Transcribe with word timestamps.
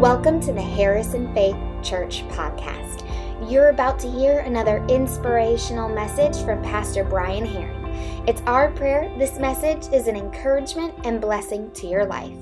Welcome 0.00 0.40
to 0.42 0.52
the 0.52 0.60
Harrison 0.60 1.32
Faith 1.32 1.56
Church 1.82 2.22
podcast. 2.28 3.02
You're 3.50 3.70
about 3.70 3.98
to 4.00 4.10
hear 4.10 4.40
another 4.40 4.84
inspirational 4.90 5.88
message 5.88 6.36
from 6.44 6.62
Pastor 6.62 7.02
Brian 7.02 7.46
Herring. 7.46 7.86
It's 8.28 8.42
our 8.42 8.70
prayer 8.72 9.10
this 9.18 9.38
message 9.38 9.90
is 9.94 10.06
an 10.06 10.14
encouragement 10.14 10.92
and 11.04 11.18
blessing 11.18 11.70
to 11.72 11.86
your 11.86 12.04
life. 12.04 12.36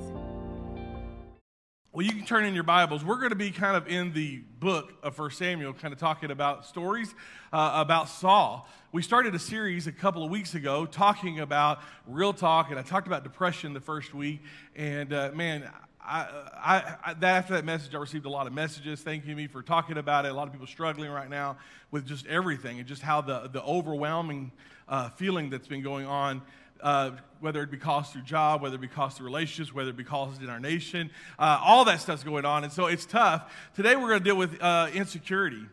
Well, 1.92 2.04
you 2.04 2.10
can 2.10 2.24
turn 2.26 2.44
in 2.44 2.54
your 2.54 2.64
Bibles. 2.64 3.04
We're 3.04 3.18
going 3.18 3.30
to 3.30 3.36
be 3.36 3.52
kind 3.52 3.76
of 3.76 3.86
in 3.86 4.12
the 4.12 4.38
book 4.58 4.92
of 5.04 5.16
1 5.16 5.30
Samuel, 5.30 5.74
kind 5.74 5.94
of 5.94 6.00
talking 6.00 6.32
about 6.32 6.66
stories 6.66 7.14
uh, 7.52 7.70
about 7.76 8.08
Saul. 8.08 8.68
We 8.90 9.00
started 9.00 9.32
a 9.36 9.38
series 9.38 9.86
a 9.86 9.92
couple 9.92 10.24
of 10.24 10.30
weeks 10.30 10.56
ago 10.56 10.86
talking 10.86 11.38
about 11.38 11.78
real 12.08 12.32
talk, 12.32 12.70
and 12.70 12.80
I 12.80 12.82
talked 12.82 13.06
about 13.06 13.22
depression 13.22 13.74
the 13.74 13.80
first 13.80 14.12
week. 14.12 14.42
And 14.74 15.12
uh, 15.12 15.30
man, 15.34 15.70
I, 16.06 16.26
I, 16.56 16.96
I, 17.04 17.14
that 17.14 17.36
after 17.36 17.54
that 17.54 17.64
message, 17.64 17.94
I 17.94 17.98
received 17.98 18.26
a 18.26 18.30
lot 18.30 18.46
of 18.46 18.52
messages 18.52 19.00
thanking 19.00 19.34
me 19.36 19.46
for 19.46 19.62
talking 19.62 19.96
about 19.96 20.26
it. 20.26 20.32
A 20.32 20.34
lot 20.34 20.46
of 20.46 20.52
people 20.52 20.66
struggling 20.66 21.10
right 21.10 21.30
now 21.30 21.56
with 21.90 22.06
just 22.06 22.26
everything 22.26 22.78
and 22.78 22.86
just 22.86 23.02
how 23.02 23.20
the, 23.20 23.48
the 23.48 23.62
overwhelming 23.62 24.52
uh, 24.88 25.08
feeling 25.10 25.48
that's 25.48 25.68
been 25.68 25.82
going 25.82 26.06
on 26.06 26.42
uh, 26.84 27.12
whether 27.40 27.62
it 27.62 27.70
be 27.70 27.78
caused 27.78 28.12
through 28.12 28.22
job, 28.22 28.62
whether 28.62 28.76
it 28.76 28.80
be 28.80 28.88
caused 28.88 29.16
through 29.16 29.26
relationships, 29.26 29.74
whether 29.74 29.90
it 29.90 29.96
be 29.96 30.04
caused 30.04 30.42
in 30.42 30.50
our 30.50 30.60
nation. 30.60 31.10
Uh, 31.38 31.58
all 31.62 31.84
that 31.86 32.00
stuff's 32.00 32.22
going 32.22 32.44
on. 32.44 32.62
And 32.62 32.72
so 32.72 32.86
it's 32.86 33.06
tough. 33.06 33.52
Today 33.74 33.96
we're 33.96 34.08
going 34.08 34.20
to 34.20 34.24
deal 34.24 34.36
with 34.36 34.62
uh, 34.62 34.88
insecurity. 34.92 35.66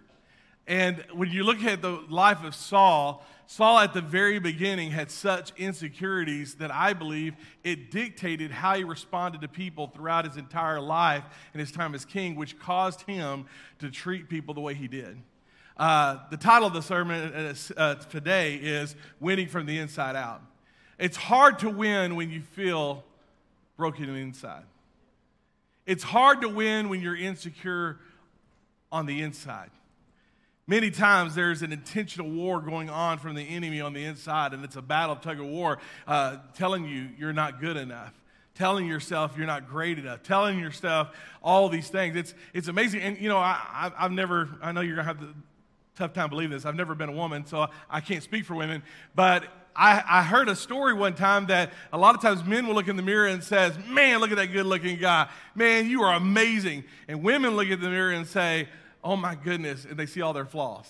And 0.67 1.03
when 1.13 1.29
you 1.29 1.43
look 1.43 1.63
at 1.63 1.81
the 1.81 2.03
life 2.09 2.43
of 2.43 2.55
Saul, 2.55 3.25
Saul 3.47 3.79
at 3.79 3.93
the 3.93 4.01
very 4.01 4.39
beginning 4.39 4.91
had 4.91 5.11
such 5.11 5.51
insecurities 5.57 6.55
that 6.55 6.71
I 6.71 6.93
believe 6.93 7.35
it 7.63 7.91
dictated 7.91 8.51
how 8.51 8.75
he 8.75 8.83
responded 8.83 9.41
to 9.41 9.47
people 9.47 9.87
throughout 9.87 10.23
his 10.25 10.37
entire 10.37 10.79
life 10.79 11.23
and 11.53 11.59
his 11.59 11.71
time 11.71 11.93
as 11.93 12.05
king, 12.05 12.35
which 12.35 12.57
caused 12.59 13.01
him 13.01 13.45
to 13.79 13.91
treat 13.91 14.29
people 14.29 14.53
the 14.53 14.61
way 14.61 14.73
he 14.73 14.87
did. 14.87 15.21
Uh, 15.75 16.19
the 16.29 16.37
title 16.37 16.67
of 16.67 16.73
the 16.73 16.81
sermon 16.81 17.33
uh, 17.33 17.53
uh 17.75 17.95
today 17.95 18.55
is 18.55 18.95
Winning 19.19 19.47
from 19.47 19.65
the 19.65 19.79
Inside 19.79 20.15
Out. 20.15 20.41
It's 20.97 21.17
hard 21.17 21.59
to 21.59 21.69
win 21.69 22.15
when 22.15 22.29
you 22.29 22.41
feel 22.41 23.03
broken 23.75 24.07
inside. 24.15 24.63
It's 25.87 26.03
hard 26.03 26.41
to 26.41 26.47
win 26.47 26.87
when 26.87 27.01
you're 27.01 27.17
insecure 27.17 27.97
on 28.91 29.07
the 29.07 29.23
inside. 29.23 29.71
Many 30.67 30.91
times 30.91 31.33
there's 31.35 31.63
an 31.63 31.71
intentional 31.71 32.29
war 32.29 32.61
going 32.61 32.89
on 32.89 33.17
from 33.17 33.35
the 33.35 33.41
enemy 33.41 33.81
on 33.81 33.93
the 33.93 34.03
inside, 34.03 34.53
and 34.53 34.63
it's 34.63 34.75
a 34.75 34.81
battle 34.81 35.13
of 35.13 35.21
tug 35.21 35.39
of 35.39 35.47
war 35.47 35.79
uh, 36.07 36.37
telling 36.55 36.85
you 36.85 37.09
you're 37.17 37.33
not 37.33 37.59
good 37.59 37.77
enough, 37.77 38.13
telling 38.53 38.87
yourself 38.87 39.35
you're 39.35 39.47
not 39.47 39.67
great 39.67 39.97
enough, 39.97 40.21
telling 40.21 40.59
yourself 40.59 41.09
all 41.41 41.67
these 41.67 41.89
things. 41.89 42.15
It's, 42.15 42.35
it's 42.53 42.67
amazing. 42.67 43.01
And, 43.01 43.17
you 43.17 43.27
know, 43.27 43.37
I, 43.37 43.91
I've 43.97 44.11
never, 44.11 44.49
I 44.61 44.71
know 44.71 44.81
you're 44.81 44.95
going 44.95 45.07
to 45.07 45.13
have 45.13 45.19
the 45.19 45.33
tough 45.95 46.13
time 46.13 46.29
believing 46.29 46.51
this. 46.51 46.65
I've 46.65 46.75
never 46.75 46.93
been 46.93 47.09
a 47.09 47.13
woman, 47.13 47.45
so 47.45 47.67
I 47.89 47.99
can't 47.99 48.23
speak 48.23 48.45
for 48.45 48.55
women, 48.55 48.83
but 49.15 49.45
I, 49.75 50.03
I, 50.07 50.23
heard 50.23 50.49
a 50.49 50.55
story 50.55 50.93
one 50.93 51.15
time 51.15 51.45
that 51.47 51.71
a 51.93 51.97
lot 51.97 52.13
of 52.13 52.21
times 52.21 52.43
men 52.43 52.67
will 52.67 52.75
look 52.75 52.89
in 52.89 52.97
the 52.97 53.01
mirror 53.01 53.27
and 53.27 53.41
says, 53.41 53.73
"Man, 53.87 54.19
look 54.19 54.29
at 54.29 54.35
that 54.35 54.47
good-looking 54.47 54.99
guy. 54.99 55.29
Man, 55.55 55.89
you 55.89 56.01
are 56.01 56.13
amazing." 56.13 56.83
And 57.07 57.23
women 57.23 57.55
look 57.55 57.69
at 57.69 57.79
the 57.79 57.89
mirror 57.89 58.11
and 58.11 58.27
say, 58.27 58.67
"Oh 59.03 59.15
my 59.15 59.35
goodness," 59.35 59.85
and 59.85 59.97
they 59.97 60.05
see 60.05 60.21
all 60.21 60.33
their 60.33 60.45
flaws. 60.45 60.87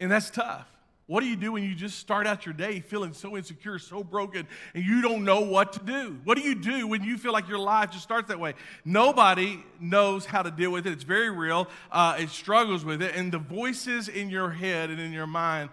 And 0.00 0.10
that's 0.10 0.30
tough. 0.30 0.66
What 1.08 1.22
do 1.22 1.26
you 1.26 1.36
do 1.36 1.52
when 1.52 1.62
you 1.62 1.74
just 1.74 1.98
start 1.98 2.26
out 2.26 2.44
your 2.44 2.52
day 2.52 2.80
feeling 2.80 3.14
so 3.14 3.34
insecure, 3.34 3.78
so 3.78 4.04
broken, 4.04 4.46
and 4.74 4.84
you 4.84 5.00
don't 5.00 5.24
know 5.24 5.40
what 5.40 5.72
to 5.72 5.80
do? 5.80 6.18
What 6.24 6.36
do 6.36 6.44
you 6.44 6.54
do 6.54 6.86
when 6.86 7.02
you 7.02 7.16
feel 7.16 7.32
like 7.32 7.48
your 7.48 7.58
life 7.58 7.90
just 7.92 8.02
starts 8.02 8.28
that 8.28 8.38
way? 8.38 8.52
Nobody 8.84 9.64
knows 9.80 10.26
how 10.26 10.42
to 10.42 10.50
deal 10.50 10.70
with 10.70 10.86
it. 10.86 10.92
It's 10.92 11.04
very 11.04 11.30
real. 11.30 11.66
Uh, 11.90 12.18
it 12.20 12.28
struggles 12.28 12.84
with 12.84 13.00
it. 13.00 13.16
And 13.16 13.32
the 13.32 13.38
voices 13.38 14.08
in 14.08 14.28
your 14.28 14.50
head 14.50 14.90
and 14.90 15.00
in 15.00 15.12
your 15.12 15.26
mind 15.26 15.70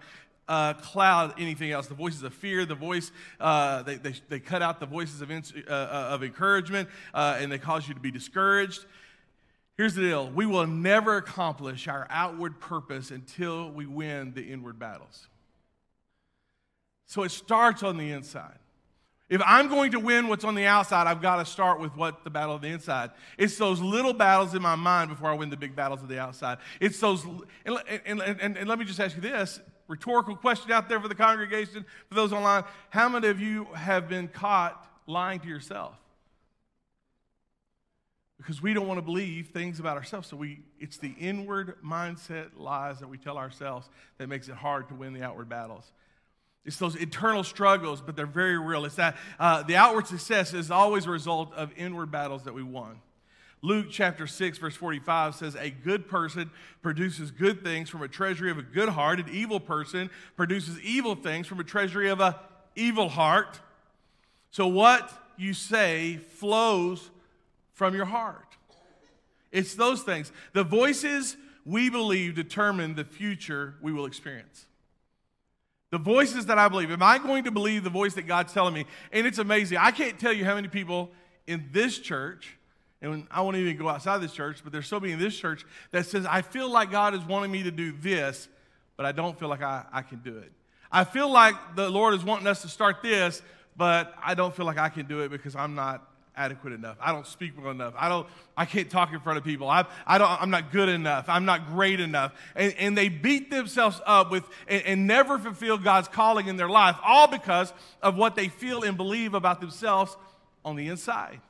uh, 0.48 0.72
cloud 0.74 1.34
anything 1.38 1.70
else. 1.70 1.86
The 1.86 1.94
voices 1.94 2.22
of 2.22 2.32
fear, 2.32 2.64
the 2.64 2.74
voice, 2.74 3.12
uh, 3.38 3.82
they, 3.82 3.96
they, 3.96 4.14
they, 4.28 4.40
cut 4.40 4.62
out 4.62 4.80
the 4.80 4.86
voices 4.86 5.20
of, 5.20 5.30
uh, 5.30 5.34
uh, 5.68 6.08
of 6.12 6.22
encouragement, 6.22 6.88
uh, 7.12 7.36
and 7.38 7.50
they 7.50 7.58
cause 7.58 7.86
you 7.88 7.94
to 7.94 8.00
be 8.00 8.10
discouraged. 8.10 8.86
Here's 9.76 9.94
the 9.94 10.02
deal 10.02 10.30
we 10.30 10.46
will 10.46 10.66
never 10.66 11.16
accomplish 11.16 11.86
our 11.88 12.06
outward 12.10 12.60
purpose 12.60 13.10
until 13.10 13.70
we 13.70 13.86
win 13.86 14.32
the 14.32 14.42
inward 14.42 14.78
battles. 14.78 15.28
So 17.06 17.22
it 17.22 17.30
starts 17.30 17.82
on 17.82 17.96
the 17.98 18.10
inside. 18.10 18.58
If 19.28 19.42
I'm 19.44 19.68
going 19.68 19.90
to 19.90 20.00
win 20.00 20.28
what's 20.28 20.44
on 20.44 20.54
the 20.54 20.66
outside, 20.66 21.08
I've 21.08 21.20
got 21.20 21.36
to 21.36 21.44
start 21.44 21.80
with 21.80 21.96
what 21.96 22.22
the 22.22 22.30
battle 22.30 22.54
of 22.54 22.62
the 22.62 22.68
inside. 22.68 23.10
It's 23.36 23.56
those 23.56 23.80
little 23.80 24.12
battles 24.12 24.54
in 24.54 24.62
my 24.62 24.76
mind 24.76 25.10
before 25.10 25.30
I 25.30 25.34
win 25.34 25.50
the 25.50 25.56
big 25.56 25.74
battles 25.74 26.00
of 26.00 26.08
the 26.08 26.20
outside. 26.20 26.58
It's 26.80 27.00
those, 27.00 27.24
and, 27.64 27.78
and, 28.06 28.20
and, 28.22 28.56
and 28.56 28.68
let 28.68 28.78
me 28.78 28.84
just 28.84 29.00
ask 29.00 29.16
you 29.16 29.22
this 29.22 29.60
rhetorical 29.88 30.36
question 30.36 30.70
out 30.70 30.88
there 30.88 31.00
for 31.00 31.08
the 31.08 31.14
congregation, 31.14 31.84
for 32.08 32.14
those 32.14 32.32
online. 32.32 32.64
How 32.90 33.08
many 33.08 33.28
of 33.28 33.40
you 33.40 33.64
have 33.74 34.08
been 34.08 34.28
caught 34.28 34.88
lying 35.06 35.40
to 35.40 35.48
yourself? 35.48 35.96
Because 38.38 38.60
we 38.60 38.74
don't 38.74 38.86
want 38.86 38.98
to 38.98 39.02
believe 39.02 39.48
things 39.48 39.80
about 39.80 39.96
ourselves. 39.96 40.28
So 40.28 40.36
we 40.36 40.60
it's 40.78 40.98
the 40.98 41.14
inward 41.18 41.76
mindset 41.84 42.50
lies 42.56 43.00
that 43.00 43.08
we 43.08 43.16
tell 43.16 43.38
ourselves 43.38 43.88
that 44.18 44.28
makes 44.28 44.48
it 44.48 44.54
hard 44.54 44.88
to 44.88 44.94
win 44.94 45.14
the 45.14 45.22
outward 45.22 45.48
battles. 45.48 45.90
It's 46.66 46.78
those 46.78 46.96
internal 46.96 47.44
struggles, 47.44 48.00
but 48.00 48.16
they're 48.16 48.26
very 48.26 48.58
real. 48.58 48.84
It's 48.84 48.96
that 48.96 49.16
uh, 49.38 49.62
the 49.62 49.76
outward 49.76 50.08
success 50.08 50.52
is 50.52 50.70
always 50.70 51.06
a 51.06 51.10
result 51.10 51.54
of 51.54 51.70
inward 51.76 52.10
battles 52.10 52.42
that 52.42 52.54
we 52.54 52.62
won. 52.62 53.00
Luke 53.62 53.86
chapter 53.90 54.26
6, 54.26 54.58
verse 54.58 54.76
45 54.76 55.36
says, 55.36 55.56
A 55.56 55.70
good 55.70 56.08
person 56.08 56.50
produces 56.82 57.30
good 57.30 57.62
things 57.62 57.88
from 57.88 58.02
a 58.02 58.08
treasury 58.08 58.50
of 58.50 58.58
a 58.58 58.62
good 58.62 58.88
heart. 58.88 59.20
An 59.20 59.28
evil 59.30 59.60
person 59.60 60.10
produces 60.36 60.78
evil 60.80 61.14
things 61.14 61.46
from 61.46 61.60
a 61.60 61.64
treasury 61.64 62.10
of 62.10 62.20
a 62.20 62.38
evil 62.74 63.08
heart. 63.08 63.60
So 64.50 64.66
what 64.66 65.10
you 65.36 65.54
say 65.54 66.18
flows 66.18 67.10
from 67.76 67.94
your 67.94 68.06
heart. 68.06 68.56
It's 69.52 69.74
those 69.74 70.02
things. 70.02 70.32
The 70.52 70.64
voices 70.64 71.36
we 71.64 71.88
believe 71.88 72.34
determine 72.34 72.96
the 72.96 73.04
future 73.04 73.74
we 73.80 73.92
will 73.92 74.06
experience. 74.06 74.66
The 75.90 75.98
voices 75.98 76.46
that 76.46 76.58
I 76.58 76.68
believe. 76.68 76.90
Am 76.90 77.02
I 77.02 77.18
going 77.18 77.44
to 77.44 77.52
believe 77.52 77.84
the 77.84 77.90
voice 77.90 78.14
that 78.14 78.26
God's 78.26 78.52
telling 78.52 78.74
me? 78.74 78.86
And 79.12 79.26
it's 79.26 79.38
amazing. 79.38 79.78
I 79.78 79.92
can't 79.92 80.18
tell 80.18 80.32
you 80.32 80.44
how 80.44 80.56
many 80.56 80.68
people 80.68 81.12
in 81.46 81.68
this 81.70 81.98
church 81.98 82.58
and 83.02 83.26
I 83.30 83.42
won't 83.42 83.56
even 83.56 83.76
go 83.76 83.88
outside 83.88 84.18
this 84.18 84.32
church, 84.32 84.60
but 84.64 84.72
there's 84.72 84.88
so 84.88 84.98
many 84.98 85.12
in 85.12 85.18
this 85.18 85.38
church 85.38 85.64
that 85.90 86.06
says, 86.06 86.24
I 86.26 86.42
feel 86.42 86.70
like 86.70 86.90
God 86.90 87.14
is 87.14 87.22
wanting 87.24 87.52
me 87.52 87.62
to 87.64 87.70
do 87.70 87.92
this, 87.92 88.48
but 88.96 89.04
I 89.04 89.12
don't 89.12 89.38
feel 89.38 89.48
like 89.48 89.62
I, 89.62 89.84
I 89.92 90.02
can 90.02 90.20
do 90.20 90.38
it. 90.38 90.50
I 90.90 91.04
feel 91.04 91.30
like 91.30 91.54
the 91.74 91.90
Lord 91.90 92.14
is 92.14 92.24
wanting 92.24 92.46
us 92.46 92.62
to 92.62 92.68
start 92.68 93.02
this, 93.02 93.42
but 93.76 94.14
I 94.24 94.34
don't 94.34 94.54
feel 94.54 94.64
like 94.64 94.78
I 94.78 94.88
can 94.88 95.06
do 95.06 95.20
it 95.20 95.30
because 95.30 95.54
I'm 95.54 95.74
not 95.74 96.08
adequate 96.36 96.72
enough. 96.72 96.96
I 97.00 97.12
don't 97.12 97.26
speak 97.26 97.52
well 97.60 97.70
enough. 97.70 97.94
I 97.96 98.08
don't. 98.08 98.26
I 98.56 98.64
can't 98.64 98.90
talk 98.90 99.12
in 99.12 99.20
front 99.20 99.38
of 99.38 99.44
people. 99.44 99.68
I, 99.68 99.86
I 100.06 100.18
don't. 100.18 100.30
I'm 100.42 100.50
not 100.50 100.70
good 100.70 100.88
enough. 100.88 101.26
I'm 101.28 101.44
not 101.44 101.68
great 101.68 102.00
enough. 102.00 102.32
And, 102.54 102.74
and 102.78 102.98
they 102.98 103.08
beat 103.08 103.50
themselves 103.50 104.00
up 104.06 104.30
with 104.30 104.44
and, 104.68 104.82
and 104.84 105.06
never 105.06 105.38
fulfill 105.38 105.78
God's 105.78 106.08
calling 106.08 106.48
in 106.48 106.56
their 106.56 106.68
life, 106.68 106.96
all 107.04 107.26
because 107.26 107.72
of 108.02 108.16
what 108.16 108.36
they 108.36 108.48
feel 108.48 108.82
and 108.82 108.96
believe 108.96 109.34
about 109.34 109.60
themselves 109.60 110.16
on 110.64 110.76
the 110.76 110.88
inside. 110.88 111.40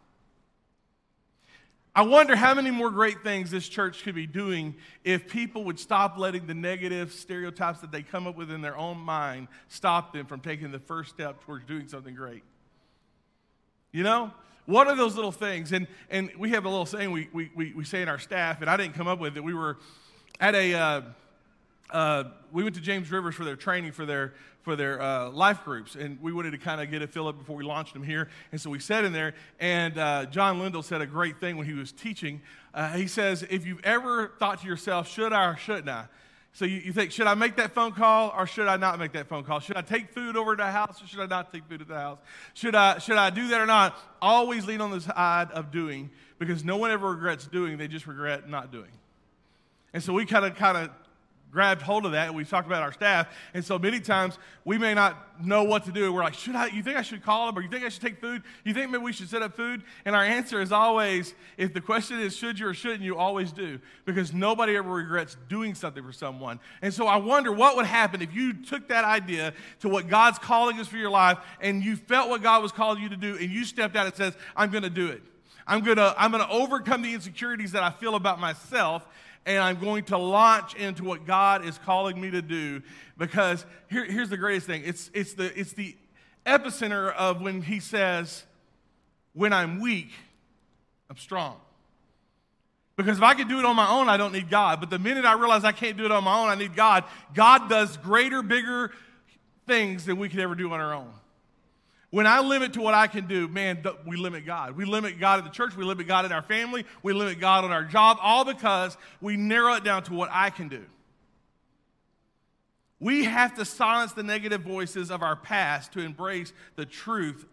I 1.96 2.02
wonder 2.02 2.36
how 2.36 2.52
many 2.52 2.70
more 2.70 2.90
great 2.90 3.22
things 3.22 3.50
this 3.50 3.66
church 3.66 4.02
could 4.02 4.14
be 4.14 4.26
doing 4.26 4.74
if 5.02 5.28
people 5.28 5.64
would 5.64 5.80
stop 5.80 6.18
letting 6.18 6.46
the 6.46 6.52
negative 6.52 7.10
stereotypes 7.10 7.80
that 7.80 7.90
they 7.90 8.02
come 8.02 8.26
up 8.26 8.36
with 8.36 8.50
in 8.50 8.60
their 8.60 8.76
own 8.76 8.98
mind 8.98 9.48
stop 9.68 10.12
them 10.12 10.26
from 10.26 10.40
taking 10.40 10.72
the 10.72 10.78
first 10.78 11.08
step 11.08 11.42
towards 11.44 11.64
doing 11.64 11.88
something 11.88 12.14
great. 12.14 12.42
You 13.92 14.02
know? 14.02 14.30
What 14.66 14.88
are 14.88 14.96
those 14.96 15.14
little 15.14 15.32
things? 15.32 15.72
And, 15.72 15.86
and 16.10 16.30
we 16.38 16.50
have 16.50 16.64
a 16.64 16.68
little 16.68 16.86
saying 16.86 17.10
we, 17.12 17.28
we, 17.32 17.50
we, 17.54 17.72
we 17.72 17.84
say 17.84 18.02
in 18.02 18.08
our 18.08 18.18
staff, 18.18 18.60
and 18.60 18.68
I 18.68 18.76
didn't 18.76 18.94
come 18.94 19.06
up 19.06 19.20
with 19.20 19.36
it. 19.36 19.44
We 19.44 19.54
were 19.54 19.78
at 20.40 20.54
a, 20.54 20.74
uh, 20.74 21.02
uh, 21.90 22.24
we 22.52 22.64
went 22.64 22.74
to 22.74 22.82
James 22.82 23.10
Rivers 23.10 23.34
for 23.34 23.44
their 23.44 23.56
training 23.56 23.92
for 23.92 24.04
their 24.04 24.34
for 24.62 24.74
their 24.74 25.00
uh, 25.00 25.30
life 25.30 25.62
groups, 25.62 25.94
and 25.94 26.20
we 26.20 26.32
wanted 26.32 26.50
to 26.50 26.58
kind 26.58 26.80
of 26.80 26.90
get 26.90 27.00
a 27.00 27.06
fill 27.06 27.28
up 27.28 27.38
before 27.38 27.54
we 27.54 27.62
launched 27.62 27.92
them 27.92 28.02
here. 28.02 28.28
And 28.50 28.60
so 28.60 28.68
we 28.68 28.80
sat 28.80 29.04
in 29.04 29.12
there, 29.12 29.34
and 29.60 29.96
uh, 29.96 30.26
John 30.26 30.58
Lindell 30.58 30.82
said 30.82 31.00
a 31.00 31.06
great 31.06 31.38
thing 31.38 31.56
when 31.56 31.68
he 31.68 31.72
was 31.72 31.92
teaching. 31.92 32.42
Uh, 32.74 32.88
he 32.94 33.06
says, 33.06 33.46
"If 33.48 33.64
you've 33.64 33.84
ever 33.84 34.32
thought 34.40 34.62
to 34.62 34.66
yourself, 34.66 35.08
should 35.08 35.32
I 35.32 35.50
or 35.50 35.56
shouldn't 35.56 35.88
I?" 35.88 36.06
So 36.56 36.64
you, 36.64 36.78
you, 36.78 36.92
think, 36.94 37.12
should 37.12 37.26
I 37.26 37.34
make 37.34 37.56
that 37.56 37.74
phone 37.74 37.92
call 37.92 38.32
or 38.34 38.46
should 38.46 38.66
I 38.66 38.78
not 38.78 38.98
make 38.98 39.12
that 39.12 39.28
phone 39.28 39.44
call? 39.44 39.60
Should 39.60 39.76
I 39.76 39.82
take 39.82 40.08
food 40.08 40.38
over 40.38 40.56
to 40.56 40.62
the 40.62 40.70
house 40.70 41.02
or 41.02 41.06
should 41.06 41.20
I 41.20 41.26
not 41.26 41.52
take 41.52 41.66
food 41.66 41.80
to 41.80 41.84
the 41.84 41.96
house? 41.96 42.18
Should 42.54 42.74
I, 42.74 42.96
should 42.96 43.18
I 43.18 43.28
do 43.28 43.48
that 43.48 43.60
or 43.60 43.66
not? 43.66 43.94
Always 44.22 44.64
lean 44.66 44.80
on 44.80 44.90
the 44.90 45.02
side 45.02 45.50
of 45.50 45.70
doing 45.70 46.08
because 46.38 46.64
no 46.64 46.78
one 46.78 46.90
ever 46.90 47.10
regrets 47.10 47.46
doing, 47.46 47.76
they 47.76 47.88
just 47.88 48.06
regret 48.06 48.48
not 48.48 48.72
doing. 48.72 48.88
And 49.92 50.02
so 50.02 50.14
we 50.14 50.24
kind 50.24 50.46
of 50.46 50.54
kind 50.54 50.78
of 50.78 50.90
grabbed 51.50 51.80
hold 51.80 52.04
of 52.04 52.12
that 52.12 52.28
and 52.28 52.36
we've 52.36 52.48
talked 52.48 52.66
about 52.66 52.82
our 52.82 52.92
staff. 52.92 53.28
And 53.54 53.64
so 53.64 53.78
many 53.78 54.00
times 54.00 54.38
we 54.64 54.78
may 54.78 54.94
not 54.94 55.42
know 55.44 55.64
what 55.64 55.84
to 55.84 55.92
do. 55.92 56.12
We're 56.12 56.22
like, 56.22 56.34
should 56.34 56.54
I, 56.54 56.66
you 56.66 56.82
think 56.82 56.96
I 56.96 57.02
should 57.02 57.22
call 57.22 57.46
them 57.46 57.56
or 57.56 57.62
you 57.62 57.68
think 57.68 57.84
I 57.84 57.88
should 57.88 58.02
take 58.02 58.20
food? 58.20 58.42
You 58.64 58.74
think 58.74 58.90
maybe 58.90 59.02
we 59.02 59.12
should 59.12 59.28
set 59.28 59.42
up 59.42 59.56
food? 59.56 59.82
And 60.04 60.14
our 60.14 60.24
answer 60.24 60.60
is 60.60 60.72
always, 60.72 61.34
if 61.56 61.72
the 61.72 61.80
question 61.80 62.20
is 62.20 62.36
should 62.36 62.58
you 62.58 62.66
or 62.66 62.74
shouldn't 62.74 63.02
you, 63.02 63.16
always 63.16 63.52
do. 63.52 63.80
Because 64.04 64.34
nobody 64.34 64.76
ever 64.76 64.90
regrets 64.90 65.36
doing 65.48 65.74
something 65.74 66.02
for 66.02 66.12
someone. 66.12 66.60
And 66.82 66.92
so 66.92 67.06
I 67.06 67.16
wonder 67.16 67.52
what 67.52 67.76
would 67.76 67.86
happen 67.86 68.22
if 68.22 68.34
you 68.34 68.52
took 68.52 68.88
that 68.88 69.04
idea 69.04 69.54
to 69.80 69.88
what 69.88 70.08
God's 70.08 70.38
calling 70.38 70.78
is 70.78 70.88
for 70.88 70.98
your 70.98 71.10
life 71.10 71.38
and 71.60 71.82
you 71.82 71.96
felt 71.96 72.28
what 72.28 72.42
God 72.42 72.62
was 72.62 72.72
calling 72.72 73.02
you 73.02 73.08
to 73.08 73.16
do 73.16 73.36
and 73.36 73.50
you 73.50 73.64
stepped 73.64 73.96
out 73.96 74.06
and 74.06 74.14
says, 74.14 74.36
I'm 74.54 74.70
going 74.70 74.84
to 74.84 74.90
do 74.90 75.08
it. 75.08 75.22
I'm 75.66 75.82
going 75.82 75.96
to 75.96 76.14
I'm 76.16 76.30
going 76.30 76.44
to 76.44 76.50
overcome 76.50 77.02
the 77.02 77.12
insecurities 77.12 77.72
that 77.72 77.82
I 77.82 77.90
feel 77.90 78.14
about 78.14 78.38
myself 78.38 79.06
and 79.46 79.62
I'm 79.62 79.78
going 79.78 80.04
to 80.06 80.18
launch 80.18 80.74
into 80.74 81.04
what 81.04 81.24
God 81.24 81.64
is 81.64 81.78
calling 81.78 82.20
me 82.20 82.30
to 82.32 82.42
do 82.42 82.82
because 83.16 83.64
here, 83.88 84.04
here's 84.04 84.28
the 84.28 84.36
greatest 84.36 84.66
thing 84.66 84.82
it's, 84.84 85.10
it's, 85.14 85.34
the, 85.34 85.58
it's 85.58 85.72
the 85.72 85.96
epicenter 86.44 87.14
of 87.14 87.40
when 87.40 87.62
he 87.62 87.80
says, 87.80 88.44
When 89.32 89.52
I'm 89.52 89.80
weak, 89.80 90.10
I'm 91.08 91.16
strong. 91.16 91.56
Because 92.96 93.18
if 93.18 93.22
I 93.22 93.34
could 93.34 93.48
do 93.48 93.58
it 93.58 93.64
on 93.64 93.76
my 93.76 93.88
own, 93.88 94.08
I 94.08 94.16
don't 94.16 94.32
need 94.32 94.48
God. 94.48 94.80
But 94.80 94.88
the 94.88 94.98
minute 94.98 95.26
I 95.26 95.34
realize 95.34 95.64
I 95.64 95.72
can't 95.72 95.98
do 95.98 96.06
it 96.06 96.12
on 96.12 96.24
my 96.24 96.38
own, 96.38 96.48
I 96.48 96.54
need 96.54 96.74
God. 96.74 97.04
God 97.34 97.68
does 97.68 97.98
greater, 97.98 98.42
bigger 98.42 98.90
things 99.66 100.06
than 100.06 100.16
we 100.16 100.30
could 100.30 100.40
ever 100.40 100.54
do 100.54 100.72
on 100.72 100.80
our 100.80 100.94
own. 100.94 101.12
When 102.16 102.26
I 102.26 102.40
limit 102.40 102.72
to 102.72 102.80
what 102.80 102.94
I 102.94 103.08
can 103.08 103.26
do, 103.26 103.46
man, 103.46 103.84
we 104.06 104.16
limit 104.16 104.46
God. 104.46 104.74
We 104.74 104.86
limit 104.86 105.20
God 105.20 105.38
in 105.38 105.44
the 105.44 105.50
church. 105.50 105.76
We 105.76 105.84
limit 105.84 106.06
God 106.06 106.24
in 106.24 106.32
our 106.32 106.40
family. 106.40 106.86
We 107.02 107.12
limit 107.12 107.38
God 107.38 107.62
on 107.62 107.72
our 107.72 107.84
job, 107.84 108.16
all 108.22 108.42
because 108.42 108.96
we 109.20 109.36
narrow 109.36 109.74
it 109.74 109.84
down 109.84 110.02
to 110.04 110.14
what 110.14 110.30
I 110.32 110.48
can 110.48 110.68
do. 110.68 110.82
We 113.00 113.24
have 113.24 113.56
to 113.56 113.66
silence 113.66 114.14
the 114.14 114.22
negative 114.22 114.62
voices 114.62 115.10
of 115.10 115.22
our 115.22 115.36
past 115.36 115.92
to 115.92 116.00
embrace 116.00 116.54
the 116.76 116.86
truth 116.86 117.44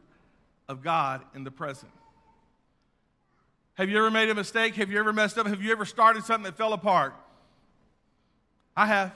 of 0.70 0.82
God 0.82 1.24
in 1.36 1.44
the 1.44 1.52
present. 1.52 1.92
Have 3.74 3.90
you 3.90 3.98
ever 3.98 4.12
made 4.12 4.30
a 4.30 4.34
mistake? 4.34 4.76
Have 4.76 4.90
you 4.90 4.98
ever 4.98 5.12
messed 5.12 5.38
up? 5.38 5.46
Have 5.46 5.62
you 5.62 5.74
ever 5.74 5.84
started 5.84 6.24
something 6.24 6.46
that 6.46 6.56
fell 6.56 6.72
apart? 6.72 7.14
I 8.78 8.86
have. 8.86 9.12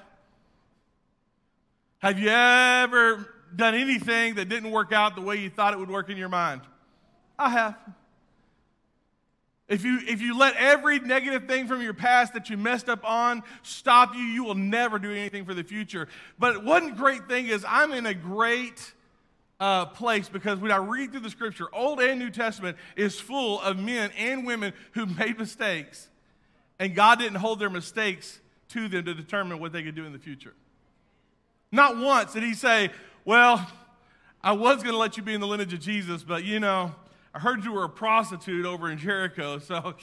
Have 1.99 2.19
you 2.19 2.27
ever 2.27 3.33
done 3.55 3.75
anything 3.75 4.35
that 4.35 4.49
didn't 4.49 4.71
work 4.71 4.91
out 4.91 5.15
the 5.15 5.21
way 5.21 5.37
you 5.37 5.49
thought 5.49 5.73
it 5.73 5.79
would 5.79 5.89
work 5.89 6.09
in 6.09 6.17
your 6.17 6.29
mind? 6.29 6.61
I 7.37 7.49
have. 7.49 7.77
If 9.67 9.83
you, 9.83 9.99
if 10.07 10.21
you 10.21 10.37
let 10.37 10.55
every 10.55 10.99
negative 10.99 11.45
thing 11.45 11.67
from 11.67 11.81
your 11.81 11.93
past 11.93 12.33
that 12.33 12.49
you 12.49 12.55
messed 12.55 12.87
up 12.87 13.03
on 13.03 13.43
stop 13.63 14.15
you, 14.15 14.21
you 14.21 14.43
will 14.43 14.55
never 14.55 14.97
do 14.97 15.11
anything 15.11 15.43
for 15.43 15.53
the 15.53 15.63
future. 15.63 16.07
But 16.39 16.63
one 16.63 16.95
great 16.95 17.27
thing 17.27 17.47
is, 17.47 17.65
I'm 17.67 17.91
in 17.91 18.05
a 18.05 18.13
great 18.13 18.93
uh, 19.59 19.87
place 19.87 20.29
because 20.29 20.59
when 20.59 20.71
I 20.71 20.77
read 20.77 21.11
through 21.11 21.21
the 21.21 21.29
scripture, 21.29 21.67
Old 21.73 21.99
and 21.99 22.17
New 22.17 22.29
Testament 22.29 22.77
is 22.95 23.19
full 23.19 23.59
of 23.61 23.77
men 23.77 24.11
and 24.17 24.45
women 24.45 24.71
who 24.93 25.05
made 25.05 25.37
mistakes, 25.37 26.07
and 26.79 26.95
God 26.95 27.19
didn't 27.19 27.39
hold 27.39 27.59
their 27.59 27.69
mistakes 27.69 28.39
to 28.69 28.87
them 28.87 29.03
to 29.03 29.13
determine 29.13 29.59
what 29.59 29.73
they 29.73 29.83
could 29.83 29.95
do 29.95 30.05
in 30.05 30.13
the 30.13 30.19
future. 30.19 30.53
Not 31.73 31.97
once 31.97 32.33
did 32.33 32.43
He 32.43 32.53
say, 32.53 32.91
well, 33.27 33.69
I 34.41 34.53
was 34.53 34.77
going 34.83 34.93
to 34.93 34.97
let 34.97 35.17
you 35.17 35.21
be 35.21 35.33
in 35.33 35.41
the 35.41 35.47
lineage 35.47 35.73
of 35.73 35.81
Jesus, 35.81 36.23
but 36.23 36.45
you 36.45 36.61
know, 36.61 36.95
I 37.33 37.39
heard 37.39 37.65
you 37.65 37.73
were 37.73 37.83
a 37.83 37.89
prostitute 37.89 38.65
over 38.65 38.89
in 38.89 38.97
Jericho, 38.97 39.59
so 39.59 39.95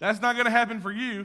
that's 0.00 0.20
not 0.20 0.34
going 0.34 0.46
to 0.46 0.50
happen 0.50 0.80
for 0.80 0.90
you. 0.90 1.24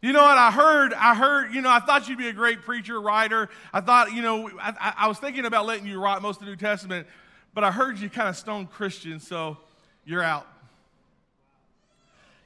You 0.00 0.14
know 0.14 0.22
what? 0.22 0.38
I 0.38 0.50
heard, 0.50 0.94
I 0.94 1.14
heard, 1.14 1.52
you 1.52 1.60
know, 1.60 1.68
I 1.68 1.78
thought 1.80 2.08
you'd 2.08 2.16
be 2.16 2.28
a 2.28 2.32
great 2.32 2.62
preacher, 2.62 2.98
writer. 2.98 3.50
I 3.70 3.82
thought, 3.82 4.14
you 4.14 4.22
know, 4.22 4.50
I, 4.58 4.94
I 5.00 5.08
was 5.08 5.18
thinking 5.18 5.44
about 5.44 5.66
letting 5.66 5.84
you 5.84 6.02
write 6.02 6.22
most 6.22 6.40
of 6.40 6.46
the 6.46 6.52
New 6.52 6.56
Testament, 6.56 7.06
but 7.52 7.62
I 7.62 7.70
heard 7.70 7.98
you 7.98 8.08
kind 8.08 8.30
of 8.30 8.36
stone 8.38 8.68
Christian, 8.68 9.20
so 9.20 9.58
you're 10.06 10.22
out. 10.22 10.46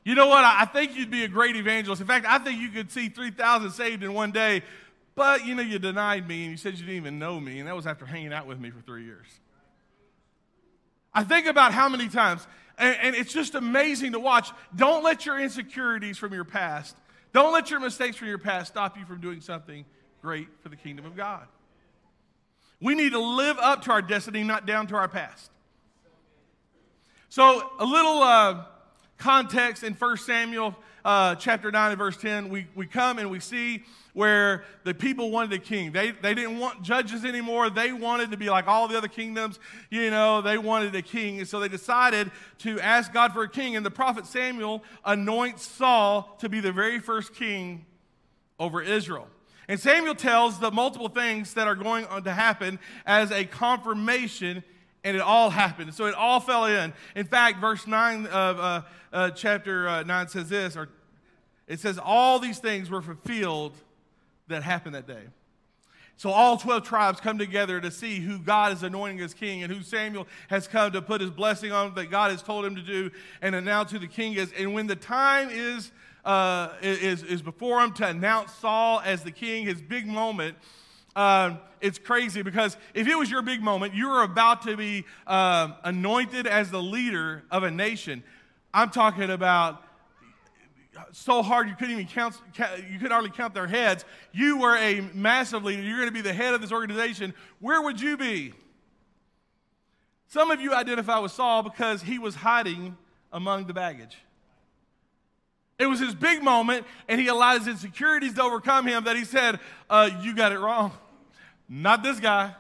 You 0.03 0.17
know 0.17 0.27
what? 0.27 0.45
I 0.45 0.65
think 0.65 0.97
you'd 0.97 1.13
be 1.13 1.23
a 1.23 1.29
great 1.29 1.55
evangelist. 1.55 2.01
In 2.01 2.09
fact, 2.09 2.27
I 2.27 2.39
think 2.39 2.61
you 2.61 2.71
could 2.71 2.91
see 2.91 3.09
3,000 3.09 3.71
saved 3.71 4.03
in 4.03 4.15
one 4.15 4.33
day, 4.33 4.63
but, 5.17 5.47
you 5.47 5.55
know, 5.55 5.63
you 5.63 5.79
denied 5.79 6.29
me 6.29 6.43
and 6.43 6.51
you 6.53 6.57
said 6.57 6.75
you 6.75 6.81
didn't 6.81 6.95
even 6.95 7.19
know 7.19 7.41
me, 7.41 7.59
and 7.59 7.67
that 7.67 7.75
was 7.75 7.87
after 7.87 8.05
hanging 8.07 8.33
out 8.33 8.47
with 8.47 8.61
me 8.61 8.71
for 8.71 8.83
three 8.83 9.05
years. 9.05 9.27
I 11.13 11.25
think 11.25 11.47
about 11.47 11.73
how 11.73 11.89
many 11.89 12.09
times, 12.09 12.47
and, 12.77 12.95
and 13.01 13.17
it's 13.17 13.33
just 13.33 13.55
amazing 13.55 14.13
to 14.13 14.21
watch. 14.21 14.51
Don't 14.77 15.03
let 15.03 15.25
your 15.25 15.41
insecurities 15.41 16.19
from 16.19 16.35
your 16.35 16.45
past, 16.45 16.95
don't 17.33 17.53
let 17.53 17.71
your 17.71 17.81
mistakes 17.81 18.17
from 18.17 18.29
your 18.29 18.39
past 18.39 18.73
stop 18.73 18.99
you 18.99 19.07
from 19.07 19.21
doing 19.21 19.41
something 19.41 19.87
great 20.21 20.49
for 20.61 20.69
the 20.69 20.77
kingdom 20.77 21.07
of 21.07 21.17
God. 21.17 21.47
We 22.81 22.95
need 22.95 23.13
to 23.13 23.19
live 23.19 23.59
up 23.59 23.83
to 23.85 23.93
our 23.93 24.03
destiny, 24.03 24.45
not 24.45 24.67
down 24.67 24.87
to 24.89 24.97
our 24.97 25.09
past. 25.09 25.51
So, 27.31 27.71
a 27.79 27.85
little 27.85 28.23
uh, 28.23 28.65
context 29.17 29.83
in 29.83 29.95
1 29.95 30.17
Samuel 30.19 30.77
uh, 31.05 31.37
chapter 31.37 31.71
9 31.71 31.93
and 31.93 31.99
verse 31.99 32.17
10, 32.17 32.49
we, 32.51 32.67
we 32.75 32.87
come 32.87 33.19
and 33.19 33.31
we 33.31 33.41
see 33.41 33.85
where 34.17 34.65
the 34.85 34.95
people 34.95 35.31
wanted 35.31 35.53
a 35.53 35.59
king. 35.59 35.93
They, 35.93 36.11
they 36.11 36.33
didn't 36.33 36.59
want 36.59 36.83
judges 36.83 37.23
anymore. 37.23 37.69
They 37.69 37.93
wanted 37.93 38.31
to 38.31 38.39
be 38.39 38.49
like 38.49 38.67
all 38.67 38.89
the 38.89 38.97
other 38.97 39.09
kingdoms. 39.09 39.59
You 39.91 40.09
know, 40.09 40.41
they 40.41 40.57
wanted 40.57 40.95
a 40.95 41.03
king. 41.03 41.39
And 41.39 41.47
so 41.47 41.61
they 41.61 41.69
decided 41.69 42.31
to 42.61 42.81
ask 42.81 43.13
God 43.13 43.35
for 43.35 43.43
a 43.43 43.49
king. 43.49 43.77
And 43.77 43.85
the 43.85 43.91
prophet 43.91 44.25
Samuel 44.25 44.83
anoints 45.05 45.67
Saul 45.67 46.35
to 46.39 46.49
be 46.49 46.61
the 46.61 46.73
very 46.73 46.99
first 46.99 47.35
king 47.35 47.85
over 48.59 48.81
Israel. 48.81 49.29
And 49.69 49.79
Samuel 49.79 50.15
tells 50.15 50.61
the 50.61 50.71
multiple 50.71 51.11
things 51.11 51.53
that 51.53 51.69
are 51.69 51.75
going 51.75 52.07
to 52.23 52.33
happen 52.33 52.79
as 53.05 53.31
a 53.31 53.45
confirmation, 53.45 54.65
and 55.05 55.15
it 55.15 55.21
all 55.21 55.51
happened. 55.51 55.93
So 55.93 56.07
it 56.07 56.15
all 56.15 56.41
fell 56.41 56.65
in. 56.65 56.95
In 57.17 57.27
fact, 57.27 57.61
verse 57.61 57.87
9 57.87 58.29
of 58.29 58.59
uh, 58.59 58.83
uh, 59.13 59.31
chapter 59.33 59.87
uh, 59.87 60.03
9 60.05 60.29
says 60.29 60.49
this, 60.49 60.75
or 60.75 60.89
it 61.69 61.81
says, 61.81 61.99
All 62.03 62.39
these 62.39 62.61
things 62.61 62.89
were 62.89 63.03
fulfilled 63.03 63.75
that 64.49 64.63
happened 64.63 64.95
that 64.95 65.07
day. 65.07 65.25
So 66.19 66.31
all 66.31 66.57
12 66.57 66.83
tribes 66.85 67.21
come 67.21 67.37
together 67.37 67.79
to 67.79 67.91
see 67.91 68.21
who 68.21 68.39
God 68.39 68.73
is 68.73 68.83
anointing 68.83 69.21
as 69.21 69.35
king 69.35 69.63
and 69.63 69.71
who 69.71 69.83
Samuel 69.83 70.27
has 70.49 70.67
come 70.67 70.93
to 70.93 71.03
put 71.03 71.21
his 71.21 71.31
blessing 71.31 71.73
on 71.73 71.95
that 71.95 72.11
God 72.11 72.31
has 72.31 72.43
told 72.43 72.65
him 72.65 72.75
to 72.75 72.83
do 72.83 73.11
and 73.43 73.55
announce 73.55 73.93
who 73.93 73.99
the 73.99 74.07
king 74.07 74.33
is. 74.33 74.51
And 74.59 74.73
when 74.73 74.87
the 74.87 74.97
time 74.97 75.51
is, 75.51 75.93
uh, 76.25 76.71
is, 76.81 77.23
is 77.23 77.43
before 77.43 77.83
him 77.83 77.93
to 77.95 78.07
announce 78.09 78.53
Saul 78.55 79.03
as 79.05 79.25
the 79.25 79.31
king, 79.31 79.67
his 79.67 79.83
big 79.83 80.07
moment, 80.07 80.57
uh, 81.15 81.57
it's 81.83 81.99
crazy 81.99 82.41
because 82.41 82.79
if 82.95 83.07
it 83.07 83.15
was 83.15 83.31
your 83.31 83.43
big 83.43 83.63
moment, 83.63 83.95
you 83.95 84.09
were 84.09 84.23
about 84.23 84.63
to 84.63 84.75
be 84.77 85.05
uh, 85.27 85.73
anointed 85.85 86.47
as 86.47 86.71
the 86.71 86.83
leader 86.83 87.45
of 87.51 87.63
a 87.63 87.71
nation. 87.71 88.23
I'm 88.73 88.89
talking 88.91 89.31
about 89.31 89.83
so 91.13 91.43
hard 91.43 91.69
you 91.69 91.75
couldn't 91.75 91.93
even 91.93 92.07
count, 92.07 92.37
you 92.91 92.99
could 92.99 93.11
hardly 93.11 93.31
count 93.31 93.55
their 93.55 93.67
heads. 93.67 94.05
You 94.33 94.59
were 94.59 94.77
a 94.77 95.01
massive 95.15 95.65
leader. 95.65 95.83
You're 95.83 95.97
going 95.97 96.09
to 96.09 96.15
be 96.15 96.21
the 96.21 96.33
head 96.33 96.55
of 96.55 96.61
this 96.61 96.73
organization. 96.73 97.35
Where 97.61 97.83
would 97.83 98.01
you 98.01 98.17
be? 98.17 98.53
Some 100.29 100.51
of 100.51 100.61
you 100.61 100.75
identify 100.75 101.19
with 101.19 101.33
Saul 101.33 101.63
because 101.63 102.03
he 102.03 102.19
was 102.19 102.35
hiding 102.35 102.97
among 103.33 103.67
the 103.67 103.75
baggage. 103.75 104.17
It 105.79 105.87
was 105.87 106.01
his 106.01 106.15
big 106.15 106.43
moment, 106.43 106.87
and 107.09 107.21
he 107.21 107.29
allowed 107.29 107.59
his 107.59 107.69
insecurities 107.69 108.35
to 108.35 108.43
overcome 108.43 108.87
him 108.87 109.05
that 109.05 109.17
he 109.17 109.25
said, 109.25 109.61
uh, 109.91 110.11
You 110.23 110.35
got 110.35 110.53
it 110.53 110.59
wrong. 110.59 110.93
Not 111.69 112.03
this 112.03 112.19
guy 112.19 112.55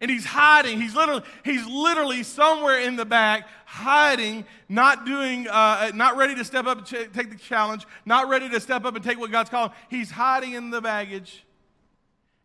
and 0.00 0.10
he's 0.10 0.24
hiding. 0.24 0.80
He's 0.80 0.94
literally, 0.94 1.22
he's 1.44 1.66
literally 1.66 2.22
somewhere 2.22 2.80
in 2.80 2.96
the 2.96 3.04
back, 3.04 3.46
hiding, 3.66 4.44
not 4.68 5.04
doing, 5.04 5.46
uh, 5.48 5.90
not 5.94 6.16
ready 6.16 6.34
to 6.36 6.44
step 6.44 6.66
up 6.66 6.78
and 6.78 6.86
ch- 6.86 7.12
take 7.12 7.30
the 7.30 7.36
challenge, 7.36 7.86
not 8.04 8.28
ready 8.28 8.48
to 8.48 8.60
step 8.60 8.84
up 8.84 8.94
and 8.94 9.04
take 9.04 9.18
what 9.18 9.30
God's 9.30 9.50
calling. 9.50 9.72
He's 9.88 10.10
hiding 10.10 10.54
in 10.54 10.70
the 10.70 10.80
baggage. 10.80 11.44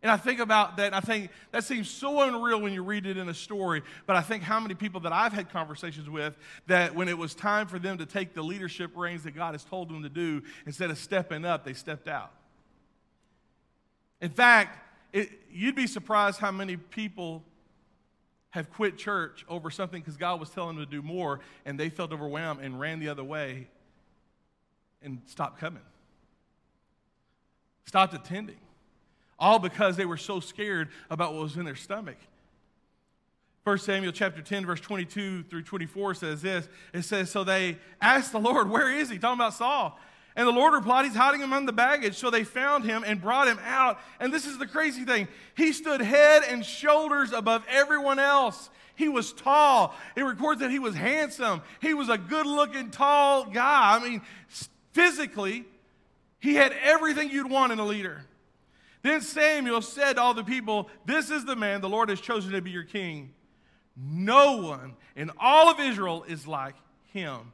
And 0.02 0.12
I 0.12 0.18
think 0.18 0.40
about 0.40 0.76
that, 0.76 0.86
and 0.86 0.94
I 0.94 1.00
think 1.00 1.30
that 1.50 1.64
seems 1.64 1.90
so 1.90 2.20
unreal 2.20 2.60
when 2.60 2.72
you 2.72 2.84
read 2.84 3.06
it 3.06 3.16
in 3.16 3.28
a 3.28 3.34
story. 3.34 3.82
But 4.06 4.14
I 4.14 4.20
think 4.20 4.42
how 4.42 4.60
many 4.60 4.74
people 4.74 5.00
that 5.00 5.12
I've 5.12 5.32
had 5.32 5.50
conversations 5.50 6.08
with 6.08 6.36
that 6.66 6.94
when 6.94 7.08
it 7.08 7.16
was 7.16 7.34
time 7.34 7.66
for 7.66 7.78
them 7.78 7.98
to 7.98 8.06
take 8.06 8.34
the 8.34 8.42
leadership 8.42 8.92
reins 8.94 9.24
that 9.24 9.34
God 9.34 9.54
has 9.54 9.64
told 9.64 9.88
them 9.88 10.02
to 10.02 10.08
do, 10.08 10.42
instead 10.66 10.90
of 10.90 10.98
stepping 10.98 11.44
up, 11.44 11.64
they 11.64 11.72
stepped 11.72 12.06
out. 12.06 12.30
In 14.20 14.30
fact, 14.30 14.78
it, 15.16 15.30
you'd 15.50 15.74
be 15.74 15.86
surprised 15.86 16.38
how 16.40 16.50
many 16.50 16.76
people 16.76 17.42
have 18.50 18.70
quit 18.70 18.98
church 18.98 19.46
over 19.48 19.70
something 19.70 20.02
because 20.02 20.18
God 20.18 20.38
was 20.38 20.50
telling 20.50 20.76
them 20.76 20.84
to 20.84 20.90
do 20.90 21.00
more 21.00 21.40
and 21.64 21.80
they 21.80 21.88
felt 21.88 22.12
overwhelmed 22.12 22.60
and 22.60 22.78
ran 22.78 23.00
the 23.00 23.08
other 23.08 23.24
way 23.24 23.68
and 25.00 25.22
stopped 25.24 25.58
coming. 25.58 25.82
Stopped 27.86 28.12
attending. 28.12 28.58
All 29.38 29.58
because 29.58 29.96
they 29.96 30.04
were 30.04 30.18
so 30.18 30.38
scared 30.38 30.90
about 31.08 31.32
what 31.32 31.44
was 31.44 31.56
in 31.56 31.64
their 31.64 31.76
stomach. 31.76 32.18
1 33.64 33.78
Samuel 33.78 34.12
chapter 34.12 34.42
10, 34.42 34.66
verse 34.66 34.80
22 34.80 35.44
through 35.44 35.62
24 35.62 36.14
says 36.14 36.42
this. 36.42 36.68
It 36.92 37.02
says, 37.02 37.30
So 37.30 37.42
they 37.42 37.78
asked 38.02 38.32
the 38.32 38.38
Lord, 38.38 38.68
Where 38.68 38.94
is 38.94 39.08
he? 39.08 39.18
Talking 39.18 39.40
about 39.40 39.54
Saul. 39.54 39.98
And 40.36 40.46
the 40.46 40.52
Lord 40.52 40.74
replied, 40.74 41.06
He's 41.06 41.16
hiding 41.16 41.42
among 41.42 41.66
the 41.66 41.72
baggage. 41.72 42.16
So 42.16 42.30
they 42.30 42.44
found 42.44 42.84
him 42.84 43.02
and 43.06 43.20
brought 43.20 43.48
him 43.48 43.58
out. 43.64 43.98
And 44.20 44.32
this 44.32 44.46
is 44.46 44.58
the 44.58 44.66
crazy 44.66 45.04
thing 45.04 45.28
he 45.54 45.72
stood 45.72 46.02
head 46.02 46.42
and 46.46 46.64
shoulders 46.64 47.32
above 47.32 47.64
everyone 47.68 48.18
else. 48.18 48.70
He 48.94 49.08
was 49.08 49.32
tall. 49.32 49.94
It 50.14 50.22
records 50.22 50.60
that 50.60 50.70
he 50.70 50.78
was 50.78 50.94
handsome. 50.94 51.62
He 51.80 51.94
was 51.94 52.08
a 52.08 52.18
good 52.18 52.46
looking, 52.46 52.90
tall 52.90 53.44
guy. 53.46 53.96
I 53.96 54.02
mean, 54.02 54.22
physically, 54.92 55.64
he 56.38 56.54
had 56.54 56.72
everything 56.82 57.30
you'd 57.30 57.50
want 57.50 57.72
in 57.72 57.78
a 57.78 57.84
leader. 57.84 58.22
Then 59.02 59.20
Samuel 59.20 59.82
said 59.82 60.14
to 60.14 60.22
all 60.22 60.34
the 60.34 60.44
people, 60.44 60.90
This 61.04 61.30
is 61.30 61.44
the 61.44 61.56
man 61.56 61.80
the 61.80 61.88
Lord 61.88 62.08
has 62.08 62.20
chosen 62.20 62.52
to 62.52 62.60
be 62.60 62.70
your 62.70 62.84
king. 62.84 63.32
No 63.96 64.58
one 64.58 64.96
in 65.14 65.30
all 65.38 65.70
of 65.70 65.80
Israel 65.80 66.24
is 66.28 66.46
like 66.46 66.74
him. 67.12 67.52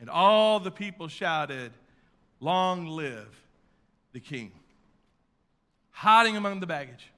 And 0.00 0.08
all 0.08 0.60
the 0.60 0.70
people 0.70 1.08
shouted, 1.08 1.72
Long 2.40 2.86
live 2.86 3.28
the 4.12 4.20
king. 4.20 4.52
Hiding 5.90 6.36
among 6.36 6.60
the 6.60 6.66
baggage. 6.66 7.10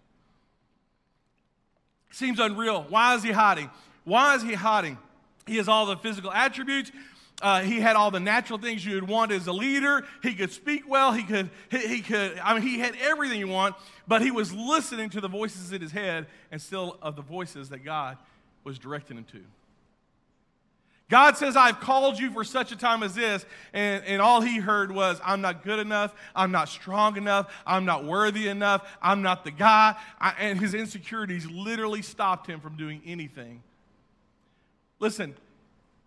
Seems 2.10 2.40
unreal. 2.40 2.86
Why 2.88 3.14
is 3.14 3.22
he 3.22 3.30
hiding? 3.30 3.70
Why 4.04 4.34
is 4.34 4.42
he 4.42 4.54
hiding? 4.54 4.98
He 5.46 5.56
has 5.56 5.68
all 5.68 5.86
the 5.86 5.96
physical 5.96 6.32
attributes. 6.32 6.90
Uh, 7.42 7.62
he 7.62 7.80
had 7.80 7.96
all 7.96 8.10
the 8.10 8.20
natural 8.20 8.58
things 8.58 8.84
you 8.84 8.94
would 8.94 9.08
want 9.08 9.32
as 9.32 9.46
a 9.46 9.52
leader. 9.52 10.04
He 10.22 10.34
could 10.34 10.52
speak 10.52 10.88
well. 10.88 11.12
He 11.12 11.22
could, 11.22 11.50
he, 11.70 11.78
he, 11.86 12.00
could, 12.00 12.38
I 12.38 12.52
mean, 12.54 12.62
he 12.62 12.78
had 12.78 12.94
everything 13.00 13.38
you 13.38 13.48
want, 13.48 13.76
but 14.06 14.20
he 14.20 14.30
was 14.30 14.52
listening 14.52 15.10
to 15.10 15.20
the 15.20 15.28
voices 15.28 15.72
in 15.72 15.80
his 15.80 15.92
head 15.92 16.26
and 16.50 16.60
still 16.60 16.98
of 17.00 17.16
the 17.16 17.22
voices 17.22 17.70
that 17.70 17.84
God 17.84 18.18
was 18.64 18.78
directing 18.78 19.16
him 19.16 19.24
to. 19.24 19.40
God 21.11 21.37
says, 21.37 21.57
I've 21.57 21.81
called 21.81 22.21
you 22.21 22.31
for 22.31 22.45
such 22.45 22.71
a 22.71 22.76
time 22.76 23.02
as 23.02 23.17
this. 23.17 23.45
And, 23.73 24.05
and 24.05 24.23
all 24.23 24.40
he 24.40 24.59
heard 24.59 24.93
was, 24.93 25.21
I'm 25.25 25.40
not 25.40 25.64
good 25.64 25.81
enough. 25.81 26.14
I'm 26.37 26.52
not 26.52 26.69
strong 26.69 27.17
enough. 27.17 27.52
I'm 27.67 27.85
not 27.85 28.05
worthy 28.05 28.47
enough. 28.49 28.88
I'm 29.02 29.21
not 29.21 29.43
the 29.45 29.50
guy. 29.50 29.97
I, 30.21 30.35
and 30.38 30.59
his 30.61 30.73
insecurities 30.73 31.47
literally 31.50 32.00
stopped 32.00 32.47
him 32.47 32.61
from 32.61 32.76
doing 32.76 33.02
anything. 33.05 33.62
Listen, 35.00 35.35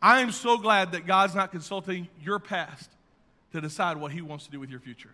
I 0.01 0.21
am 0.21 0.31
so 0.31 0.57
glad 0.57 0.93
that 0.93 1.05
God's 1.05 1.35
not 1.35 1.51
consulting 1.51 2.07
your 2.21 2.39
past 2.39 2.89
to 3.51 3.59
decide 3.59 3.97
what 3.97 4.13
he 4.13 4.21
wants 4.21 4.45
to 4.45 4.51
do 4.51 4.59
with 4.59 4.69
your 4.69 4.79
future. 4.79 5.11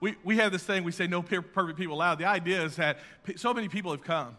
We, 0.00 0.16
we 0.24 0.38
have 0.38 0.50
this 0.50 0.64
thing, 0.64 0.82
we 0.82 0.90
say 0.90 1.06
no 1.06 1.22
perfect 1.22 1.78
people 1.78 1.94
allowed. 1.94 2.18
The 2.18 2.24
idea 2.24 2.64
is 2.64 2.74
that 2.76 2.98
so 3.36 3.54
many 3.54 3.68
people 3.68 3.92
have 3.92 4.02
come 4.02 4.36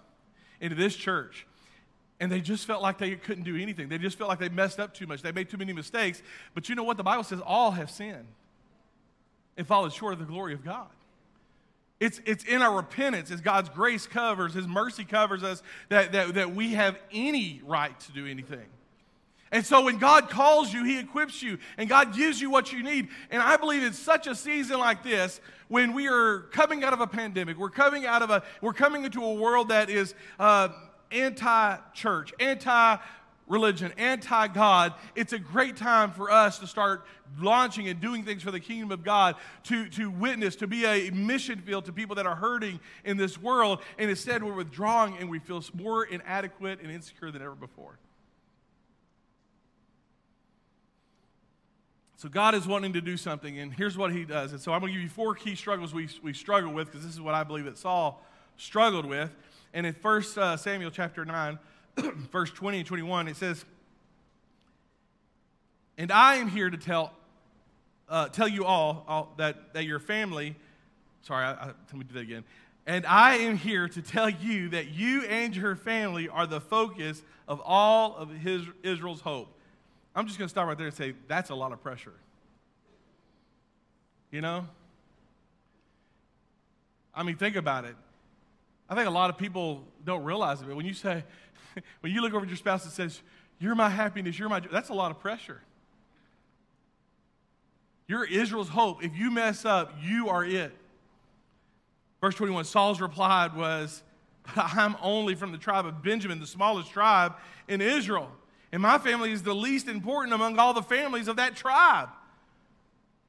into 0.60 0.76
this 0.76 0.94
church 0.94 1.48
and 2.24 2.32
they 2.32 2.40
just 2.40 2.66
felt 2.66 2.82
like 2.82 3.00
they 3.00 3.18
couldn't 3.18 3.44
do 3.44 3.58
anything. 3.58 3.90
They 3.90 3.98
just 3.98 4.18
felt 4.18 4.30
like 4.30 4.40
they 4.40 4.48
messed 4.48 4.80
up 4.80 4.94
too 4.94 5.06
much. 5.06 5.22
They 5.22 5.34
made 5.34 5.50
too 5.50 5.58
many 5.58 5.74
mistakes. 5.74 6.22
But 6.54 6.70
you 6.70 6.76
know 6.76 6.86
what? 6.86 6.96
The 6.96 7.04
Bible 7.04 7.26
says 7.26 7.42
all 7.46 7.72
have 7.72 7.92
sinned 7.92 8.28
and 9.58 9.68
fallen 9.68 9.92
short 9.92 10.14
of 10.14 10.20
the 10.20 10.26
glory 10.26 10.54
of 10.54 10.64
God. 10.64 10.88
It's, 12.00 12.22
it's 12.26 12.46
in 12.46 12.62
our 12.62 12.74
repentance, 12.74 13.30
as 13.30 13.42
God's 13.42 13.68
grace 13.68 14.08
covers, 14.08 14.54
His 14.54 14.66
mercy 14.66 15.04
covers 15.04 15.44
us, 15.44 15.62
that, 15.90 16.14
that, 16.14 16.36
that 16.36 16.56
we 16.56 16.76
have 16.76 16.98
any 17.12 17.62
right 17.66 18.00
to 18.00 18.14
do 18.14 18.26
anything. 18.26 18.68
And 19.52 19.66
so 19.66 19.84
when 19.84 19.98
God 19.98 20.30
calls 20.30 20.72
you, 20.72 20.86
He 20.86 21.00
equips 21.00 21.44
you, 21.44 21.58
and 21.78 21.90
God 21.90 22.16
gives 22.16 22.40
you 22.40 22.50
what 22.50 22.72
you 22.72 22.84
need. 22.84 23.10
And 23.32 23.42
I 23.42 23.58
believe 23.58 23.84
in 23.84 23.92
such 23.92 24.28
a 24.28 24.36
season 24.36 24.80
like 24.80 25.04
this, 25.04 25.42
when 25.68 25.92
we 25.92 26.08
are 26.08 26.44
coming 26.54 26.86
out 26.86 26.94
of 26.94 27.02
a 27.02 27.08
pandemic, 27.08 27.58
we're 27.58 27.70
coming 27.70 28.06
out 28.06 28.22
of 28.22 28.30
a, 28.30 28.44
we're 28.62 28.72
coming 28.72 29.04
into 29.04 29.22
a 29.22 29.34
world 29.34 29.68
that 29.68 29.90
is 29.90 30.16
uh, 30.40 30.70
anti 31.12 31.78
church, 31.94 32.34
anti 32.40 32.98
religion, 33.48 33.92
anti 33.98 34.48
God, 34.48 34.94
it's 35.16 35.34
a 35.34 35.40
great 35.40 35.76
time 35.76 36.12
for 36.12 36.32
us 36.32 36.60
to 36.60 36.68
start 36.68 37.06
launching 37.40 37.88
and 37.88 38.00
doing 38.00 38.24
things 38.24 38.44
for 38.44 38.52
the 38.52 38.60
kingdom 38.60 38.92
of 38.92 39.04
God, 39.04 39.36
to, 39.64 39.88
to 39.90 40.10
witness, 40.10 40.56
to 40.58 40.68
be 40.68 40.86
a 40.86 41.10
mission 41.12 41.60
field 41.60 41.86
to 41.86 41.94
people 41.94 42.16
that 42.16 42.26
are 42.26 42.36
hurting 42.36 42.80
in 43.04 43.18
this 43.18 43.42
world. 43.42 43.80
And 43.98 44.10
instead, 44.10 44.44
we're 44.44 44.54
withdrawing 44.54 45.18
and 45.18 45.30
we 45.30 45.40
feel 45.40 45.64
more 45.74 46.06
inadequate 46.06 46.80
and 46.82 46.92
insecure 46.92 47.32
than 47.32 47.42
ever 47.42 47.56
before. 47.56 47.98
So, 52.18 52.30
God 52.30 52.56
is 52.56 52.66
wanting 52.66 52.94
to 52.94 53.02
do 53.02 53.18
something, 53.18 53.60
and 53.60 53.74
here's 53.74 53.98
what 53.98 54.14
He 54.14 54.24
does. 54.24 54.54
And 54.54 54.62
so, 54.62 54.72
I'm 54.72 54.80
going 54.80 54.94
to 54.94 54.98
give 54.98 55.04
you 55.04 55.10
four 55.10 55.36
key 55.36 55.56
struggles 55.56 55.94
we, 55.94 56.08
we 56.22 56.32
struggle 56.34 56.72
with 56.72 56.88
because 56.88 57.06
this 57.06 57.14
is 57.14 57.20
what 57.20 57.34
I 57.34 57.44
believe 57.44 57.66
that 57.66 57.78
Saul 57.78 58.24
struggled 58.56 59.06
with. 59.06 59.30
And 59.74 59.86
in 59.88 59.96
1 60.02 60.24
uh, 60.38 60.58
Samuel 60.58 60.92
chapter 60.92 61.26
9, 61.26 61.60
verse 62.32 62.52
20 62.52 62.80
and 62.80 62.88
21, 62.88 63.28
it 63.28 63.36
says, 63.36 63.66
And 65.98 66.12
I 66.12 66.36
am 66.36 66.48
here 66.48 66.70
to 66.70 66.78
tell, 66.78 67.12
uh, 68.08 68.30
tell 68.30 68.48
you 68.48 68.66
all, 68.66 69.04
all, 69.08 69.34
that, 69.38 69.74
that 69.74 69.86
your 69.86 70.00
family, 70.00 70.56
sorry, 71.24 71.46
I, 71.46 71.52
I, 71.52 71.66
let 71.66 71.94
me 71.94 72.04
do 72.04 72.14
that 72.14 72.22
again. 72.22 72.44
And 72.86 73.06
I 73.06 73.38
am 73.38 73.58
here 73.58 73.88
to 73.88 74.02
tell 74.02 74.30
you 74.30 74.70
that 74.70 74.90
you 74.90 75.24
and 75.24 75.56
your 75.56 75.76
family 75.76 76.30
are 76.30 76.46
the 76.46 76.62
focus 76.62 77.24
of 77.48 77.62
all 77.64 78.16
of 78.16 78.30
his, 78.30 78.64
Israel's 78.84 79.22
hope. 79.22 79.48
I'm 80.16 80.28
just 80.28 80.38
going 80.38 80.48
to 80.48 80.52
stop 80.52 80.68
right 80.68 80.78
there 80.78 80.88
and 80.88 80.96
say, 80.96 81.14
that's 81.28 81.50
a 81.50 81.56
lot 81.56 81.72
of 81.72 81.82
pressure. 81.82 82.14
You 84.32 84.42
know? 84.42 84.68
I 87.16 87.24
mean, 87.24 87.38
think 87.38 87.56
about 87.56 87.86
it. 87.86 87.96
I 88.90 88.96
think 88.96 89.08
a 89.08 89.12
lot 89.12 89.30
of 89.30 89.38
people 89.38 89.84
don't 90.06 90.24
realize 90.24 90.62
it, 90.62 90.68
but 90.68 90.76
when 90.76 90.86
you 90.86 90.94
say, 90.94 91.24
when 92.02 92.12
you 92.12 92.22
look 92.22 92.34
over 92.34 92.44
at 92.44 92.50
your 92.50 92.58
spouse 92.58 92.84
and 92.84 92.94
says, 92.94 93.22
You're 93.60 93.76
my 93.76 93.90
happiness, 93.90 94.38
you're 94.38 94.50
my 94.50 94.60
joy, 94.60 94.70
that's 94.72 94.90
a 94.90 94.94
lot 94.94 95.12
of 95.12 95.20
pressure. 95.20 95.62
You're 98.08 98.26
Israel's 98.26 98.70
hope. 98.70 99.04
If 99.04 99.16
you 99.16 99.32
mess 99.32 99.66
up, 99.66 99.94
you 100.02 100.30
are 100.30 100.44
it. 100.44 100.74
Verse 102.22 102.36
21 102.36 102.66
Saul's 102.66 103.02
reply 103.02 103.50
was, 103.56 104.04
But 104.56 104.72
I'm 104.76 104.96
only 105.02 105.36
from 105.36 105.52
the 105.52 105.58
tribe 105.58 105.86
of 105.86 106.04
Benjamin, 106.04 106.40
the 106.40 106.48
smallest 106.48 106.92
tribe 106.92 107.34
in 107.68 107.82
Israel. 107.82 108.30
And 108.72 108.82
my 108.82 108.98
family 108.98 109.32
is 109.32 109.44
the 109.44 109.54
least 109.54 109.88
important 109.88 110.34
among 110.34 110.58
all 110.58 110.74
the 110.74 110.82
families 110.82 111.28
of 111.28 111.36
that 111.36 111.56
tribe. 111.56 112.10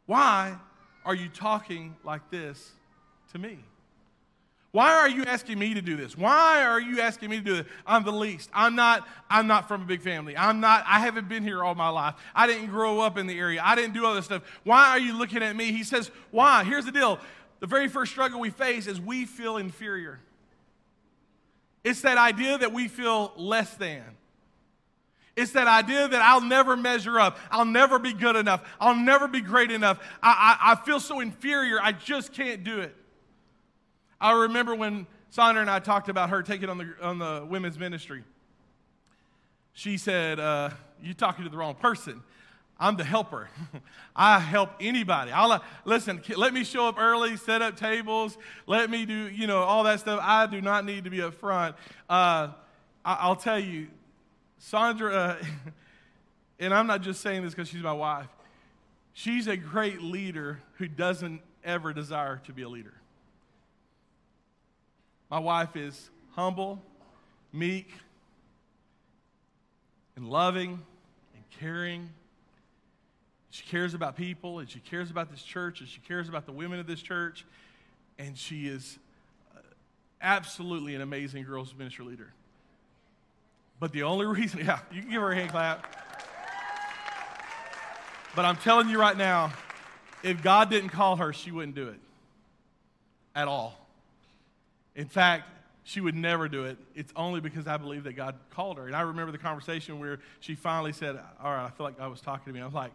Why 0.07 0.57
are 1.05 1.15
you 1.15 1.29
talking 1.29 1.97
like 2.03 2.31
this 2.31 2.73
to 3.33 3.39
me? 3.39 3.59
Why 4.75 4.93
are 4.93 5.09
you 5.09 5.23
asking 5.23 5.61
me 5.61 5.75
to 5.75 5.81
do 5.81 5.95
this? 5.95 6.19
Why 6.19 6.65
are 6.65 6.81
you 6.81 7.01
asking 7.01 7.31
me 7.31 7.37
to 7.37 7.43
do 7.45 7.57
this? 7.59 7.67
I'm 7.87 8.03
the 8.03 8.11
least. 8.11 8.51
I'm 8.53 8.75
not, 8.75 9.07
I'm 9.31 9.47
not 9.47 9.69
from 9.69 9.83
a 9.83 9.85
big 9.85 10.01
family. 10.01 10.37
I'm 10.37 10.59
not, 10.59 10.83
I 10.89 10.99
haven't 10.99 11.29
been 11.29 11.45
here 11.45 11.63
all 11.63 11.77
my 11.77 11.91
life. 11.91 12.17
I 12.35 12.49
didn't 12.49 12.67
grow 12.71 12.99
up 12.99 13.17
in 13.17 13.29
the 13.29 13.39
area. 13.39 13.63
I 13.65 13.77
didn't 13.77 13.95
do 13.95 14.05
all 14.05 14.17
this 14.17 14.25
stuff. 14.25 14.43
Why 14.65 14.89
are 14.89 14.99
you 14.99 15.17
looking 15.17 15.45
at 15.45 15.55
me? 15.55 15.71
He 15.71 15.85
says, 15.85 16.11
Why? 16.33 16.65
Here's 16.65 16.87
the 16.87 16.91
deal. 16.91 17.21
The 17.61 17.69
very 17.69 17.87
first 17.87 18.11
struggle 18.11 18.41
we 18.41 18.51
face 18.51 18.89
is 18.89 19.01
we 19.01 19.27
feel 19.27 19.59
inferior. 19.59 20.19
It's 21.85 22.01
that 22.01 22.19
idea 22.19 22.59
that 22.59 22.73
we 22.73 22.89
feel 22.89 23.33
less 23.37 23.75
than. 23.75 24.03
It's 25.37 25.53
that 25.53 25.69
idea 25.69 26.09
that 26.09 26.21
I'll 26.21 26.41
never 26.41 26.77
measure 26.77 27.21
up. 27.21 27.39
I'll 27.53 27.65
never 27.65 28.01
be 28.01 28.13
good 28.13 28.35
enough. 28.35 28.69
I'll 28.81 28.97
never 28.97 29.29
be 29.29 29.41
great 29.41 29.71
enough. 29.71 30.01
I, 30.21 30.59
I, 30.61 30.73
I 30.73 30.85
feel 30.85 30.99
so 30.99 31.21
inferior. 31.21 31.79
I 31.81 31.93
just 31.93 32.33
can't 32.33 32.65
do 32.65 32.81
it. 32.81 32.97
I 34.25 34.33
remember 34.45 34.75
when 34.75 35.07
Sandra 35.29 35.61
and 35.61 35.71
I 35.71 35.81
talked 35.81 36.09
about 36.09 36.31
her 36.31 36.43
taking 36.43 36.71
on 36.71 36.79
the, 36.79 36.95
on 37.03 37.19
the 37.19 37.47
women's 37.47 37.79
ministry. 37.79 38.25
She 39.75 39.99
said, 39.99 40.41
uh, 40.41 40.71
You're 41.03 41.13
talking 41.13 41.45
to 41.45 41.51
the 41.51 41.59
wrong 41.59 41.75
person. 41.75 42.23
I'm 42.81 42.97
the 42.97 43.05
helper. 43.05 43.51
I 44.17 44.39
help 44.39 44.71
anybody. 44.81 45.31
I'll 45.31 45.63
listen. 45.85 46.23
Let 46.39 46.55
me 46.55 46.65
show 46.65 46.89
up 46.89 46.99
early, 46.99 47.37
set 47.37 47.61
up 47.61 47.77
tables. 47.77 48.39
Let 48.67 48.89
me 48.89 49.05
do, 49.05 49.29
you 49.29 49.47
know, 49.47 49.59
all 49.59 49.85
that 49.85 50.01
stuff. 50.01 50.21
I 50.23 50.47
do 50.47 50.63
not 50.63 50.87
need 50.87 51.05
to 51.05 51.11
be 51.11 51.21
up 51.21 51.35
front. 51.35 51.77
Uh, 52.09 52.49
I, 53.05 53.29
will 53.29 53.37
tell 53.37 53.59
you, 53.59 53.89
Sandra, 54.57 55.15
uh, 55.15 55.37
and 56.59 56.73
I'm 56.73 56.87
not 56.87 57.03
just 57.03 57.21
saying 57.21 57.43
this 57.43 57.53
because 57.53 57.69
she's 57.69 57.83
my 57.83 57.93
wife. 57.93 58.29
She's 59.13 59.49
a 59.49 59.57
great 59.59 60.01
leader 60.01 60.63
who 60.79 60.89
doesn't 60.89 61.43
ever 61.63 61.93
desire 61.93 62.41
to 62.47 62.55
be 62.55 62.63
a 62.63 62.71
leader. 62.71 62.95
My 65.35 65.41
wife 65.41 65.75
is 65.75 66.11
humble, 66.37 66.81
meek, 67.53 67.91
and 70.15 70.31
loving 70.31 70.81
and 71.35 71.45
caring. 71.59 72.09
She 73.51 73.65
cares 73.65 73.95
about 73.95 74.15
people 74.15 74.61
and 74.61 74.71
she 74.71 74.79
cares 74.79 75.11
about 75.11 75.33
this 75.33 75.43
church 75.43 75.81
and 75.81 75.89
she 75.89 75.99
cares 76.07 76.29
about 76.29 76.47
the 76.47 76.53
women 76.53 76.79
of 76.79 76.87
this 76.87 77.03
church. 77.03 77.45
And 78.17 78.39
she 78.39 78.69
is 78.69 78.97
uh, 79.57 79.59
absolutely 80.23 80.95
an 80.95 81.01
amazing 81.01 81.43
girls' 81.43 81.75
ministry 81.77 82.05
leader. 82.05 82.33
But 83.81 83.91
the 83.91 84.05
only 84.05 84.27
reason, 84.41 84.61
yeah, 84.65 84.79
you 84.93 85.01
can 85.01 85.11
give 85.11 85.21
her 85.21 85.33
a 85.33 85.35
hand 85.35 85.51
clap. 85.51 85.85
But 88.37 88.45
I'm 88.45 88.57
telling 88.59 88.89
you 88.89 89.01
right 89.01 89.17
now, 89.17 89.53
if 90.23 90.45
God 90.45 90.71
didn't 90.71 90.91
call 90.91 91.17
her, 91.17 91.33
she 91.33 91.51
wouldn't 91.51 91.75
do 91.75 91.89
it 91.89 91.99
at 93.35 93.49
all. 93.49 93.84
In 94.97 95.07
fact, 95.09 95.49
she 95.85 96.01
would 96.01 96.15
never 96.15 96.49
do 96.49 96.65
it. 96.65 96.79
It's 96.95 97.13
only 97.15 97.41
because 97.41 97.67
I 97.67 97.77
believe 97.77 98.05
that 98.05 98.15
God 98.15 98.37
called 98.51 98.79
her. 98.79 98.87
And 98.87 98.97
I 98.97 99.03
remember 99.03 99.33
the 99.33 99.39
conversation 99.39 100.01
where 100.01 100.19
she 100.41 100.55
finally 100.55 100.93
said, 100.93 101.19
All 101.43 101.53
right, 101.53 101.67
I 101.67 101.71
feel 101.71 101.85
like 101.85 101.99
God 101.99 102.11
was 102.11 102.21
talking 102.21 102.53
to 102.53 102.53
me. 102.53 102.63
I 102.63 102.65
was 102.65 102.75
like, 102.75 102.93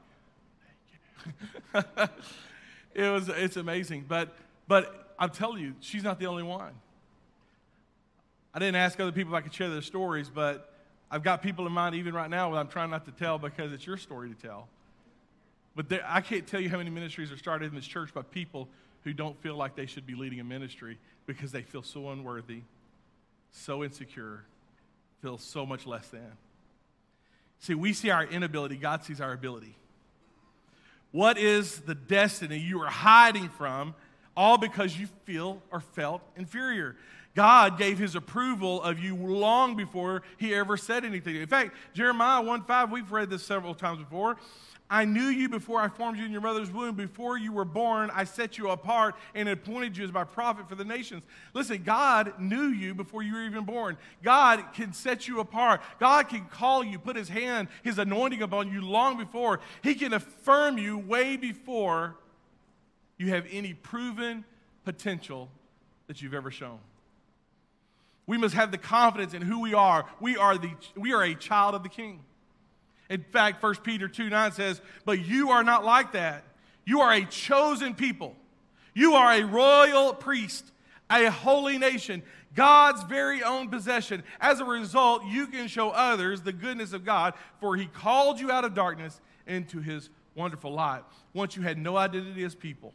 it 2.95 3.09
was, 3.09 3.29
it's 3.29 3.57
amazing. 3.57 4.05
But, 4.07 4.35
but 4.67 5.13
I'm 5.19 5.29
telling 5.29 5.61
you, 5.61 5.75
she's 5.81 6.03
not 6.03 6.19
the 6.19 6.25
only 6.25 6.43
one. 6.43 6.73
I 8.53 8.59
didn't 8.59 8.77
ask 8.77 8.99
other 8.99 9.11
people 9.11 9.33
if 9.35 9.37
I 9.37 9.41
could 9.41 9.53
share 9.53 9.69
their 9.69 9.83
stories, 9.83 10.29
but 10.29 10.73
I've 11.11 11.23
got 11.23 11.43
people 11.43 11.67
in 11.67 11.71
mind 11.71 11.95
even 11.95 12.13
right 12.13 12.29
now 12.29 12.51
that 12.51 12.57
I'm 12.57 12.67
trying 12.67 12.89
not 12.89 13.05
to 13.05 13.11
tell 13.11 13.37
because 13.37 13.71
it's 13.71 13.85
your 13.85 13.97
story 13.97 14.29
to 14.29 14.35
tell. 14.35 14.67
But 15.75 15.89
there, 15.89 16.03
I 16.07 16.21
can't 16.21 16.47
tell 16.47 16.59
you 16.59 16.69
how 16.69 16.77
many 16.77 16.89
ministries 16.89 17.31
are 17.31 17.37
started 17.37 17.69
in 17.69 17.75
this 17.75 17.85
church 17.85 18.13
by 18.13 18.23
people 18.23 18.67
who 19.03 19.13
don't 19.13 19.39
feel 19.41 19.55
like 19.55 19.75
they 19.75 19.85
should 19.85 20.05
be 20.05 20.15
leading 20.15 20.39
a 20.39 20.43
ministry 20.43 20.97
because 21.25 21.51
they 21.51 21.61
feel 21.61 21.83
so 21.83 22.09
unworthy, 22.09 22.61
so 23.51 23.83
insecure, 23.83 24.43
feel 25.21 25.37
so 25.37 25.65
much 25.65 25.85
less 25.85 26.07
than. 26.09 26.31
See, 27.59 27.73
we 27.75 27.93
see 27.93 28.09
our 28.09 28.23
inability, 28.23 28.77
God 28.77 29.03
sees 29.03 29.19
our 29.19 29.33
ability. 29.33 29.75
What 31.11 31.37
is 31.37 31.79
the 31.81 31.95
destiny 31.95 32.59
you 32.59 32.81
are 32.81 32.89
hiding 32.89 33.49
from, 33.49 33.95
all 34.37 34.57
because 34.57 34.97
you 34.97 35.07
feel 35.25 35.61
or 35.71 35.81
felt 35.81 36.21
inferior? 36.35 36.95
God 37.35 37.77
gave 37.77 37.97
his 37.97 38.15
approval 38.15 38.81
of 38.81 38.99
you 38.99 39.15
long 39.15 39.75
before 39.75 40.23
he 40.37 40.53
ever 40.53 40.77
said 40.77 41.05
anything. 41.05 41.35
In 41.35 41.47
fact, 41.47 41.75
Jeremiah 41.93 42.41
1 42.41 42.63
5, 42.63 42.91
we've 42.91 43.11
read 43.11 43.29
this 43.29 43.43
several 43.43 43.75
times 43.75 43.99
before. 43.99 44.37
I 44.91 45.05
knew 45.05 45.25
you 45.25 45.49
before 45.49 45.79
I 45.79 45.87
formed 45.87 46.17
you 46.17 46.25
in 46.25 46.31
your 46.31 46.41
mother's 46.41 46.71
womb. 46.71 46.95
Before 46.95 47.37
you 47.37 47.51
were 47.51 47.65
born, 47.65 48.09
I 48.11 48.23
set 48.23 48.57
you 48.57 48.71
apart 48.71 49.13
and 49.35 49.47
appointed 49.47 49.95
you 49.95 50.03
as 50.03 50.11
my 50.11 50.23
prophet 50.23 50.67
for 50.67 50.73
the 50.73 50.83
nations. 50.83 51.23
Listen, 51.53 51.83
God 51.83 52.33
knew 52.39 52.69
you 52.69 52.95
before 52.95 53.21
you 53.21 53.35
were 53.35 53.43
even 53.43 53.65
born. 53.65 53.97
God 54.23 54.63
can 54.73 54.91
set 54.91 55.27
you 55.27 55.41
apart. 55.41 55.81
God 55.99 56.27
can 56.27 56.45
call 56.45 56.83
you, 56.83 56.97
put 56.97 57.15
his 57.15 57.29
hand, 57.29 57.67
his 57.83 57.99
anointing 57.99 58.41
upon 58.41 58.71
you 58.71 58.81
long 58.81 59.15
before. 59.15 59.59
He 59.83 59.93
can 59.93 60.11
affirm 60.11 60.79
you 60.79 60.97
way 60.97 61.37
before 61.37 62.15
you 63.19 63.29
have 63.29 63.45
any 63.51 63.75
proven 63.75 64.43
potential 64.85 65.49
that 66.07 66.23
you've 66.23 66.33
ever 66.33 66.49
shown. 66.49 66.79
We 68.29 68.37
must 68.37 68.53
have 68.53 68.69
the 68.69 68.77
confidence 68.77 69.33
in 69.33 69.41
who 69.41 69.59
we 69.59 69.73
are. 69.73 70.05
We 70.19 70.37
are, 70.37 70.55
the, 70.55 70.69
we 70.95 71.13
are 71.13 71.23
a 71.23 71.33
child 71.33 71.73
of 71.73 71.81
the 71.81 71.89
king. 71.89 72.19
In 73.09 73.23
fact, 73.23 73.63
1 73.63 73.77
Peter 73.77 74.07
2 74.07 74.29
9 74.29 74.51
says, 74.51 74.81
But 75.03 75.25
you 75.25 75.49
are 75.49 75.63
not 75.63 75.83
like 75.83 76.11
that. 76.11 76.43
You 76.85 77.01
are 77.01 77.11
a 77.11 77.25
chosen 77.25 77.95
people. 77.95 78.35
You 78.93 79.15
are 79.15 79.33
a 79.33 79.43
royal 79.45 80.13
priest, 80.13 80.71
a 81.09 81.31
holy 81.31 81.79
nation, 81.79 82.21
God's 82.53 83.01
very 83.05 83.41
own 83.41 83.67
possession. 83.67 84.21
As 84.39 84.59
a 84.59 84.65
result, 84.65 85.25
you 85.25 85.47
can 85.47 85.67
show 85.67 85.89
others 85.89 86.41
the 86.41 86.53
goodness 86.53 86.93
of 86.93 87.03
God, 87.03 87.33
for 87.59 87.75
he 87.75 87.87
called 87.87 88.39
you 88.39 88.51
out 88.51 88.63
of 88.63 88.75
darkness 88.75 89.19
into 89.47 89.79
his 89.79 90.11
wonderful 90.35 90.71
light. 90.71 91.01
Once 91.33 91.55
you 91.55 91.63
had 91.63 91.79
no 91.79 91.97
identity 91.97 92.43
as 92.43 92.53
people, 92.53 92.93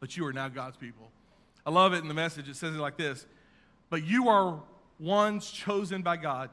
but 0.00 0.16
you 0.16 0.26
are 0.26 0.32
now 0.32 0.48
God's 0.48 0.76
people. 0.76 1.12
I 1.64 1.70
love 1.70 1.92
it 1.92 1.98
in 1.98 2.08
the 2.08 2.14
message. 2.14 2.48
It 2.48 2.56
says 2.56 2.74
it 2.74 2.78
like 2.78 2.96
this 2.96 3.24
But 3.90 4.04
you 4.04 4.28
are 4.28 4.60
ones 4.98 5.50
chosen 5.50 6.02
by 6.02 6.16
God, 6.16 6.50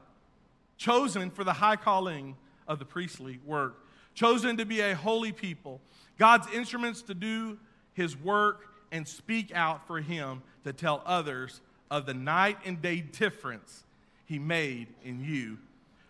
chosen 0.76 1.30
for 1.30 1.44
the 1.44 1.52
high 1.52 1.76
calling 1.76 2.36
of 2.68 2.78
the 2.78 2.84
priestly 2.84 3.40
work, 3.44 3.76
chosen 4.14 4.56
to 4.56 4.64
be 4.64 4.80
a 4.80 4.94
holy 4.94 5.32
people, 5.32 5.80
God's 6.18 6.46
instruments 6.52 7.02
to 7.02 7.14
do 7.14 7.58
his 7.94 8.16
work 8.16 8.68
and 8.92 9.06
speak 9.06 9.52
out 9.54 9.86
for 9.86 10.00
him 10.00 10.42
to 10.64 10.72
tell 10.72 11.02
others 11.04 11.60
of 11.90 12.06
the 12.06 12.14
night 12.14 12.58
and 12.64 12.80
day 12.80 13.00
difference 13.00 13.84
he 14.26 14.38
made 14.38 14.88
in 15.04 15.22
you. 15.24 15.58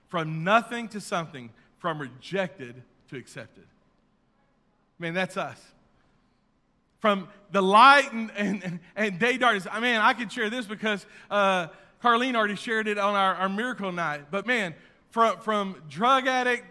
From 0.09 0.45
nothing 0.45 0.89
to 0.89 1.01
something, 1.01 1.51
from 1.79 1.99
rejected 1.99 2.83
to 3.09 3.17
accepted. 3.17 3.65
Man, 4.99 5.15
that's 5.15 5.37
us. 5.37 5.61
From 7.05 7.29
the 7.53 7.61
light 7.61 8.15
and, 8.15 8.31
and, 8.35 8.81
and 8.97 9.19
day 9.19 9.37
darkness. 9.37 9.67
I 9.71 9.79
mean, 9.79 9.97
I 9.97 10.15
could 10.15 10.33
share 10.33 10.49
this 10.49 10.65
because 10.65 11.05
uh, 11.31 11.67
Carlene 12.03 12.35
already 12.35 12.57
shared 12.57 12.89
it 12.89 12.97
on 12.97 13.15
our, 13.15 13.35
our 13.35 13.49
miracle 13.51 13.93
night. 13.93 14.31
But 14.31 14.47
man, 14.47 14.75
from, 15.11 15.39
from 15.41 15.83
drug 15.91 16.27
addict, 16.27 16.65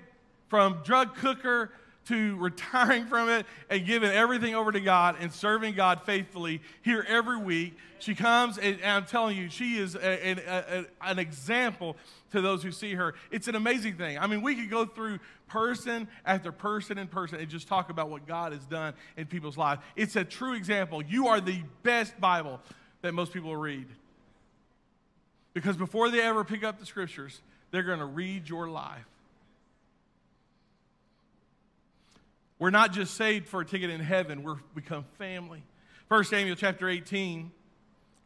from 0.48 0.82
drug 0.84 1.16
cooker 1.18 1.70
to 2.08 2.36
retiring 2.38 3.06
from 3.06 3.30
it 3.30 3.46
and 3.70 3.86
giving 3.86 4.12
everything 4.12 4.56
over 4.56 4.72
to 4.72 4.80
God 4.80 5.16
and 5.20 5.32
serving 5.32 5.76
God 5.76 6.02
faithfully 6.06 6.62
here 6.82 7.06
every 7.08 7.38
week. 7.38 7.78
She 8.00 8.16
comes, 8.16 8.58
and, 8.58 8.80
and 8.82 8.92
I'm 8.92 9.06
telling 9.06 9.38
you, 9.38 9.50
she 9.50 9.78
is 9.78 9.96
a, 9.96 10.00
a, 10.02 10.36
a, 10.80 10.86
an 11.02 11.20
example 11.20 11.96
to 12.32 12.42
those 12.42 12.62
who 12.62 12.72
see 12.72 12.96
her. 12.96 13.14
It's 13.32 13.48
an 13.48 13.56
amazing 13.56 13.96
thing. 13.96 14.18
I 14.18 14.28
mean, 14.28 14.42
we 14.42 14.56
could 14.56 14.70
go 14.70 14.86
through 14.86 15.20
person 15.48 16.08
after 16.26 16.52
person 16.52 16.98
and 16.98 17.10
person 17.10 17.40
and 17.40 17.48
just 17.48 17.68
talk 17.68 17.90
about 17.90 18.10
what 18.10 18.28
God 18.28 18.52
has 18.52 18.66
done 18.66 18.94
in 19.16 19.28
people's 19.28 19.58
lives. 19.58 19.82
It's 19.96 20.16
a 20.16 20.24
true 20.24 20.54
example. 20.54 21.02
You 21.02 21.28
are 21.28 21.40
the 21.40 21.62
best 21.84 22.20
Bible 22.20 22.60
that 23.02 23.14
most 23.14 23.32
people 23.32 23.56
read. 23.56 23.88
Because 25.54 25.78
before 25.78 26.10
they 26.10 26.22
ever 26.22 26.44
pick 26.44 26.64
up 26.64 26.80
the 26.80 26.86
scriptures, 26.86 27.42
they're 27.72 27.84
going 27.84 28.00
to 28.00 28.06
read 28.06 28.50
your 28.50 28.68
life. 28.68 29.06
We're 32.64 32.70
not 32.70 32.94
just 32.94 33.16
saved 33.16 33.50
for 33.50 33.60
a 33.60 33.66
ticket 33.66 33.90
in 33.90 34.00
heaven, 34.00 34.42
we're 34.42 34.56
become 34.74 35.04
family. 35.18 35.62
1 36.08 36.24
Samuel 36.24 36.56
chapter 36.56 36.88
18, 36.88 37.52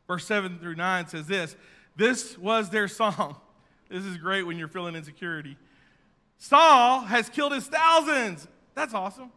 verse 0.08 0.28
7 0.28 0.60
through 0.60 0.76
9 0.76 1.08
says 1.08 1.26
this 1.26 1.56
This 1.96 2.38
was 2.38 2.70
their 2.70 2.88
song. 2.88 3.38
This 3.90 4.06
is 4.06 4.16
great 4.18 4.44
when 4.44 4.60
you're 4.60 4.68
feeling 4.68 4.96
insecurity. 4.96 5.58
Saul 6.38 7.00
has 7.00 7.30
killed 7.30 7.52
his 7.52 7.66
thousands. 7.66 8.48
That's 8.76 8.94
awesome. 8.94 9.32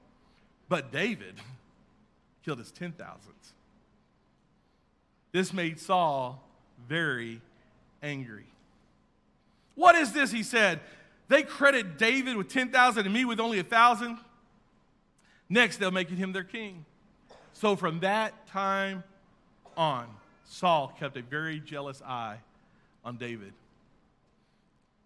But 0.68 0.92
David 0.92 1.36
killed 2.44 2.58
his 2.58 2.70
ten 2.70 2.92
thousands. 2.92 3.54
This 5.32 5.54
made 5.54 5.80
Saul 5.80 6.46
very 6.86 7.40
angry. 8.02 8.48
What 9.76 9.94
is 9.94 10.12
this? 10.12 10.30
He 10.30 10.42
said. 10.42 10.80
They 11.28 11.42
credit 11.42 11.96
David 11.96 12.36
with 12.36 12.48
10,000 12.48 13.06
and 13.06 13.14
me 13.14 13.24
with 13.24 13.40
only 13.40 13.60
a 13.60 13.62
1,000. 13.62 14.18
Next, 15.50 15.78
they'll 15.78 15.90
make 15.90 16.08
him 16.08 16.32
their 16.32 16.44
king. 16.44 16.86
So 17.52 17.76
from 17.76 18.00
that 18.00 18.46
time 18.46 19.02
on, 19.76 20.06
Saul 20.44 20.94
kept 20.98 21.16
a 21.16 21.22
very 21.22 21.60
jealous 21.60 22.00
eye 22.00 22.38
on 23.04 23.16
David. 23.16 23.52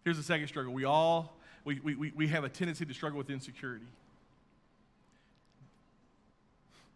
Here's 0.04 0.18
the 0.18 0.22
second 0.22 0.46
struggle. 0.48 0.72
We 0.72 0.84
all 0.84 1.34
we, 1.64 1.80
we, 1.80 2.12
we 2.14 2.28
have 2.28 2.44
a 2.44 2.48
tendency 2.48 2.84
to 2.84 2.92
struggle 2.92 3.16
with 3.16 3.30
insecurity. 3.30 3.86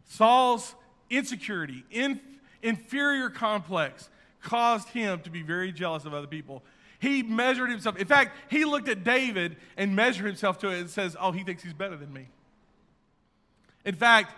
Saul's 0.08 0.74
insecurity, 1.08 1.84
in, 1.90 2.20
inferior 2.62 3.30
complex, 3.30 4.11
caused 4.42 4.88
him 4.88 5.20
to 5.20 5.30
be 5.30 5.42
very 5.42 5.72
jealous 5.72 6.04
of 6.04 6.12
other 6.12 6.26
people. 6.26 6.62
He 6.98 7.22
measured 7.22 7.70
himself. 7.70 7.96
In 7.96 8.06
fact, 8.06 8.37
he 8.50 8.64
looked 8.64 8.88
at 8.88 9.04
David 9.04 9.56
and 9.76 9.96
measured 9.96 10.26
himself 10.26 10.58
to 10.58 10.68
it 10.68 10.80
and 10.80 10.90
says, 10.90 11.16
Oh, 11.18 11.32
he 11.32 11.44
thinks 11.44 11.62
he's 11.62 11.72
better 11.72 11.96
than 11.96 12.12
me. 12.12 12.28
In 13.88 13.94
fact, 13.94 14.35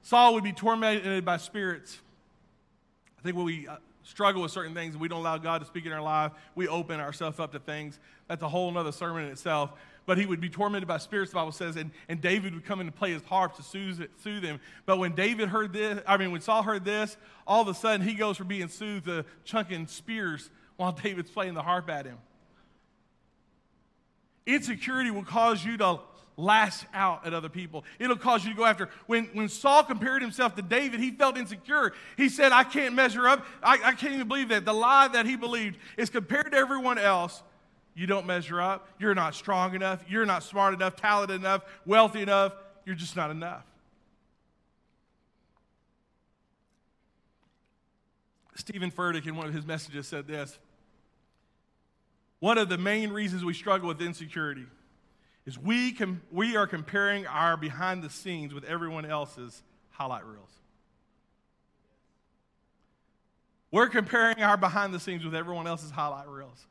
Saul 0.00 0.32
would 0.32 0.44
be 0.44 0.54
tormented 0.54 1.22
by 1.22 1.36
spirits. 1.36 1.98
I 3.18 3.22
think 3.22 3.36
when 3.36 3.44
we 3.44 3.68
uh, 3.68 3.76
struggle 4.02 4.40
with 4.40 4.50
certain 4.50 4.72
things 4.72 4.96
we 4.96 5.08
don't 5.08 5.20
allow 5.20 5.36
God 5.36 5.58
to 5.58 5.66
speak 5.66 5.84
in 5.84 5.92
our 5.92 6.00
life, 6.00 6.32
we 6.54 6.68
open 6.68 6.98
ourselves 6.98 7.38
up 7.38 7.52
to 7.52 7.58
things. 7.58 8.00
That's 8.28 8.42
a 8.42 8.48
whole 8.48 8.74
other 8.78 8.90
sermon 8.90 9.24
in 9.24 9.30
itself. 9.30 9.72
But 10.06 10.16
he 10.16 10.24
would 10.24 10.40
be 10.40 10.48
tormented 10.48 10.88
by 10.88 10.96
spirits, 10.96 11.32
the 11.32 11.34
Bible 11.34 11.52
says, 11.52 11.76
and, 11.76 11.90
and 12.08 12.22
David 12.22 12.54
would 12.54 12.64
come 12.64 12.80
in 12.80 12.86
and 12.86 12.96
play 12.96 13.12
his 13.12 13.20
harp 13.24 13.56
to 13.56 13.62
soothe, 13.62 14.02
soothe 14.22 14.42
him. 14.42 14.58
But 14.86 14.96
when 14.96 15.14
David 15.14 15.50
heard 15.50 15.74
this, 15.74 16.00
I 16.06 16.16
mean, 16.16 16.32
when 16.32 16.40
Saul 16.40 16.62
heard 16.62 16.86
this, 16.86 17.18
all 17.46 17.60
of 17.60 17.68
a 17.68 17.74
sudden 17.74 18.08
he 18.08 18.14
goes 18.14 18.38
from 18.38 18.48
being 18.48 18.68
soothed 18.68 19.04
to 19.04 19.26
chunking 19.44 19.86
spears 19.86 20.48
while 20.78 20.92
David's 21.02 21.30
playing 21.30 21.52
the 21.52 21.62
harp 21.62 21.90
at 21.90 22.06
him. 22.06 22.16
Insecurity 24.46 25.10
will 25.10 25.24
cause 25.24 25.62
you 25.62 25.76
to 25.76 26.00
lash 26.38 26.84
out 26.94 27.26
at 27.26 27.34
other 27.34 27.48
people. 27.48 27.84
It'll 27.98 28.16
cause 28.16 28.44
you 28.44 28.52
to 28.52 28.56
go 28.56 28.64
after. 28.64 28.88
When, 29.06 29.24
when 29.34 29.48
Saul 29.48 29.82
compared 29.82 30.22
himself 30.22 30.54
to 30.54 30.62
David, 30.62 31.00
he 31.00 31.10
felt 31.10 31.36
insecure. 31.36 31.92
He 32.16 32.28
said, 32.28 32.52
I 32.52 32.64
can't 32.64 32.94
measure 32.94 33.28
up. 33.28 33.44
I, 33.62 33.78
I 33.84 33.92
can't 33.92 34.14
even 34.14 34.28
believe 34.28 34.48
that. 34.50 34.64
The 34.64 34.72
lie 34.72 35.08
that 35.08 35.26
he 35.26 35.36
believed 35.36 35.76
is 35.98 36.08
compared 36.08 36.52
to 36.52 36.56
everyone 36.56 36.96
else, 36.96 37.42
you 37.94 38.06
don't 38.06 38.26
measure 38.26 38.62
up. 38.62 38.88
You're 39.00 39.16
not 39.16 39.34
strong 39.34 39.74
enough. 39.74 40.04
You're 40.08 40.24
not 40.24 40.44
smart 40.44 40.72
enough, 40.72 40.94
talented 40.94 41.40
enough, 41.40 41.64
wealthy 41.84 42.22
enough. 42.22 42.54
You're 42.86 42.94
just 42.94 43.16
not 43.16 43.32
enough. 43.32 43.64
Steven 48.54 48.90
Furtick, 48.90 49.26
in 49.26 49.36
one 49.36 49.46
of 49.46 49.54
his 49.54 49.66
messages, 49.66 50.06
said 50.06 50.28
this 50.28 50.56
One 52.38 52.58
of 52.58 52.68
the 52.68 52.78
main 52.78 53.10
reasons 53.10 53.44
we 53.44 53.54
struggle 53.54 53.88
with 53.88 54.00
insecurity 54.00 54.66
is 55.48 55.58
we, 55.58 55.92
can, 55.92 56.20
we 56.30 56.56
are 56.56 56.66
comparing 56.66 57.26
our 57.26 57.56
behind 57.56 58.02
the 58.02 58.10
scenes 58.10 58.52
with 58.52 58.64
everyone 58.64 59.06
else's 59.06 59.62
highlight 59.88 60.26
reels. 60.26 60.50
We're 63.70 63.88
comparing 63.88 64.42
our 64.42 64.58
behind 64.58 64.92
the 64.92 65.00
scenes 65.00 65.24
with 65.24 65.34
everyone 65.34 65.66
else's 65.66 65.90
highlight 65.90 66.28
reels. 66.28 66.66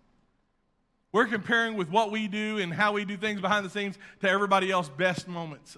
We're 1.11 1.25
comparing 1.25 1.75
with 1.75 1.89
what 1.89 2.11
we 2.11 2.27
do 2.27 2.59
and 2.59 2.71
how 2.71 2.93
we 2.93 3.03
do 3.03 3.17
things 3.17 3.41
behind 3.41 3.65
the 3.65 3.71
scenes 3.71 3.97
to 4.21 4.29
everybody 4.29 4.69
else's 4.69 4.93
best 4.95 5.27
moments. 5.27 5.75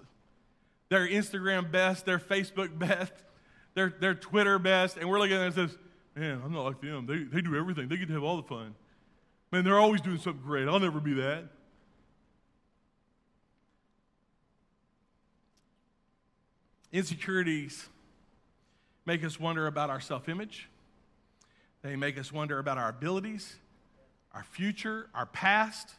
their 0.89 1.07
Instagram 1.07 1.71
best, 1.71 2.05
their 2.05 2.19
Facebook 2.19 2.77
best, 2.77 3.13
their, 3.75 3.93
their 3.97 4.13
Twitter 4.13 4.59
best, 4.59 4.97
and 4.97 5.07
we're 5.09 5.19
looking 5.19 5.37
at 5.37 5.43
it 5.43 5.45
and 5.45 5.69
says, 5.69 5.77
man, 6.17 6.41
I'm 6.43 6.51
not 6.51 6.65
like 6.65 6.81
them. 6.81 7.05
They, 7.05 7.19
they 7.19 7.39
do 7.39 7.55
everything. 7.55 7.87
They 7.87 7.95
get 7.95 8.09
to 8.09 8.13
have 8.15 8.23
all 8.23 8.35
the 8.35 8.43
fun. 8.43 8.75
Man, 9.53 9.63
they're 9.63 9.79
always 9.79 10.01
doing 10.01 10.17
something 10.17 10.43
great. 10.43 10.67
I'll 10.67 10.81
never 10.81 10.99
be 10.99 11.13
that. 11.13 11.45
Insecurities 16.91 17.87
make 19.05 19.23
us 19.23 19.39
wonder 19.39 19.67
about 19.67 19.89
our 19.89 19.99
self 19.99 20.27
image. 20.27 20.67
They 21.81 21.95
make 21.95 22.17
us 22.17 22.31
wonder 22.31 22.59
about 22.59 22.77
our 22.77 22.89
abilities, 22.89 23.55
our 24.33 24.43
future, 24.43 25.07
our 25.13 25.25
past, 25.25 25.89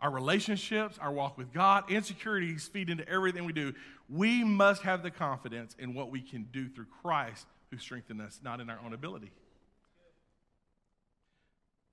our 0.00 0.10
relationships, 0.10 0.98
our 0.98 1.10
walk 1.10 1.38
with 1.38 1.52
God. 1.52 1.90
Insecurities 1.90 2.68
feed 2.68 2.90
into 2.90 3.08
everything 3.08 3.44
we 3.44 3.52
do. 3.52 3.72
We 4.10 4.44
must 4.44 4.82
have 4.82 5.02
the 5.02 5.10
confidence 5.10 5.74
in 5.78 5.94
what 5.94 6.10
we 6.10 6.20
can 6.20 6.48
do 6.52 6.68
through 6.68 6.86
Christ 7.02 7.46
who 7.70 7.78
strengthens 7.78 8.20
us, 8.20 8.40
not 8.42 8.60
in 8.60 8.68
our 8.68 8.78
own 8.84 8.92
ability. 8.92 9.30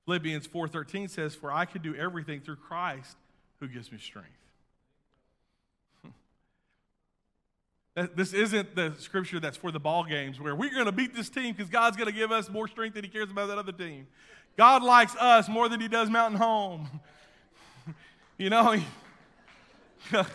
Philippians 0.06 0.48
4:13 0.48 1.08
says, 1.08 1.34
"For 1.34 1.52
I 1.52 1.66
can 1.66 1.82
do 1.82 1.96
everything 1.96 2.42
through 2.42 2.58
Christ 2.58 3.18
who 3.60 3.68
gives 3.68 3.92
me 3.92 3.98
strength." 3.98 4.43
This 7.96 8.34
isn't 8.34 8.76
the 8.76 8.96
scripture 8.98 9.40
that's 9.40 9.56
for 9.56 9.72
the 9.72 9.80
ball 9.80 10.04
games 10.04 10.40
where 10.40 10.56
we're 10.56 10.74
going 10.74 10.88
to 10.88 10.92
beat 10.92 11.14
this 11.16 11.30
team 11.30 11.54
because 11.54 11.70
God's 11.70 11.96
going 11.96 12.10
to 12.10 12.16
give 12.16 12.32
us 12.32 12.50
more 12.50 12.68
strength 12.68 12.96
than 12.96 13.04
He 13.04 13.10
cares 13.10 13.30
about 13.30 13.50
that 13.50 13.60
other 13.60 13.72
team. 13.72 14.08
God 14.58 14.82
likes 14.82 15.16
us 15.16 15.48
more 15.48 15.70
than 15.70 15.80
He 15.80 15.88
does 15.88 16.10
Mountain 16.10 16.40
Home. 16.40 16.90
you 18.40 18.50
know, 18.50 18.82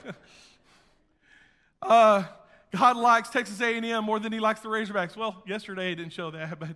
uh, 1.83 2.23
God 2.71 2.97
likes 2.97 3.29
Texas 3.31 3.61
A&M 3.61 4.05
more 4.05 4.21
than 4.21 4.33
He 4.33 4.39
likes 4.39 4.61
the 4.61 4.69
Razorbacks. 4.69 5.17
Well, 5.17 5.43
yesterday 5.45 5.91
it 5.93 5.97
didn't 5.97 6.13
show 6.13 6.31
that, 6.31 6.61
but 6.61 6.69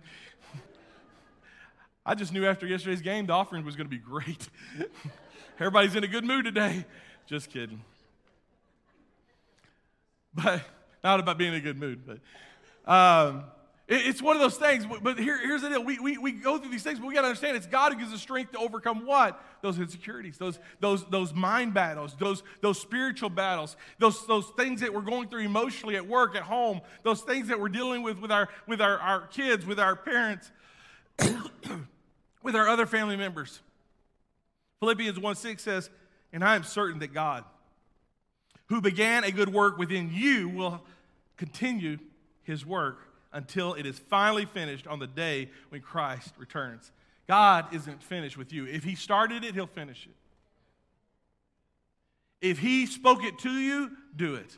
I 2.05 2.13
just 2.13 2.33
knew 2.33 2.45
after 2.45 2.67
yesterday's 2.67 3.01
game 3.01 3.25
the 3.25 3.33
offering 3.33 3.63
was 3.63 3.77
going 3.77 3.87
to 3.87 3.95
be 3.95 4.03
great. 4.03 4.49
Everybody's 5.59 5.95
in 5.95 6.03
a 6.03 6.09
good 6.09 6.25
mood 6.25 6.43
today. 6.43 6.83
Just 7.25 7.49
kidding. 7.49 7.79
But 10.35 10.61
not 11.03 11.19
about 11.19 11.37
being 11.37 11.53
in 11.53 11.59
a 11.59 11.61
good 11.61 11.77
mood, 11.77 12.01
but 12.07 12.91
um, 12.91 13.43
it, 13.87 14.07
it's 14.07 14.21
one 14.21 14.35
of 14.35 14.41
those 14.41 14.57
things. 14.57 14.85
But 15.01 15.19
here, 15.19 15.37
here's 15.37 15.61
the 15.61 15.69
deal: 15.69 15.83
we, 15.83 15.99
we, 15.99 16.17
we 16.17 16.31
go 16.31 16.57
through 16.57 16.71
these 16.71 16.81
things, 16.81 16.97
but 16.97 17.07
we 17.07 17.13
got 17.13 17.21
to 17.21 17.27
understand 17.27 17.55
it's 17.55 17.67
God 17.67 17.93
who 17.93 17.99
gives 17.99 18.11
us 18.11 18.21
strength 18.21 18.53
to 18.53 18.57
overcome 18.57 19.05
what 19.05 19.39
those 19.61 19.77
insecurities, 19.77 20.37
those 20.37 20.57
those 20.79 21.05
those 21.09 21.33
mind 21.33 21.73
battles, 21.73 22.15
those 22.19 22.41
those 22.61 22.79
spiritual 22.79 23.29
battles, 23.29 23.77
those 23.99 24.25
those 24.25 24.47
things 24.57 24.81
that 24.81 24.93
we're 24.93 25.01
going 25.01 25.27
through 25.27 25.41
emotionally 25.41 25.95
at 25.95 26.07
work, 26.07 26.35
at 26.35 26.43
home, 26.43 26.81
those 27.03 27.21
things 27.21 27.49
that 27.49 27.59
we're 27.59 27.69
dealing 27.69 28.01
with 28.01 28.19
with 28.19 28.31
our 28.31 28.49
with 28.67 28.81
our, 28.81 28.97
our 28.97 29.27
kids, 29.27 29.65
with 29.65 29.79
our 29.79 29.95
parents. 29.95 30.51
with 32.43 32.55
our 32.55 32.67
other 32.67 32.85
family 32.85 33.15
members. 33.15 33.61
Philippians 34.79 35.17
1 35.17 35.35
6 35.35 35.63
says, 35.63 35.89
And 36.31 36.43
I 36.43 36.55
am 36.55 36.63
certain 36.63 36.99
that 36.99 37.13
God, 37.13 37.45
who 38.73 38.81
began 38.81 39.23
a 39.23 39.31
good 39.31 39.53
work 39.53 39.77
within 39.77 40.09
you, 40.11 40.49
will 40.49 40.81
continue 41.37 41.99
his 42.41 42.65
work 42.65 42.97
until 43.31 43.75
it 43.75 43.85
is 43.85 43.99
finally 43.99 44.45
finished 44.45 44.87
on 44.87 44.97
the 44.97 45.05
day 45.05 45.47
when 45.69 45.79
Christ 45.79 46.33
returns. 46.39 46.91
God 47.27 47.71
isn't 47.71 48.01
finished 48.01 48.35
with 48.35 48.51
you. 48.51 48.65
If 48.65 48.83
he 48.83 48.95
started 48.95 49.43
it, 49.43 49.53
he'll 49.53 49.67
finish 49.67 50.07
it. 50.07 50.15
If 52.41 52.57
he 52.57 52.87
spoke 52.87 53.23
it 53.23 53.37
to 53.39 53.51
you, 53.51 53.91
do 54.15 54.33
it. 54.33 54.57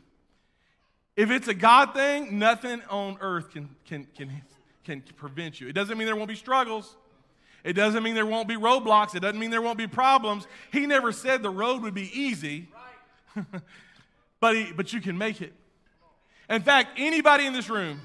If 1.18 1.30
it's 1.30 1.50
a 1.50 1.54
God 1.54 1.94
thing, 1.94 2.40
nothing 2.40 2.82
on 2.90 3.18
earth 3.20 3.52
can, 3.52 3.68
can, 3.86 4.08
can, 4.16 4.32
can 4.86 5.02
prevent 5.18 5.60
you. 5.60 5.68
It 5.68 5.74
doesn't 5.74 5.98
mean 5.98 6.06
there 6.06 6.16
won't 6.16 6.30
be 6.30 6.36
struggles. 6.36 6.96
It 7.66 7.74
doesn't 7.74 8.02
mean 8.02 8.16
there 8.16 8.26
won't 8.26 8.48
be 8.48 8.56
roadblocks. 8.56 9.14
It 9.14 9.20
doesn't 9.20 9.40
mean 9.40 9.52
there 9.52 9.62
won't 9.62 9.78
be 9.78 9.88
problems. 9.88 10.48
He 10.72 10.86
never 10.86 11.12
said 11.12 11.44
the 11.44 11.50
road 11.50 11.82
would 11.82 11.94
be 11.94 12.10
easy, 12.18 12.70
but, 14.40 14.56
but 14.76 14.94
you 14.94 15.02
can 15.02 15.18
make 15.18 15.42
it. 15.42 15.54
In 16.50 16.62
fact, 16.62 16.92
anybody 16.98 17.46
in 17.46 17.54
this 17.54 17.70
room 17.70 18.02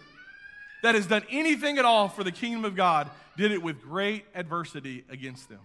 that 0.82 0.94
has 0.94 1.06
done 1.06 1.24
anything 1.30 1.78
at 1.78 1.84
all 1.84 2.08
for 2.08 2.24
the 2.24 2.32
kingdom 2.32 2.64
of 2.64 2.74
God 2.74 3.10
did 3.36 3.52
it 3.52 3.62
with 3.62 3.80
great 3.82 4.24
adversity 4.34 5.04
against 5.10 5.48
them. 5.48 5.60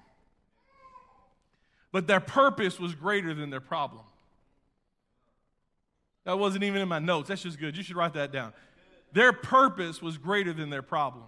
But 1.91 2.07
their 2.07 2.19
purpose 2.19 2.79
was 2.79 2.93
greater 2.93 3.33
than 3.33 3.49
their 3.49 3.61
problem. 3.61 4.03
That 6.25 6.37
wasn't 6.37 6.63
even 6.63 6.81
in 6.81 6.87
my 6.87 6.99
notes. 6.99 7.29
That's 7.29 7.43
just 7.43 7.59
good. 7.59 7.77
You 7.77 7.83
should 7.83 7.95
write 7.95 8.13
that 8.13 8.31
down. 8.31 8.51
Their 9.13 9.31
purpose 9.31 10.01
was 10.01 10.17
greater 10.17 10.51
than 10.51 10.69
their 10.69 10.81
problem. 10.81 11.23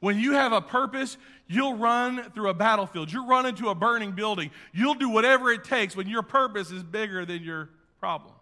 When 0.00 0.18
you 0.18 0.32
have 0.32 0.52
a 0.52 0.60
purpose, 0.60 1.16
you'll 1.48 1.74
run 1.74 2.30
through 2.30 2.50
a 2.50 2.54
battlefield. 2.54 3.12
You'll 3.12 3.26
run 3.26 3.46
into 3.46 3.70
a 3.70 3.74
burning 3.74 4.12
building. 4.12 4.52
You'll 4.72 4.94
do 4.94 5.08
whatever 5.08 5.50
it 5.50 5.64
takes 5.64 5.96
when 5.96 6.08
your 6.08 6.22
purpose 6.22 6.70
is 6.70 6.84
bigger 6.84 7.24
than 7.24 7.42
your 7.42 7.70
problem. 7.98 8.34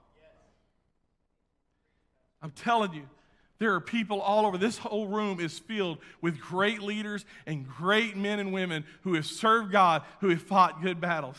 I'm 2.46 2.52
telling 2.52 2.94
you, 2.94 3.02
there 3.59 3.74
are 3.74 3.80
people 3.80 4.20
all 4.20 4.46
over. 4.46 4.56
This 4.56 4.78
whole 4.78 5.09
room 5.09 5.40
is 5.40 5.59
filled 5.59 5.98
with 6.20 6.38
great 6.38 6.80
leaders 6.80 7.24
and 7.44 7.66
great 7.66 8.16
men 8.16 8.38
and 8.38 8.52
women 8.52 8.85
who 9.02 9.14
have 9.14 9.26
served 9.26 9.72
God, 9.72 10.02
who 10.20 10.28
have 10.28 10.40
fought 10.40 10.80
good 10.80 11.00
battles. 11.00 11.37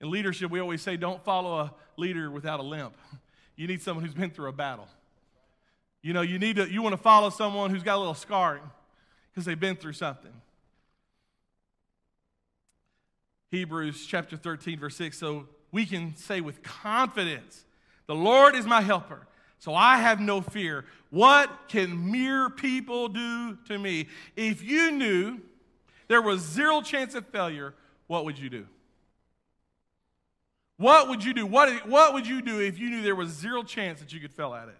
In 0.00 0.10
leadership, 0.10 0.50
we 0.50 0.58
always 0.58 0.80
say 0.80 0.96
don't 0.96 1.22
follow 1.22 1.58
a 1.58 1.74
leader 1.98 2.30
without 2.30 2.60
a 2.60 2.62
limp. 2.62 2.96
You 3.54 3.66
need 3.68 3.82
someone 3.82 4.02
who's 4.02 4.14
been 4.14 4.30
through 4.30 4.48
a 4.48 4.52
battle. 4.52 4.88
You 6.00 6.14
know, 6.14 6.22
you 6.22 6.38
need 6.38 6.56
to, 6.56 6.68
you 6.68 6.80
want 6.80 6.94
to 6.94 7.00
follow 7.00 7.28
someone 7.28 7.70
who's 7.70 7.82
got 7.82 7.96
a 7.96 7.98
little 7.98 8.14
scarring 8.14 8.62
because 9.30 9.44
they've 9.44 9.60
been 9.60 9.76
through 9.76 9.92
something. 9.92 10.32
Hebrews 13.50 14.06
chapter 14.06 14.38
13, 14.38 14.80
verse 14.80 14.96
6. 14.96 15.18
So 15.18 15.48
we 15.70 15.84
can 15.86 16.16
say 16.16 16.40
with 16.40 16.62
confidence, 16.62 17.66
The 18.06 18.14
Lord 18.14 18.54
is 18.54 18.66
my 18.66 18.80
helper, 18.80 19.26
so 19.58 19.74
I 19.74 19.98
have 19.98 20.20
no 20.20 20.40
fear. 20.40 20.84
What 21.10 21.68
can 21.68 22.10
mere 22.10 22.50
people 22.50 23.08
do 23.08 23.56
to 23.68 23.78
me? 23.78 24.08
If 24.36 24.62
you 24.62 24.90
knew 24.90 25.40
there 26.08 26.22
was 26.22 26.40
zero 26.40 26.80
chance 26.80 27.14
of 27.14 27.26
failure, 27.28 27.74
what 28.06 28.24
would 28.24 28.38
you 28.38 28.50
do? 28.50 28.66
What 30.76 31.08
would 31.08 31.22
you 31.22 31.32
do? 31.32 31.46
What, 31.46 31.86
what 31.86 32.12
would 32.12 32.26
you 32.26 32.42
do 32.42 32.60
if 32.60 32.78
you 32.78 32.90
knew 32.90 33.02
there 33.02 33.14
was 33.14 33.30
zero 33.30 33.62
chance 33.62 34.00
that 34.00 34.12
you 34.12 34.20
could 34.20 34.32
fail 34.32 34.52
at 34.52 34.68
it? 34.68 34.78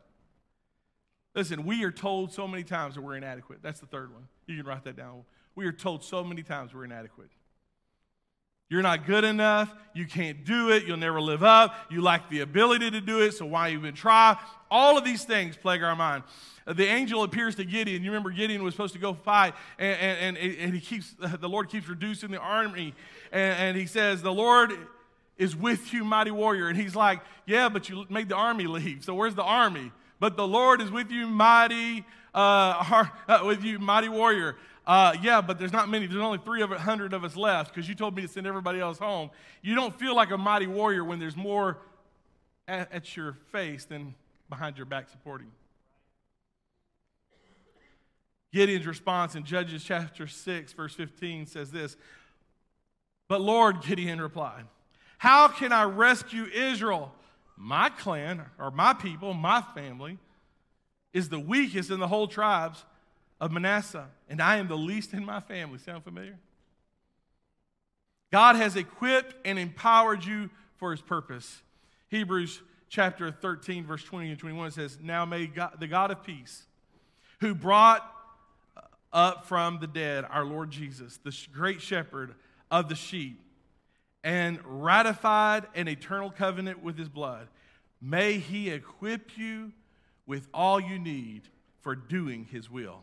Listen, 1.34 1.64
we 1.64 1.84
are 1.84 1.92
told 1.92 2.32
so 2.32 2.46
many 2.46 2.64
times 2.64 2.96
that 2.96 3.02
we're 3.02 3.16
inadequate. 3.16 3.60
That's 3.62 3.80
the 3.80 3.86
third 3.86 4.12
one. 4.12 4.28
You 4.46 4.56
can 4.56 4.66
write 4.66 4.84
that 4.84 4.96
down. 4.96 5.24
We 5.54 5.66
are 5.66 5.72
told 5.72 6.02
so 6.02 6.24
many 6.24 6.42
times 6.42 6.74
we're 6.74 6.84
inadequate. 6.84 7.30
You're 8.72 8.80
not 8.80 9.06
good 9.06 9.22
enough. 9.22 9.70
You 9.92 10.06
can't 10.06 10.46
do 10.46 10.70
it. 10.70 10.86
You'll 10.86 10.96
never 10.96 11.20
live 11.20 11.42
up. 11.42 11.74
You 11.90 12.00
lack 12.00 12.30
the 12.30 12.40
ability 12.40 12.90
to 12.92 13.02
do 13.02 13.20
it, 13.20 13.32
so 13.32 13.44
why 13.44 13.72
even 13.72 13.92
try? 13.92 14.34
All 14.70 14.96
of 14.96 15.04
these 15.04 15.24
things 15.24 15.58
plague 15.58 15.82
our 15.82 15.94
mind. 15.94 16.24
Uh, 16.66 16.72
the 16.72 16.86
angel 16.86 17.22
appears 17.22 17.54
to 17.56 17.66
Gideon. 17.66 18.02
You 18.02 18.10
remember 18.10 18.30
Gideon 18.30 18.62
was 18.62 18.72
supposed 18.72 18.94
to 18.94 18.98
go 18.98 19.12
fight, 19.12 19.52
and, 19.78 20.38
and, 20.38 20.38
and 20.38 20.72
he 20.72 20.80
keeps, 20.80 21.14
the 21.40 21.50
Lord 21.50 21.68
keeps 21.68 21.86
reducing 21.86 22.30
the 22.30 22.38
army. 22.38 22.94
And, 23.30 23.58
and 23.58 23.76
he 23.76 23.84
says, 23.84 24.22
The 24.22 24.32
Lord 24.32 24.72
is 25.36 25.54
with 25.54 25.92
you, 25.92 26.02
mighty 26.02 26.30
warrior. 26.30 26.68
And 26.68 26.76
he's 26.78 26.96
like, 26.96 27.20
Yeah, 27.44 27.68
but 27.68 27.90
you 27.90 28.06
made 28.08 28.30
the 28.30 28.36
army 28.36 28.66
leave. 28.66 29.04
So 29.04 29.12
where's 29.12 29.34
the 29.34 29.44
army? 29.44 29.92
but 30.22 30.36
the 30.36 30.46
Lord 30.46 30.80
is 30.80 30.88
with 30.88 31.10
you, 31.10 31.26
mighty, 31.26 32.06
uh, 32.32 33.06
uh, 33.28 33.40
with 33.44 33.64
you, 33.64 33.80
mighty 33.80 34.08
warrior. 34.08 34.54
Uh, 34.86 35.14
yeah, 35.22 35.40
but 35.40 35.58
there's 35.58 35.72
not 35.72 35.88
many. 35.88 36.06
There's 36.06 36.20
only 36.20 36.38
300 36.38 37.12
of 37.12 37.24
us 37.24 37.36
left 37.36 37.72
because 37.74 37.88
you 37.88 37.94
told 37.94 38.16
me 38.16 38.22
to 38.22 38.28
send 38.28 38.46
everybody 38.46 38.80
else 38.80 38.98
home. 38.98 39.30
You 39.62 39.74
don't 39.74 39.96
feel 39.98 40.14
like 40.16 40.30
a 40.30 40.38
mighty 40.38 40.66
warrior 40.66 41.04
when 41.04 41.18
there's 41.18 41.36
more 41.36 41.78
at, 42.66 42.92
at 42.92 43.16
your 43.16 43.34
face 43.52 43.84
than 43.84 44.14
behind 44.48 44.76
your 44.76 44.86
back 44.86 45.08
supporting. 45.08 45.50
Gideon's 48.52 48.86
response 48.86 49.34
in 49.34 49.44
Judges 49.44 49.82
chapter 49.82 50.26
6, 50.26 50.72
verse 50.72 50.94
15 50.94 51.46
says 51.46 51.70
this 51.70 51.96
But 53.28 53.40
Lord, 53.40 53.82
Gideon 53.82 54.20
replied, 54.20 54.64
How 55.18 55.48
can 55.48 55.72
I 55.72 55.84
rescue 55.84 56.44
Israel? 56.52 57.12
my 57.62 57.88
clan 57.90 58.42
or 58.58 58.70
my 58.70 58.92
people, 58.92 59.34
my 59.34 59.62
family, 59.74 60.18
is 61.12 61.28
the 61.28 61.38
weakest 61.38 61.90
in 61.90 62.00
the 62.00 62.08
whole 62.08 62.26
tribes 62.26 62.84
of 63.42 63.50
Manasseh, 63.50 64.06
and 64.28 64.40
I 64.40 64.58
am 64.58 64.68
the 64.68 64.76
least 64.76 65.12
in 65.12 65.26
my 65.26 65.40
family. 65.40 65.78
Sound 65.78 66.04
familiar? 66.04 66.38
God 68.30 68.54
has 68.54 68.76
equipped 68.76 69.34
and 69.44 69.58
empowered 69.58 70.24
you 70.24 70.48
for 70.76 70.92
his 70.92 71.02
purpose. 71.02 71.60
Hebrews 72.08 72.62
chapter 72.88 73.32
13, 73.32 73.84
verse 73.84 74.04
20 74.04 74.30
and 74.30 74.38
21 74.38 74.70
says, 74.70 74.96
Now 75.02 75.24
may 75.24 75.48
God, 75.48 75.74
the 75.80 75.88
God 75.88 76.12
of 76.12 76.22
peace, 76.22 76.66
who 77.40 77.52
brought 77.52 78.08
up 79.12 79.44
from 79.46 79.80
the 79.80 79.88
dead 79.88 80.24
our 80.30 80.44
Lord 80.44 80.70
Jesus, 80.70 81.18
the 81.24 81.36
great 81.52 81.82
shepherd 81.82 82.36
of 82.70 82.88
the 82.88 82.94
sheep, 82.94 83.40
and 84.22 84.60
ratified 84.64 85.66
an 85.74 85.88
eternal 85.88 86.30
covenant 86.30 86.80
with 86.80 86.96
his 86.96 87.08
blood. 87.08 87.48
May 88.00 88.38
he 88.38 88.70
equip 88.70 89.36
you 89.36 89.72
with 90.26 90.46
all 90.54 90.78
you 90.78 91.00
need 91.00 91.42
for 91.80 91.96
doing 91.96 92.44
his 92.44 92.70
will. 92.70 93.00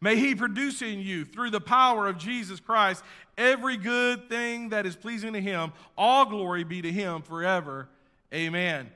May 0.00 0.16
he 0.16 0.34
produce 0.34 0.80
in 0.80 1.00
you, 1.00 1.24
through 1.24 1.50
the 1.50 1.60
power 1.60 2.08
of 2.08 2.16
Jesus 2.16 2.58
Christ, 2.58 3.04
every 3.36 3.76
good 3.76 4.28
thing 4.28 4.70
that 4.70 4.86
is 4.86 4.96
pleasing 4.96 5.34
to 5.34 5.40
him. 5.40 5.72
All 5.96 6.24
glory 6.24 6.64
be 6.64 6.80
to 6.80 6.90
him 6.90 7.22
forever. 7.22 7.88
Amen. 8.32 8.90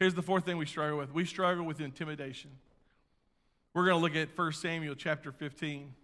Here's 0.00 0.14
the 0.14 0.22
fourth 0.22 0.44
thing 0.44 0.56
we 0.56 0.66
struggle 0.66 0.98
with 0.98 1.12
we 1.14 1.24
struggle 1.24 1.64
with 1.64 1.80
intimidation. 1.80 2.50
We're 3.74 3.86
going 3.86 3.96
to 3.96 4.02
look 4.02 4.16
at 4.16 4.36
1 4.36 4.52
Samuel 4.52 4.96
chapter 4.96 5.30
15. 5.30 5.94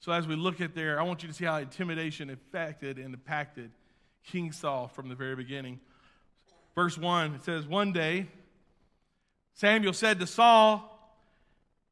So, 0.00 0.12
as 0.12 0.26
we 0.26 0.36
look 0.36 0.60
at 0.60 0.74
there, 0.74 1.00
I 1.00 1.04
want 1.04 1.22
you 1.22 1.28
to 1.28 1.34
see 1.34 1.44
how 1.44 1.56
intimidation 1.56 2.28
affected 2.28 2.98
and 2.98 3.14
impacted 3.14 3.70
King 4.24 4.52
Saul 4.52 4.88
from 4.88 5.08
the 5.08 5.14
very 5.14 5.36
beginning. 5.36 5.80
Verse 6.74 6.98
1, 6.98 7.36
it 7.36 7.44
says, 7.44 7.66
One 7.66 7.92
day, 7.92 8.26
Samuel 9.54 9.94
said 9.94 10.20
to 10.20 10.26
Saul, 10.26 10.95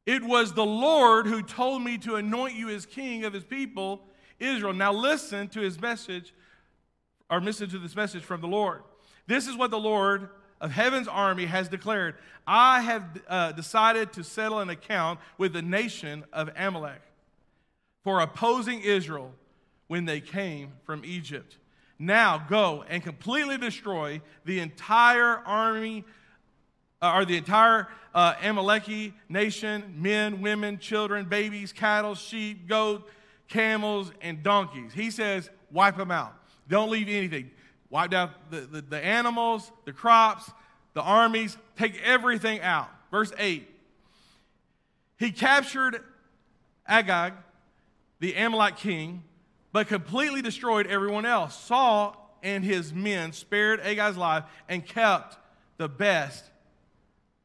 It 0.05 0.23
was 0.23 0.53
the 0.53 0.65
Lord 0.65 1.25
who 1.25 1.41
told 1.41 1.81
me 1.81 1.97
to 1.99 2.15
anoint 2.15 2.53
you 2.53 2.69
as 2.69 2.85
king 2.85 3.23
of 3.23 3.33
his 3.33 3.43
people, 3.43 4.01
Israel. 4.39 4.73
Now 4.73 4.93
listen 4.93 5.47
to 5.49 5.61
his 5.61 5.81
message, 5.81 6.33
or 7.29 7.41
listen 7.41 7.69
to 7.69 7.79
this 7.79 7.95
message 7.95 8.23
from 8.23 8.41
the 8.41 8.47
Lord. 8.47 8.83
This 9.27 9.47
is 9.47 9.55
what 9.55 9.71
the 9.71 9.79
Lord 9.79 10.29
of 10.61 10.71
heaven's 10.71 11.07
army 11.07 11.45
has 11.45 11.67
declared 11.67 12.15
I 12.47 12.81
have 12.81 13.21
uh, 13.27 13.51
decided 13.53 14.13
to 14.13 14.23
settle 14.23 14.59
an 14.59 14.69
account 14.69 15.19
with 15.37 15.53
the 15.53 15.63
nation 15.63 16.23
of 16.31 16.49
Amalek 16.55 17.01
for 18.03 18.19
opposing 18.19 18.81
Israel 18.81 19.31
when 19.87 20.05
they 20.05 20.21
came 20.21 20.73
from 20.83 21.03
Egypt. 21.03 21.57
Now 21.97 22.45
go 22.47 22.83
and 22.87 23.01
completely 23.01 23.57
destroy 23.57 24.21
the 24.43 24.59
entire 24.59 25.39
army 25.39 26.03
uh, 27.01 27.25
the 27.25 27.37
entire 27.37 27.87
uh, 28.13 28.33
Amaleki 28.35 29.13
nation 29.29 29.95
men, 29.97 30.41
women, 30.41 30.79
children, 30.79 31.25
babies, 31.25 31.73
cattle, 31.73 32.15
sheep, 32.15 32.67
goat, 32.67 33.09
camels, 33.47 34.11
and 34.21 34.41
donkeys. 34.41 34.93
He 34.93 35.11
says, 35.11 35.49
wipe 35.71 35.97
them 35.97 36.11
out. 36.11 36.33
Don't 36.67 36.89
leave 36.89 37.09
anything. 37.09 37.51
Wipe 37.89 38.13
out 38.13 38.49
the, 38.49 38.61
the, 38.61 38.81
the 38.81 39.03
animals, 39.03 39.71
the 39.85 39.93
crops, 39.93 40.49
the 40.93 41.01
armies, 41.01 41.57
take 41.77 42.01
everything 42.03 42.61
out. 42.61 42.89
Verse 43.11 43.31
8. 43.37 43.69
He 45.17 45.31
captured 45.31 46.01
Agag, 46.87 47.33
the 48.19 48.33
Amalek 48.33 48.77
king, 48.77 49.23
but 49.71 49.87
completely 49.87 50.41
destroyed 50.41 50.87
everyone 50.87 51.25
else. 51.25 51.55
Saul 51.55 52.37
and 52.41 52.63
his 52.63 52.93
men 52.93 53.33
spared 53.33 53.79
Agag's 53.81 54.17
life 54.17 54.43
and 54.69 54.85
kept 54.85 55.37
the 55.77 55.89
best 55.89 56.43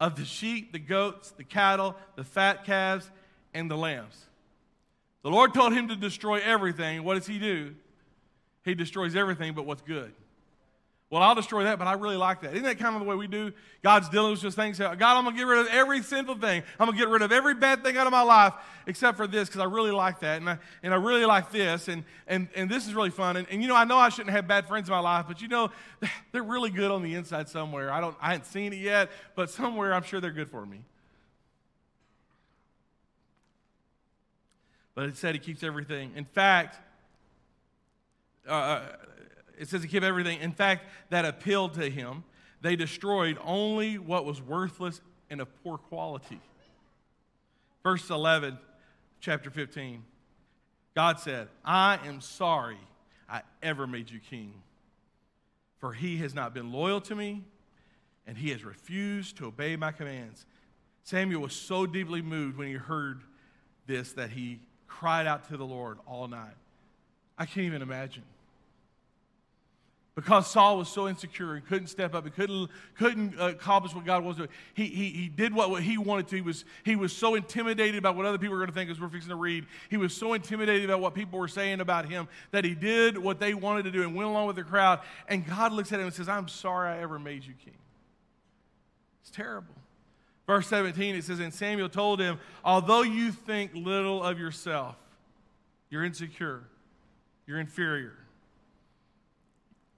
of 0.01 0.17
the 0.17 0.25
sheep, 0.25 0.73
the 0.73 0.79
goats, 0.79 1.31
the 1.33 1.45
cattle, 1.45 1.95
the 2.17 2.25
fat 2.25 2.65
calves, 2.65 3.11
and 3.53 3.71
the 3.71 3.77
lambs. 3.77 4.27
The 5.23 5.31
Lord 5.31 5.53
told 5.53 5.75
him 5.75 5.89
to 5.89 5.97
destroy 5.97 6.41
everything. 6.41 7.05
What 7.05 7.15
does 7.15 7.27
he 7.27 7.39
do? 7.39 7.75
He 8.65 8.75
destroys 8.75 9.15
everything 9.15 9.55
but 9.55 9.67
what's 9.67 9.83
good. 9.83 10.13
Well, 11.11 11.23
I'll 11.23 11.35
destroy 11.35 11.65
that, 11.65 11.77
but 11.77 11.89
I 11.89 11.95
really 11.95 12.17
like 12.17 12.43
that. 12.43 12.53
Isn't 12.53 12.63
that 12.63 12.79
kind 12.79 12.95
of 12.95 13.03
the 13.03 13.09
way 13.09 13.17
we 13.17 13.27
do? 13.27 13.53
God's 13.83 14.09
dealing 14.09 14.31
with 14.31 14.43
just 14.43 14.55
things. 14.55 14.79
God, 14.79 15.03
I'm 15.03 15.25
going 15.25 15.35
to 15.35 15.41
get 15.41 15.49
rid 15.49 15.59
of 15.59 15.67
every 15.67 16.05
sinful 16.05 16.37
thing. 16.37 16.63
I'm 16.79 16.87
going 16.87 16.97
to 16.97 17.05
get 17.05 17.11
rid 17.11 17.21
of 17.23 17.33
every 17.33 17.55
bad 17.55 17.83
thing 17.83 17.97
out 17.97 18.07
of 18.07 18.13
my 18.13 18.23
life 18.23 18.55
except 18.87 19.17
for 19.17 19.27
this 19.27 19.49
because 19.49 19.61
I 19.61 19.65
really 19.65 19.91
like 19.91 20.21
that. 20.21 20.37
And 20.41 20.49
I, 20.49 20.59
and 20.85 20.95
I 20.95 20.99
really 20.99 21.25
like 21.25 21.51
this. 21.51 21.89
And, 21.89 22.05
and, 22.29 22.47
and 22.55 22.71
this 22.71 22.87
is 22.87 22.95
really 22.95 23.11
fun. 23.11 23.37
And, 23.37 23.49
and, 23.51 23.61
you 23.61 23.67
know, 23.67 23.75
I 23.75 23.83
know 23.83 23.99
I 23.99 24.09
shouldn't 24.09 24.31
have 24.31 24.47
bad 24.47 24.69
friends 24.69 24.89
in 24.89 24.93
my 24.93 25.01
life, 25.01 25.25
but 25.27 25.43
you 25.43 25.49
know, 25.49 25.73
they're 26.33 26.45
really 26.45 26.71
good 26.71 26.93
on 26.93 27.03
the 27.03 27.17
inside 27.17 27.49
somewhere. 27.49 27.93
I, 27.93 28.01
don't, 28.01 28.17
I 28.21 28.31
haven't 28.31 28.47
seen 28.47 28.73
it 28.73 28.79
yet, 28.79 29.11
but 29.35 29.51
somewhere 29.51 29.93
I'm 29.93 30.05
sure 30.05 30.21
they're 30.21 30.31
good 30.31 30.49
for 30.49 30.65
me. 30.65 30.85
But 34.95 35.09
it 35.09 35.17
said 35.17 35.35
he 35.35 35.41
keeps 35.41 35.65
everything. 35.65 36.13
In 36.15 36.25
fact, 36.25 36.77
uh, 38.49 38.53
uh 38.53 38.83
it 39.61 39.69
says 39.69 39.83
he 39.83 39.89
kept 39.89 40.05
everything, 40.07 40.41
in 40.41 40.53
fact, 40.53 40.87
that 41.11 41.27
appealed 41.27 41.75
to 41.75 41.91
him. 41.91 42.25
They 42.63 42.77
destroyed 42.77 43.37
only 43.45 43.99
what 43.99 44.25
was 44.25 44.41
worthless 44.41 45.03
and 45.29 45.39
of 45.39 45.63
poor 45.63 45.77
quality. 45.77 46.41
Verse 47.83 48.09
11, 48.09 48.59
chapter 49.21 49.51
15. 49.51 50.03
God 50.97 51.21
said, 51.21 51.49
I 51.63 51.99
am 52.07 52.23
sorry 52.23 52.79
I 53.29 53.43
ever 53.63 53.87
made 53.87 54.11
you 54.11 54.19
king, 54.19 54.55
for 55.79 55.93
he 55.93 56.17
has 56.17 56.35
not 56.35 56.55
been 56.55 56.73
loyal 56.73 57.03
to 57.03 57.15
me, 57.15 57.45
and 58.27 58.39
he 58.39 58.51
has 58.51 58.65
refused 58.65 59.37
to 59.37 59.47
obey 59.47 59.77
my 59.77 59.93
commands. 59.93 60.47
Samuel 61.05 61.43
was 61.43 61.53
so 61.53 61.85
deeply 61.85 62.23
moved 62.23 62.57
when 62.57 62.69
he 62.69 62.75
heard 62.75 63.21
this 63.87 64.13
that 64.15 64.31
he 64.31 64.61
cried 64.89 65.27
out 65.27 65.49
to 65.49 65.59
the 65.59 65.67
Lord 65.67 65.99
all 66.07 66.29
night. 66.29 66.57
I 67.37 67.45
can't 67.45 67.67
even 67.67 67.83
imagine 67.83 68.25
because 70.21 70.51
Saul 70.51 70.77
was 70.77 70.91
so 70.91 71.09
insecure 71.09 71.55
and 71.55 71.67
couldn't 71.67 71.87
step 71.87 72.15
up 72.15 72.27
and 72.27 72.35
couldn't, 72.35 72.69
couldn't 72.95 73.41
uh, 73.41 73.49
accomplish 73.49 73.95
what 73.95 74.05
God 74.05 74.23
was 74.23 74.37
doing. 74.37 74.51
He, 74.75 74.85
he, 74.85 75.09
he 75.09 75.29
did 75.29 75.55
what, 75.55 75.71
what 75.71 75.83
he 75.83 75.97
wanted 75.97 76.29
to. 76.29 76.37
He 76.37 76.43
was, 76.43 76.67
he 76.85 76.95
was 76.95 77.17
so 77.17 77.37
intimidated 77.37 77.97
about 77.97 78.17
what 78.17 78.27
other 78.27 78.37
people 78.37 78.55
were 78.55 78.61
going 78.61 78.69
to 78.69 78.75
think 78.75 78.91
as 78.91 79.01
we're 79.01 79.09
fixing 79.09 79.31
to 79.31 79.37
read. 79.37 79.65
He 79.89 79.97
was 79.97 80.15
so 80.15 80.35
intimidated 80.35 80.85
about 80.85 81.01
what 81.01 81.15
people 81.15 81.39
were 81.39 81.49
saying 81.49 81.81
about 81.81 82.07
him 82.07 82.29
that 82.51 82.67
he 82.67 82.75
did 82.75 83.17
what 83.17 83.41
they 83.41 83.55
wanted 83.55 83.85
to 83.85 83.91
do 83.91 84.03
and 84.03 84.15
went 84.15 84.29
along 84.29 84.47
with 84.47 84.57
the 84.57 84.63
crowd. 84.63 85.01
And 85.27 85.47
God 85.47 85.73
looks 85.73 85.91
at 85.91 86.01
him 86.01 86.05
and 86.05 86.15
says, 86.15 86.29
I'm 86.29 86.49
sorry 86.49 86.91
I 86.91 87.01
ever 87.01 87.19
made 87.19 87.47
you 87.47 87.55
king. 87.65 87.79
It's 89.23 89.31
terrible. 89.31 89.75
Verse 90.47 90.67
17, 90.67 91.15
it 91.15 91.25
says, 91.25 91.41
And 91.41 91.55
Samuel 91.55 91.89
told 91.89 92.21
him, 92.21 92.39
Although 92.63 93.03
you 93.03 93.33
think 93.33 93.71
little 93.75 94.23
of 94.23 94.39
yourself, 94.39 94.97
you're 95.89 96.05
insecure, 96.05 96.65
you're 97.47 97.59
inferior 97.59 98.20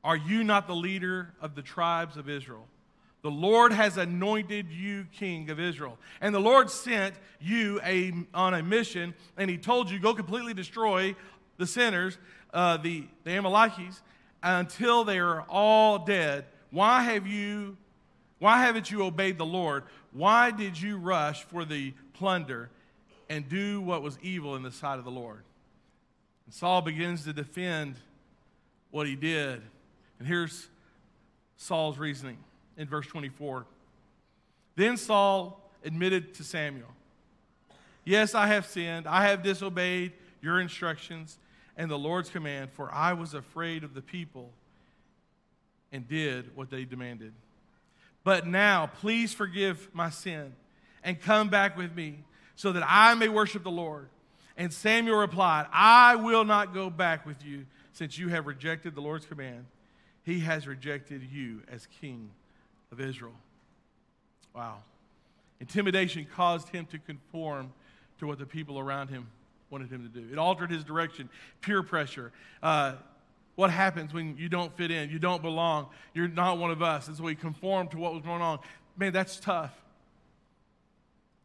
are 0.04 0.16
you 0.16 0.42
not 0.44 0.66
the 0.66 0.74
leader 0.74 1.32
of 1.40 1.54
the 1.54 1.62
tribes 1.62 2.16
of 2.16 2.28
Israel? 2.28 2.66
The 3.22 3.30
Lord 3.30 3.72
has 3.72 3.96
anointed 3.96 4.70
you 4.70 5.06
king 5.12 5.48
of 5.50 5.60
Israel. 5.60 5.96
And 6.20 6.34
the 6.34 6.40
Lord 6.40 6.70
sent 6.70 7.14
you 7.40 7.80
a, 7.84 8.12
on 8.34 8.54
a 8.54 8.62
mission, 8.62 9.14
and 9.36 9.48
he 9.48 9.56
told 9.56 9.90
you, 9.90 10.00
go 10.00 10.12
completely 10.12 10.54
destroy 10.54 11.14
the 11.56 11.66
sinners, 11.66 12.18
uh, 12.52 12.78
the, 12.78 13.04
the 13.22 13.30
Amalekites, 13.30 14.02
until 14.42 15.04
they 15.04 15.20
are 15.20 15.42
all 15.42 16.00
dead. 16.00 16.46
Why 16.72 17.02
have 17.02 17.26
you, 17.28 17.76
why 18.40 18.58
haven't 18.58 18.90
you 18.90 19.04
obeyed 19.04 19.38
the 19.38 19.46
Lord? 19.46 19.84
Why 20.12 20.50
did 20.50 20.80
you 20.80 20.96
rush 20.96 21.44
for 21.44 21.64
the 21.64 21.94
plunder 22.14 22.70
and 23.30 23.48
do 23.48 23.80
what 23.80 24.02
was 24.02 24.18
evil 24.20 24.56
in 24.56 24.64
the 24.64 24.72
sight 24.72 24.98
of 24.98 25.04
the 25.04 25.12
Lord? 25.12 25.44
And 26.46 26.54
Saul 26.54 26.82
begins 26.82 27.22
to 27.24 27.32
defend 27.32 27.94
what 28.90 29.06
he 29.06 29.14
did. 29.14 29.62
And 30.22 30.28
here's 30.28 30.68
Saul's 31.56 31.98
reasoning 31.98 32.38
in 32.76 32.86
verse 32.86 33.08
24. 33.08 33.66
Then 34.76 34.96
Saul 34.96 35.60
admitted 35.84 36.34
to 36.34 36.44
Samuel, 36.44 36.86
Yes, 38.04 38.32
I 38.32 38.46
have 38.46 38.66
sinned. 38.66 39.08
I 39.08 39.26
have 39.26 39.42
disobeyed 39.42 40.12
your 40.40 40.60
instructions 40.60 41.40
and 41.76 41.90
the 41.90 41.98
Lord's 41.98 42.30
command, 42.30 42.70
for 42.70 42.88
I 42.94 43.14
was 43.14 43.34
afraid 43.34 43.82
of 43.82 43.94
the 43.94 44.00
people 44.00 44.52
and 45.90 46.06
did 46.06 46.54
what 46.54 46.70
they 46.70 46.84
demanded. 46.84 47.32
But 48.22 48.46
now, 48.46 48.92
please 49.00 49.34
forgive 49.34 49.90
my 49.92 50.10
sin 50.10 50.54
and 51.02 51.20
come 51.20 51.48
back 51.48 51.76
with 51.76 51.96
me 51.96 52.18
so 52.54 52.70
that 52.70 52.84
I 52.86 53.14
may 53.14 53.28
worship 53.28 53.64
the 53.64 53.72
Lord. 53.72 54.08
And 54.56 54.72
Samuel 54.72 55.16
replied, 55.16 55.66
I 55.72 56.14
will 56.14 56.44
not 56.44 56.72
go 56.74 56.90
back 56.90 57.26
with 57.26 57.44
you 57.44 57.66
since 57.92 58.16
you 58.18 58.28
have 58.28 58.46
rejected 58.46 58.94
the 58.94 59.00
Lord's 59.00 59.26
command 59.26 59.64
he 60.24 60.40
has 60.40 60.66
rejected 60.66 61.22
you 61.30 61.62
as 61.70 61.86
king 62.00 62.30
of 62.90 63.00
Israel. 63.00 63.34
Wow. 64.54 64.78
Intimidation 65.60 66.26
caused 66.34 66.68
him 66.68 66.86
to 66.86 66.98
conform 66.98 67.72
to 68.18 68.26
what 68.26 68.38
the 68.38 68.46
people 68.46 68.78
around 68.78 69.08
him 69.08 69.28
wanted 69.70 69.90
him 69.90 70.02
to 70.02 70.20
do. 70.20 70.32
It 70.32 70.38
altered 70.38 70.70
his 70.70 70.84
direction. 70.84 71.28
Peer 71.60 71.82
pressure. 71.82 72.30
Uh, 72.62 72.94
what 73.54 73.70
happens 73.70 74.12
when 74.12 74.36
you 74.36 74.48
don't 74.48 74.74
fit 74.76 74.90
in? 74.90 75.10
You 75.10 75.18
don't 75.18 75.42
belong. 75.42 75.88
You're 76.14 76.28
not 76.28 76.58
one 76.58 76.70
of 76.70 76.82
us. 76.82 77.08
And 77.08 77.16
so 77.16 77.26
he 77.26 77.34
conformed 77.34 77.90
to 77.92 77.98
what 77.98 78.12
was 78.12 78.22
going 78.22 78.42
on. 78.42 78.58
Man, 78.96 79.12
that's 79.12 79.40
tough. 79.40 79.72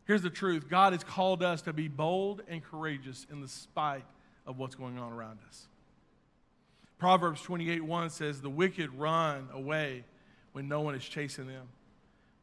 Here's 0.05 0.21
the 0.21 0.29
truth 0.29 0.69
God 0.69 0.93
has 0.93 1.03
called 1.03 1.43
us 1.43 1.61
to 1.63 1.73
be 1.73 1.87
bold 1.87 2.41
and 2.47 2.63
courageous 2.63 3.25
in 3.31 3.41
the 3.41 3.47
spite 3.47 4.05
of 4.45 4.57
what's 4.57 4.75
going 4.75 4.97
on 4.97 5.11
around 5.11 5.39
us. 5.47 5.67
Proverbs 6.97 7.41
28 7.41 7.83
1 7.83 8.09
says, 8.09 8.41
The 8.41 8.49
wicked 8.49 8.91
run 8.97 9.49
away 9.53 10.03
when 10.53 10.67
no 10.67 10.81
one 10.81 10.95
is 10.95 11.03
chasing 11.03 11.47
them, 11.47 11.67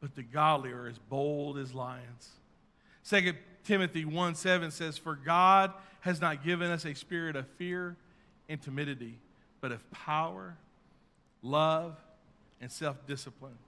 but 0.00 0.14
the 0.14 0.22
godly 0.22 0.70
are 0.70 0.86
as 0.86 0.98
bold 0.98 1.58
as 1.58 1.74
lions. 1.74 2.30
2 3.08 3.32
Timothy 3.64 4.04
1 4.04 4.34
7 4.34 4.70
says, 4.70 4.96
For 4.96 5.16
God 5.16 5.72
has 6.00 6.20
not 6.20 6.44
given 6.44 6.70
us 6.70 6.84
a 6.84 6.94
spirit 6.94 7.34
of 7.34 7.48
fear 7.48 7.96
and 8.48 8.60
timidity, 8.60 9.18
but 9.60 9.72
of 9.72 9.90
power, 9.90 10.56
love, 11.42 11.96
and 12.60 12.70
self 12.70 13.04
discipline. 13.06 13.58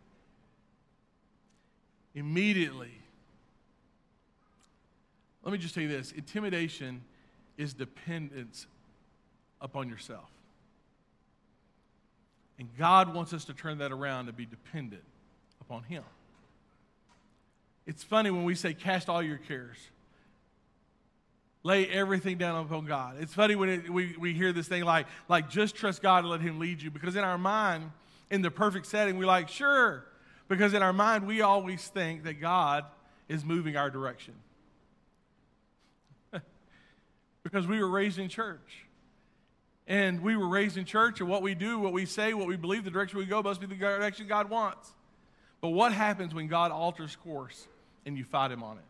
Immediately, 2.14 2.92
let 5.42 5.52
me 5.52 5.58
just 5.58 5.74
tell 5.74 5.82
you 5.82 5.88
this 5.88 6.12
intimidation 6.12 7.02
is 7.58 7.74
dependence 7.74 8.66
upon 9.60 9.88
yourself. 9.88 10.30
And 12.58 12.68
God 12.78 13.14
wants 13.14 13.32
us 13.32 13.44
to 13.46 13.54
turn 13.54 13.78
that 13.78 13.92
around 13.92 14.28
and 14.28 14.36
be 14.36 14.46
dependent 14.46 15.02
upon 15.60 15.82
Him. 15.84 16.02
It's 17.86 18.02
funny 18.02 18.30
when 18.30 18.44
we 18.44 18.54
say, 18.54 18.74
Cast 18.74 19.08
all 19.08 19.22
your 19.22 19.38
cares. 19.38 19.76
Lay 21.62 21.88
everything 21.88 22.38
down 22.38 22.64
upon 22.64 22.86
God. 22.86 23.16
It's 23.18 23.34
funny 23.34 23.56
when 23.56 23.68
it, 23.68 23.90
we, 23.90 24.14
we 24.18 24.32
hear 24.32 24.52
this 24.52 24.68
thing 24.68 24.84
like, 24.84 25.06
like, 25.28 25.50
just 25.50 25.74
trust 25.74 26.00
God 26.00 26.18
and 26.18 26.30
let 26.30 26.40
Him 26.40 26.58
lead 26.60 26.80
you. 26.80 26.90
Because 26.90 27.16
in 27.16 27.24
our 27.24 27.38
mind, 27.38 27.90
in 28.30 28.40
the 28.40 28.50
perfect 28.50 28.86
setting, 28.86 29.18
we're 29.18 29.26
like, 29.26 29.48
sure. 29.48 30.04
Because 30.48 30.74
in 30.74 30.82
our 30.82 30.92
mind, 30.92 31.26
we 31.26 31.42
always 31.42 31.86
think 31.88 32.24
that 32.24 32.34
God 32.34 32.84
is 33.28 33.44
moving 33.44 33.76
our 33.76 33.90
direction. 33.90 34.34
because 37.42 37.66
we 37.66 37.80
were 37.80 37.88
raised 37.88 38.18
in 38.18 38.28
church. 38.28 38.85
And 39.86 40.20
we 40.20 40.36
were 40.36 40.48
raised 40.48 40.76
in 40.76 40.84
church, 40.84 41.20
and 41.20 41.28
what 41.28 41.42
we 41.42 41.54
do, 41.54 41.78
what 41.78 41.92
we 41.92 42.06
say, 42.06 42.34
what 42.34 42.48
we 42.48 42.56
believe, 42.56 42.84
the 42.84 42.90
direction 42.90 43.18
we 43.18 43.24
go 43.24 43.42
must 43.42 43.60
be 43.60 43.66
the 43.66 43.76
direction 43.76 44.26
God 44.26 44.50
wants. 44.50 44.92
But 45.60 45.70
what 45.70 45.92
happens 45.92 46.34
when 46.34 46.48
God 46.48 46.72
alters 46.72 47.16
course 47.16 47.68
and 48.04 48.18
you 48.18 48.24
fight 48.24 48.50
Him 48.50 48.62
on 48.62 48.78
it? 48.78 48.84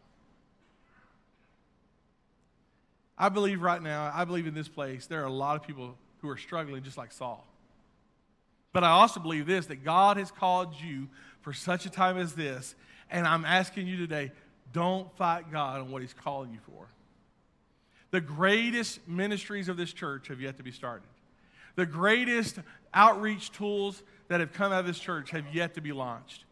I 3.19 3.29
believe 3.29 3.63
right 3.63 3.83
now, 3.83 4.11
I 4.15 4.25
believe 4.25 4.47
in 4.47 4.55
this 4.55 4.69
place, 4.69 5.07
there 5.07 5.23
are 5.23 5.27
a 5.27 5.33
lot 5.33 5.57
of 5.57 5.67
people 5.67 5.97
who 6.21 6.29
are 6.29 6.37
struggling 6.37 6.83
just 6.83 6.99
like 6.99 7.13
Saul. 7.13 7.47
But 8.73 8.85
I 8.85 8.91
also 8.91 9.21
believe 9.21 9.47
this 9.47 9.67
that 9.67 9.85
God 9.85 10.19
has 10.19 10.31
called 10.31 10.75
you 10.83 11.09
for 11.41 11.53
such 11.53 11.87
a 11.87 11.91
time 11.91 12.19
as 12.19 12.35
this. 12.35 12.75
And 13.11 13.27
I'm 13.27 13.45
asking 13.45 13.87
you 13.87 13.97
today 13.97 14.33
don't 14.73 15.11
fight 15.17 15.51
God 15.51 15.81
on 15.81 15.91
what 15.91 16.03
He's 16.03 16.13
calling 16.13 16.53
you 16.53 16.59
for. 16.67 16.89
The 18.11 18.21
greatest 18.21 19.07
ministries 19.09 19.69
of 19.69 19.77
this 19.77 19.93
church 19.93 20.29
have 20.29 20.41
yet 20.41 20.57
to 20.59 20.63
be 20.63 20.73
started. 20.73 21.09
The 21.75 21.87
greatest 21.87 22.59
outreach 22.95 23.53
tools 23.53 24.03
that 24.29 24.41
have 24.41 24.53
come 24.53 24.73
out 24.73 24.81
of 24.81 24.87
this 24.87 24.99
church 24.99 25.31
have 25.31 25.45
yet 25.55 25.75
to 25.75 25.81
be 25.81 25.93
launched. 25.93 26.45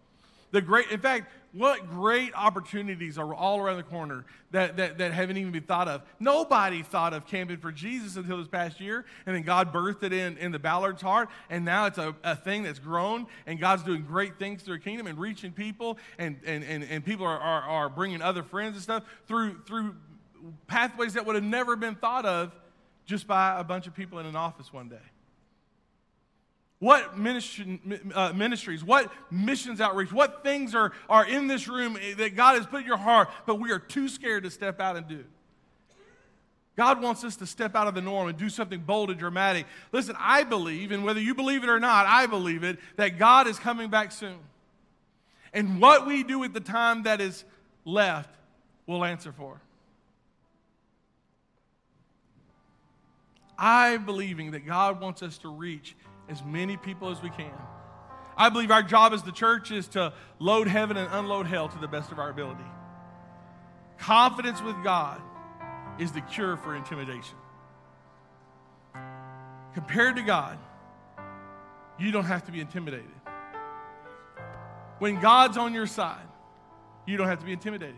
The 0.51 0.61
great, 0.61 0.90
in 0.90 1.01
fact, 1.01 1.33
what 1.53 1.88
great 1.88 2.33
opportunities 2.35 3.17
are 3.17 3.33
all 3.33 3.61
around 3.61 3.77
the 3.77 3.85
corner 3.85 4.25
that, 4.51 4.77
that, 4.77 4.99
that 4.99 5.12
haven't 5.12 5.37
even 5.37 5.53
been 5.53 5.62
thought 5.62 5.88
of. 5.88 6.03
Nobody 6.21 6.83
thought 6.83 7.12
of 7.12 7.27
camping 7.27 7.57
for 7.57 7.73
Jesus 7.73 8.17
until 8.17 8.38
this 8.38 8.49
past 8.49 8.81
year, 8.81 9.05
and 9.27 9.35
then 9.35 9.43
God 9.43 9.73
birthed 9.73 10.03
it 10.03 10.12
in, 10.12 10.37
in 10.38 10.53
the 10.53 10.59
Ballard's 10.59 11.03
heart, 11.03 11.29
and 11.51 11.64
now 11.64 11.87
it's 11.87 11.99
a, 11.99 12.14
a 12.23 12.37
thing 12.37 12.64
that's 12.64 12.79
grown, 12.79 13.27
and 13.47 13.59
God's 13.59 13.83
doing 13.83 14.03
great 14.03 14.38
things 14.38 14.62
through 14.62 14.79
the 14.79 14.85
kingdom 14.85 15.07
and 15.07 15.19
reaching 15.19 15.51
people, 15.51 15.99
and, 16.19 16.38
and, 16.45 16.62
and, 16.62 16.85
and 16.85 17.05
people 17.05 17.27
are, 17.27 17.38
are, 17.38 17.62
are 17.62 17.88
bringing 17.88 18.21
other 18.23 18.43
friends 18.43 18.75
and 18.75 18.83
stuff 18.83 19.05
through, 19.27 19.61
through 19.67 19.95
pathways 20.67 21.15
that 21.15 21.27
would 21.27 21.35
have 21.35 21.45
never 21.45 21.77
been 21.77 21.95
thought 21.95 22.27
of 22.27 22.53
just 23.07 23.27
by 23.27 23.59
a 23.59 23.65
bunch 23.65 23.87
of 23.87 23.95
people 23.95 24.19
in 24.19 24.27
an 24.27 24.37
office 24.37 24.73
one 24.73 24.89
day. 24.89 24.97
What 26.79 27.17
ministry, 27.19 27.81
uh, 28.15 28.33
ministries, 28.35 28.85
what 28.85 29.11
missions 29.31 29.81
outreach, 29.81 30.13
what 30.13 30.43
things 30.43 30.75
are, 30.75 30.93
are 31.09 31.25
in 31.25 31.47
this 31.47 31.67
room 31.69 31.97
that 32.19 32.37
God 32.37 32.57
has 32.57 32.67
put 32.67 32.83
in 32.83 32.87
your 32.87 32.97
heart, 32.97 33.31
but 33.47 33.57
we 33.57 33.71
are 33.71 33.79
too 33.79 34.09
scared 34.09 34.43
to 34.45 34.51
step 34.51 34.81
out 34.81 34.97
and 34.97 35.09
do? 35.09 35.25
God 36.77 37.01
wants 37.01 37.23
us 37.23 37.37
to 37.37 37.47
step 37.47 37.77
out 37.77 37.87
of 37.87 37.95
the 37.95 38.03
norm 38.03 38.29
and 38.29 38.37
do 38.37 38.49
something 38.49 38.81
bold 38.81 39.11
and 39.11 39.19
dramatic. 39.19 39.67
Listen, 39.93 40.17
I 40.19 40.43
believe, 40.43 40.91
and 40.91 41.05
whether 41.05 41.21
you 41.21 41.35
believe 41.35 41.63
it 41.63 41.71
or 41.71 41.79
not, 41.79 42.07
I 42.07 42.27
believe 42.27 42.65
it, 42.65 42.79
that 42.97 43.19
God 43.19 43.47
is 43.47 43.59
coming 43.59 43.91
back 43.91 44.11
soon. 44.11 44.39
And 45.53 45.81
what 45.81 46.05
we 46.07 46.25
do 46.25 46.43
at 46.43 46.53
the 46.53 46.61
time 46.61 47.05
that 47.05 47.21
is 47.21 47.45
left, 47.85 48.35
we'll 48.87 49.05
answer 49.05 49.33
for. 49.33 49.61
I 53.59 53.97
believing 53.99 54.53
that 54.53 54.67
God 54.67 55.01
wants 55.01 55.23
us 55.23 55.38
to 55.38 55.49
reach 55.49 55.97
as 56.29 56.43
many 56.45 56.77
people 56.77 57.11
as 57.11 57.23
we 57.23 57.31
can. 57.31 57.53
I 58.37 58.49
believe 58.49 58.71
our 58.71 58.83
job 58.83 59.12
as 59.12 59.23
the 59.23 59.33
church 59.33 59.71
is 59.71 59.87
to 59.88 60.12
load 60.38 60.67
heaven 60.67 60.97
and 60.97 61.09
unload 61.12 61.47
hell 61.47 61.69
to 61.69 61.79
the 61.79 61.87
best 61.87 62.11
of 62.11 62.19
our 62.19 62.31
ability. 62.31 62.64
Confidence 63.99 64.61
with 64.61 64.77
God 64.83 65.21
is 65.99 66.11
the 66.12 66.21
cure 66.21 66.57
for 66.57 66.75
intimidation. 66.75 67.37
Compared 69.75 70.17
to 70.17 70.23
God, 70.23 70.59
you 71.99 72.11
don't 72.11 72.25
have 72.25 72.45
to 72.47 72.53
be 72.53 72.61
intimidated. 72.61 73.07
When 74.99 75.21
God's 75.21 75.57
on 75.57 75.75
your 75.75 75.87
side, 75.87 76.27
you 77.07 77.17
don't 77.17 77.29
have 77.29 77.40
to 77.40 77.45
be 77.45 77.53
intimidated. 77.53 77.97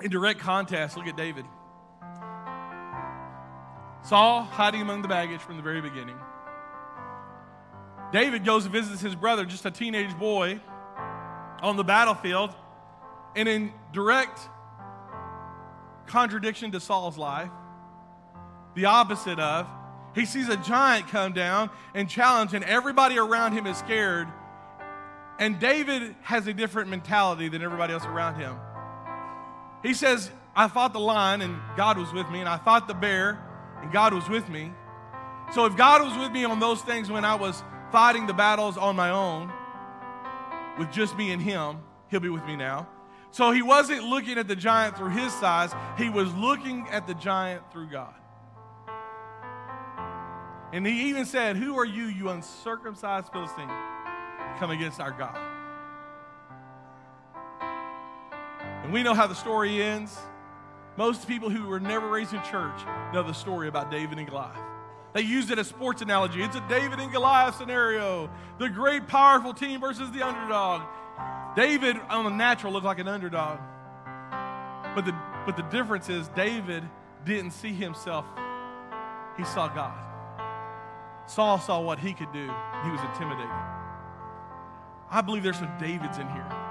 In 0.00 0.10
direct 0.10 0.40
contrast, 0.40 0.96
look 0.96 1.06
at 1.06 1.16
David. 1.16 1.44
Saul 4.04 4.42
hiding 4.42 4.82
among 4.82 5.00
the 5.02 5.08
baggage 5.08 5.40
from 5.40 5.56
the 5.56 5.62
very 5.62 5.80
beginning. 5.80 6.16
David 8.12 8.44
goes 8.44 8.64
and 8.64 8.72
visits 8.72 9.00
his 9.00 9.14
brother, 9.14 9.44
just 9.46 9.64
a 9.64 9.70
teenage 9.70 10.16
boy, 10.18 10.60
on 11.62 11.76
the 11.76 11.84
battlefield, 11.84 12.54
and 13.34 13.48
in 13.48 13.72
direct 13.92 14.38
contradiction 16.06 16.70
to 16.72 16.80
Saul's 16.80 17.16
life, 17.16 17.50
the 18.74 18.84
opposite 18.84 19.38
of, 19.38 19.66
he 20.14 20.26
sees 20.26 20.48
a 20.48 20.56
giant 20.58 21.08
come 21.08 21.32
down 21.32 21.70
and 21.94 22.08
challenge, 22.08 22.52
and 22.52 22.62
everybody 22.64 23.18
around 23.18 23.52
him 23.52 23.66
is 23.66 23.78
scared. 23.78 24.28
And 25.38 25.58
David 25.58 26.14
has 26.22 26.46
a 26.46 26.52
different 26.52 26.90
mentality 26.90 27.48
than 27.48 27.62
everybody 27.62 27.94
else 27.94 28.04
around 28.04 28.36
him. 28.36 28.54
He 29.82 29.94
says, 29.94 30.30
I 30.54 30.68
fought 30.68 30.92
the 30.92 31.00
lion, 31.00 31.40
and 31.40 31.58
God 31.76 31.98
was 31.98 32.12
with 32.12 32.28
me, 32.30 32.40
and 32.40 32.48
I 32.48 32.58
fought 32.58 32.86
the 32.86 32.94
bear, 32.94 33.43
and 33.84 33.92
God 33.92 34.14
was 34.14 34.26
with 34.30 34.48
me. 34.48 34.72
So 35.52 35.66
if 35.66 35.76
God 35.76 36.02
was 36.02 36.16
with 36.16 36.32
me 36.32 36.44
on 36.44 36.58
those 36.58 36.80
things 36.80 37.10
when 37.10 37.22
I 37.22 37.34
was 37.34 37.62
fighting 37.92 38.26
the 38.26 38.32
battles 38.32 38.78
on 38.78 38.96
my 38.96 39.10
own, 39.10 39.52
with 40.78 40.90
just 40.90 41.16
me 41.18 41.32
and 41.32 41.42
Him, 41.42 41.80
He'll 42.08 42.20
be 42.20 42.30
with 42.30 42.46
me 42.46 42.56
now. 42.56 42.88
So 43.30 43.50
he 43.50 43.62
wasn't 43.62 44.04
looking 44.04 44.38
at 44.38 44.48
the 44.48 44.54
giant 44.56 44.96
through 44.96 45.10
his 45.10 45.32
size, 45.34 45.74
he 45.98 46.08
was 46.08 46.32
looking 46.34 46.88
at 46.88 47.06
the 47.06 47.14
giant 47.14 47.62
through 47.72 47.88
God. 47.88 48.14
And 50.72 50.86
he 50.86 51.08
even 51.10 51.26
said, 51.26 51.56
Who 51.56 51.76
are 51.76 51.84
you, 51.84 52.04
you 52.04 52.30
uncircumcised 52.30 53.32
Philistine, 53.32 53.68
come 54.58 54.70
against 54.70 55.00
our 55.00 55.10
God? 55.10 55.36
And 58.84 58.92
we 58.92 59.02
know 59.02 59.14
how 59.14 59.26
the 59.26 59.34
story 59.34 59.82
ends. 59.82 60.16
Most 60.96 61.26
people 61.26 61.50
who 61.50 61.66
were 61.66 61.80
never 61.80 62.08
raised 62.08 62.32
in 62.32 62.42
church 62.42 62.80
know 63.12 63.22
the 63.22 63.32
story 63.32 63.68
about 63.68 63.90
David 63.90 64.18
and 64.18 64.28
Goliath. 64.28 64.56
They 65.12 65.22
used 65.22 65.50
it 65.50 65.58
as 65.58 65.68
sports 65.68 66.02
analogy. 66.02 66.42
It's 66.42 66.56
a 66.56 66.64
David 66.68 66.98
and 66.98 67.12
Goliath 67.12 67.56
scenario. 67.56 68.30
The 68.58 68.68
great, 68.68 69.06
powerful 69.06 69.54
team 69.54 69.80
versus 69.80 70.10
the 70.10 70.26
underdog. 70.26 70.82
David, 71.56 71.96
on 72.08 72.24
the 72.24 72.30
natural, 72.30 72.72
looked 72.72 72.84
like 72.84 72.98
an 72.98 73.08
underdog. 73.08 73.58
But 74.94 75.04
the, 75.04 75.14
but 75.46 75.56
the 75.56 75.62
difference 75.64 76.08
is, 76.08 76.28
David 76.28 76.84
didn't 77.24 77.52
see 77.52 77.72
himself, 77.72 78.24
he 79.36 79.44
saw 79.44 79.68
God. 79.68 79.98
Saul 81.26 81.58
saw 81.58 81.80
what 81.80 81.98
he 81.98 82.12
could 82.12 82.32
do, 82.32 82.44
he 82.84 82.90
was 82.90 83.00
intimidated. 83.12 83.50
I 85.10 85.22
believe 85.24 85.42
there's 85.42 85.58
some 85.58 85.72
Davids 85.78 86.18
in 86.18 86.28
here. 86.28 86.63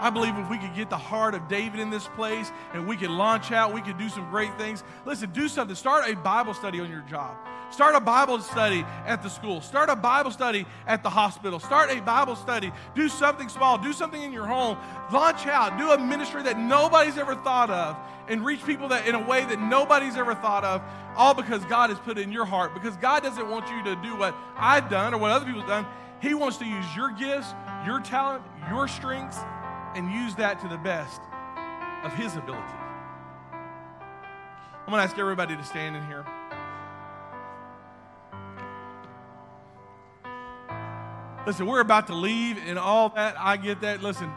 I 0.00 0.10
believe 0.10 0.36
if 0.38 0.48
we 0.48 0.58
could 0.58 0.74
get 0.74 0.88
the 0.88 0.98
heart 0.98 1.34
of 1.34 1.46
David 1.48 1.78
in 1.78 1.90
this 1.90 2.08
place 2.08 2.50
and 2.72 2.88
we 2.88 2.96
could 2.96 3.10
launch 3.10 3.52
out, 3.52 3.74
we 3.74 3.82
could 3.82 3.98
do 3.98 4.08
some 4.08 4.28
great 4.30 4.56
things. 4.56 4.82
Listen, 5.04 5.30
do 5.32 5.46
something. 5.46 5.76
Start 5.76 6.10
a 6.10 6.16
Bible 6.16 6.54
study 6.54 6.80
on 6.80 6.90
your 6.90 7.02
job. 7.02 7.36
Start 7.70 7.94
a 7.94 8.00
Bible 8.00 8.40
study 8.40 8.84
at 9.06 9.22
the 9.22 9.28
school. 9.28 9.60
Start 9.60 9.90
a 9.90 9.94
Bible 9.96 10.32
study 10.32 10.66
at 10.86 11.02
the 11.02 11.10
hospital. 11.10 11.60
Start 11.60 11.90
a 11.90 12.00
Bible 12.00 12.34
study. 12.34 12.72
Do 12.94 13.08
something 13.08 13.48
small. 13.48 13.78
Do 13.78 13.92
something 13.92 14.20
in 14.20 14.32
your 14.32 14.46
home. 14.46 14.76
Launch 15.12 15.46
out. 15.46 15.78
Do 15.78 15.92
a 15.92 15.98
ministry 15.98 16.42
that 16.44 16.58
nobody's 16.58 17.16
ever 17.16 17.36
thought 17.36 17.70
of 17.70 17.96
and 18.28 18.44
reach 18.44 18.64
people 18.64 18.88
that 18.88 19.06
in 19.06 19.14
a 19.14 19.24
way 19.24 19.44
that 19.44 19.60
nobody's 19.60 20.16
ever 20.16 20.34
thought 20.34 20.64
of, 20.64 20.82
all 21.16 21.34
because 21.34 21.64
God 21.66 21.90
has 21.90 21.98
put 22.00 22.18
it 22.18 22.22
in 22.22 22.32
your 22.32 22.44
heart. 22.44 22.74
Because 22.74 22.96
God 22.96 23.22
doesn't 23.22 23.48
want 23.48 23.68
you 23.68 23.84
to 23.84 23.96
do 24.02 24.16
what 24.16 24.34
I've 24.56 24.88
done 24.88 25.14
or 25.14 25.18
what 25.18 25.30
other 25.30 25.44
people 25.44 25.60
have 25.60 25.68
done. 25.68 25.86
He 26.20 26.34
wants 26.34 26.56
to 26.58 26.64
use 26.64 26.84
your 26.96 27.10
gifts, 27.10 27.54
your 27.86 28.00
talent, 28.00 28.42
your 28.68 28.88
strengths, 28.88 29.38
and 29.94 30.10
use 30.10 30.34
that 30.36 30.60
to 30.60 30.68
the 30.68 30.78
best 30.78 31.20
of 32.04 32.12
His 32.14 32.36
ability. 32.36 32.62
I'm 33.52 34.86
going 34.86 34.98
to 34.98 35.08
ask 35.08 35.18
everybody 35.18 35.56
to 35.56 35.64
stand 35.64 35.96
in 35.96 36.06
here. 36.06 36.24
Listen, 41.46 41.66
we're 41.66 41.80
about 41.80 42.06
to 42.08 42.14
leave 42.14 42.58
and 42.66 42.78
all 42.78 43.08
that. 43.10 43.34
I 43.38 43.56
get 43.56 43.80
that. 43.80 44.02
Listen. 44.02 44.30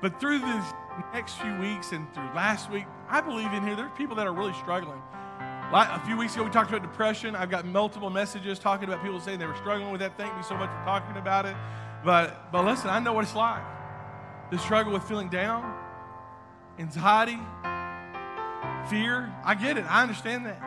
But 0.00 0.20
through 0.20 0.38
these 0.38 0.64
next 1.12 1.34
few 1.34 1.54
weeks 1.58 1.92
and 1.92 2.12
through 2.14 2.28
last 2.34 2.70
week, 2.70 2.86
I 3.08 3.20
believe 3.20 3.52
in 3.52 3.62
here 3.66 3.76
there's 3.76 3.90
people 3.96 4.16
that 4.16 4.26
are 4.26 4.32
really 4.32 4.54
struggling. 4.54 5.00
A 5.72 6.00
few 6.04 6.16
weeks 6.16 6.34
ago, 6.34 6.44
we 6.44 6.50
talked 6.50 6.70
about 6.70 6.82
depression. 6.82 7.36
I've 7.36 7.50
got 7.50 7.64
multiple 7.64 8.10
messages 8.10 8.58
talking 8.58 8.88
about 8.88 9.02
people 9.02 9.20
saying 9.20 9.38
they 9.38 9.46
were 9.46 9.56
struggling 9.56 9.90
with 9.90 10.00
that. 10.00 10.16
Thank 10.16 10.36
you 10.36 10.42
so 10.42 10.56
much 10.56 10.68
for 10.70 10.84
talking 10.84 11.16
about 11.16 11.46
it. 11.46 11.54
But, 12.04 12.50
but 12.50 12.64
listen, 12.64 12.88
I 12.88 12.98
know 12.98 13.12
what 13.12 13.24
it's 13.24 13.34
like 13.34 13.62
to 14.50 14.58
struggle 14.58 14.92
with 14.92 15.04
feeling 15.04 15.28
down, 15.28 15.76
anxiety, 16.78 17.38
fear. 18.88 19.32
I 19.44 19.54
get 19.54 19.76
it. 19.76 19.84
I 19.84 20.02
understand 20.02 20.46
that. 20.46 20.60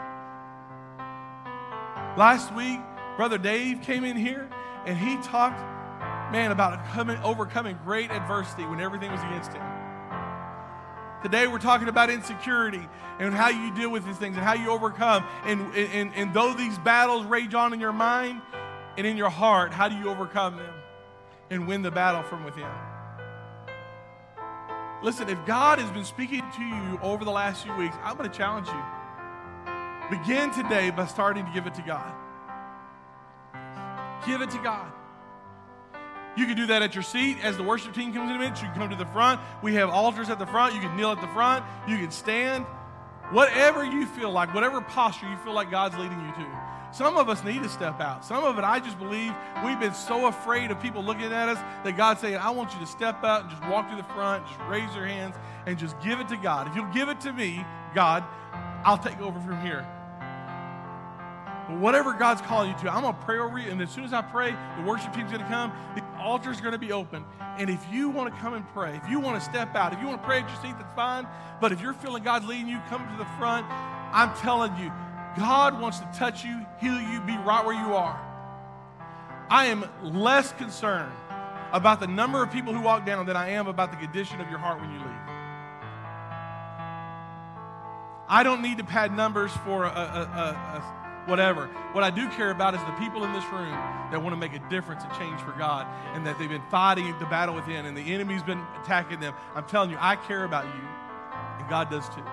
Last 2.18 2.54
week, 2.54 2.80
Brother 3.18 3.38
Dave 3.38 3.82
came 3.82 4.04
in 4.04 4.16
here 4.16 4.50
and 4.86 4.98
he 4.98 5.18
talked, 5.28 5.60
man, 6.32 6.52
about 6.52 6.86
coming, 6.94 7.18
overcoming 7.24 7.78
great 7.84 8.12
adversity 8.12 8.66
when 8.66 8.80
everything 8.80 9.12
was 9.12 9.22
against 9.22 9.54
him. 9.54 9.64
Today 11.24 11.48
we're 11.48 11.58
talking 11.58 11.88
about 11.88 12.10
insecurity 12.10 12.86
and 13.20 13.34
how 13.34 13.50
you 13.50 13.74
deal 13.74 13.90
with 13.90 14.06
these 14.06 14.18
things 14.18 14.36
and 14.36 14.46
how 14.46 14.54
you 14.54 14.70
overcome. 14.70 15.26
And, 15.46 15.74
and, 15.76 16.14
and 16.14 16.34
though 16.34 16.54
these 16.54 16.78
battles 16.80 17.26
rage 17.26 17.54
on 17.54 17.74
in 17.74 17.80
your 17.80 17.94
mind 17.94 18.42
and 18.98 19.08
in 19.08 19.18
your 19.18 19.30
heart, 19.30 19.74
how 19.74 19.90
do 19.90 19.96
you 19.96 20.10
overcome 20.10 20.58
them 20.58 20.83
and 21.54 21.68
win 21.68 21.82
the 21.82 21.92
battle 21.92 22.24
from 22.24 22.44
within? 22.44 22.68
Listen, 25.02 25.30
if 25.30 25.46
God 25.46 25.80
has 25.80 25.92
been 25.92 26.06
speaking 26.06 26.44
to 26.56 26.64
you 26.64 27.00
over 27.02 27.26
the 27.26 27.32
last 27.32 27.64
few 27.64 27.76
weeks, 27.76 27.96
I'm 28.04 28.18
going 28.18 28.30
to 28.30 28.36
challenge 28.36 28.68
you. 28.68 30.18
Begin 30.18 30.52
today 30.52 30.90
by 30.92 31.06
starting 31.06 31.46
to 31.46 31.52
give 31.52 31.68
it 31.68 31.74
to 31.76 31.82
God. 31.82 32.14
Give 34.26 34.42
it 34.42 34.50
to 34.52 34.58
God. 34.60 34.92
You 36.36 36.46
can 36.46 36.56
do 36.56 36.66
that 36.68 36.82
at 36.82 36.96
your 36.96 37.04
seat 37.04 37.38
as 37.44 37.58
the 37.58 37.64
worship 37.64 37.94
team 37.94 38.14
comes 38.14 38.30
in 38.30 38.36
a 38.36 38.40
minute. 38.40 38.62
You 38.62 38.68
can 38.70 38.76
come 38.76 38.90
to 38.90 38.96
the 38.96 39.06
front. 39.08 39.40
We 39.62 39.76
have 39.76 39.90
altars 39.90 40.30
at 40.30 40.40
the 40.40 40.48
front. 40.48 40.74
You 40.74 40.82
can 40.82 40.96
kneel 40.96 41.12
at 41.12 41.22
the 41.22 41.28
front. 41.28 41.64
You 41.88 41.98
can 41.98 42.10
stand. 42.10 42.66
Whatever 43.32 43.84
you 43.84 44.06
feel 44.06 44.32
like, 44.32 44.54
whatever 44.54 44.82
posture 44.82 45.30
you 45.30 45.38
feel 45.38 45.54
like 45.54 45.70
God's 45.70 45.98
leading 45.98 46.20
you 46.20 46.34
to. 46.44 46.48
Some 46.94 47.18
of 47.18 47.28
us 47.28 47.44
need 47.44 47.64
to 47.64 47.70
step 47.70 48.00
out. 48.00 48.24
Some 48.24 48.44
of 48.44 48.60
it, 48.60 48.64
I 48.64 48.80
just 48.80 49.00
believe 49.00 49.34
we've 49.66 49.80
been 49.80 49.96
so 49.96 50.28
afraid 50.28 50.70
of 50.70 50.80
people 50.80 51.04
looking 51.04 51.34
at 51.34 51.50
us 51.50 51.58
that 51.84 51.98
God's 51.98 52.22
saying, 52.22 52.36
I 52.36 52.52
want 52.52 52.72
you 52.72 52.80
to 52.82 52.86
step 52.86 53.24
out 53.24 53.42
and 53.42 53.50
just 53.50 53.64
walk 53.68 53.90
to 53.90 53.96
the 53.96 54.04
front, 54.14 54.46
just 54.46 54.60
raise 54.70 54.96
your 54.96 55.08
hands, 55.08 55.36
and 55.66 55.80
just 55.80 56.00
give 56.02 56.20
it 56.20 56.28
to 56.28 56.38
God. 56.38 56.68
If 56.68 56.76
you'll 56.76 56.94
give 56.94 57.10
it 57.10 57.20
to 57.22 57.34
me, 57.34 57.66
God, 57.96 58.24
I'll 58.86 59.00
take 59.00 59.20
over 59.22 59.40
from 59.40 59.60
here. 59.62 59.88
But 61.68 61.80
whatever 61.80 62.14
God's 62.14 62.42
calling 62.42 62.70
you 62.70 62.78
to, 62.84 62.94
I'm 62.94 63.02
going 63.02 63.16
to 63.16 63.22
pray 63.22 63.40
over 63.40 63.58
you. 63.58 63.72
And 63.72 63.82
as 63.82 63.90
soon 63.90 64.04
as 64.04 64.14
I 64.14 64.22
pray, 64.22 64.56
the 64.78 64.84
worship 64.84 65.14
team's 65.14 65.32
going 65.32 65.44
to 65.44 65.50
come, 65.50 65.72
the 65.96 66.04
altar's 66.20 66.62
going 66.62 66.74
to 66.74 66.78
be 66.78 66.92
open. 66.92 67.26
And 67.58 67.72
if 67.72 67.84
you 67.92 68.10
want 68.10 68.32
to 68.32 68.40
come 68.40 68.54
and 68.54 68.68
pray, 68.70 68.96
if 69.04 69.10
you 69.10 69.20
want 69.20 69.42
to 69.42 69.50
step 69.50 69.76
out, 69.76 69.94
if 69.94 70.00
you 70.00 70.06
want 70.06 70.22
to 70.22 70.28
pray 70.28 70.42
at 70.42 70.48
your 70.48 70.62
seat, 70.62 70.76
that's 70.78 70.96
fine. 70.96 71.26
But 71.60 71.72
if 71.72 71.82
you're 71.82 71.94
feeling 71.94 72.22
God's 72.22 72.46
leading 72.46 72.68
you, 72.68 72.80
come 72.88 73.02
to 73.08 73.18
the 73.18 73.30
front. 73.40 73.66
I'm 74.14 74.36
telling 74.38 74.76
you, 74.78 74.92
God 75.38 75.82
wants 75.82 76.00
to 76.00 76.10
touch 76.14 76.44
you, 76.44 76.66
heal 76.80 77.00
you, 77.00 77.22
be 77.22 77.38
right 77.38 77.64
where 77.66 77.76
you 77.76 77.94
are. 77.96 78.20
I 79.50 79.66
am 79.66 79.86
less 80.02 80.52
concerned 80.54 81.12
about 81.72 82.00
the 82.00 82.08
number 82.08 82.44
of 82.44 82.52
people 82.52 82.74
who 82.74 82.82
walk 82.82 83.06
down 83.06 83.26
than 83.26 83.36
I 83.36 83.50
am 83.50 83.68
about 83.68 83.92
the 83.92 83.98
condition 83.98 84.40
of 84.40 84.50
your 84.50 84.60
heart 84.60 84.80
when 84.80 84.92
you 84.92 85.00
leave. 85.00 85.10
I 88.30 88.44
don't 88.44 88.62
need 88.62 88.78
to 88.78 88.84
pad 88.84 89.16
numbers 89.16 89.52
for 89.66 89.84
a, 89.84 89.90
a, 89.90 89.92
a, 89.92 91.04
whatever. 91.28 91.68
What 91.94 92.04
I 92.04 92.10
do 92.10 92.30
care 92.30 92.52
about 92.52 92.74
is 92.74 92.82
the 92.82 92.92
people 92.94 93.24
in 93.24 93.34
this 93.34 93.44
room 93.46 93.72
that 94.12 94.22
want 94.22 94.34
to 94.34 94.38
make 94.38 94.54
a 94.54 94.70
difference 94.70 95.04
and 95.04 95.14
change 95.14 95.42
for 95.42 95.52
God 95.54 95.88
and 96.16 96.26
that 96.26 96.38
they've 96.40 96.50
been 96.50 96.64
fighting 96.70 97.14
the 97.20 97.26
battle 97.26 97.56
within 97.56 97.86
and 97.86 97.98
the 97.98 98.14
enemy's 98.14 98.44
been 98.44 98.64
attacking 98.82 99.20
them. 99.20 99.34
I'm 99.56 99.66
telling 99.66 99.90
you, 99.90 99.98
I 100.00 100.16
care 100.16 100.44
about 100.46 100.66
you, 100.66 100.82
and 101.60 101.70
God 101.70 101.90
does 101.90 102.08
too. 102.10 102.24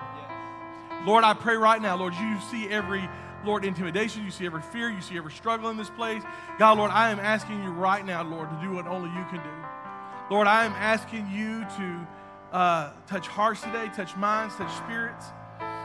Lord, 1.05 1.23
I 1.23 1.33
pray 1.33 1.55
right 1.55 1.81
now, 1.81 1.97
Lord, 1.97 2.13
you 2.13 2.39
see 2.49 2.67
every 2.69 3.07
Lord, 3.43 3.65
intimidation. 3.65 4.23
You 4.23 4.31
see 4.31 4.45
every 4.45 4.61
fear. 4.61 4.89
You 4.89 5.01
see 5.01 5.17
every 5.17 5.31
struggle 5.31 5.69
in 5.69 5.77
this 5.77 5.89
place. 5.89 6.21
God, 6.59 6.77
Lord, 6.77 6.91
I 6.91 7.09
am 7.09 7.19
asking 7.19 7.63
you 7.63 7.69
right 7.69 8.05
now, 8.05 8.23
Lord, 8.23 8.49
to 8.49 8.59
do 8.61 8.73
what 8.73 8.87
only 8.87 9.09
you 9.09 9.25
can 9.29 9.41
do. 9.43 10.33
Lord, 10.33 10.47
I 10.47 10.65
am 10.65 10.73
asking 10.73 11.29
you 11.31 11.61
to 11.61 12.07
uh, 12.55 12.91
touch 13.07 13.27
hearts 13.27 13.61
today, 13.61 13.89
touch 13.95 14.15
minds, 14.15 14.55
touch 14.55 14.71
spirits. 14.77 15.25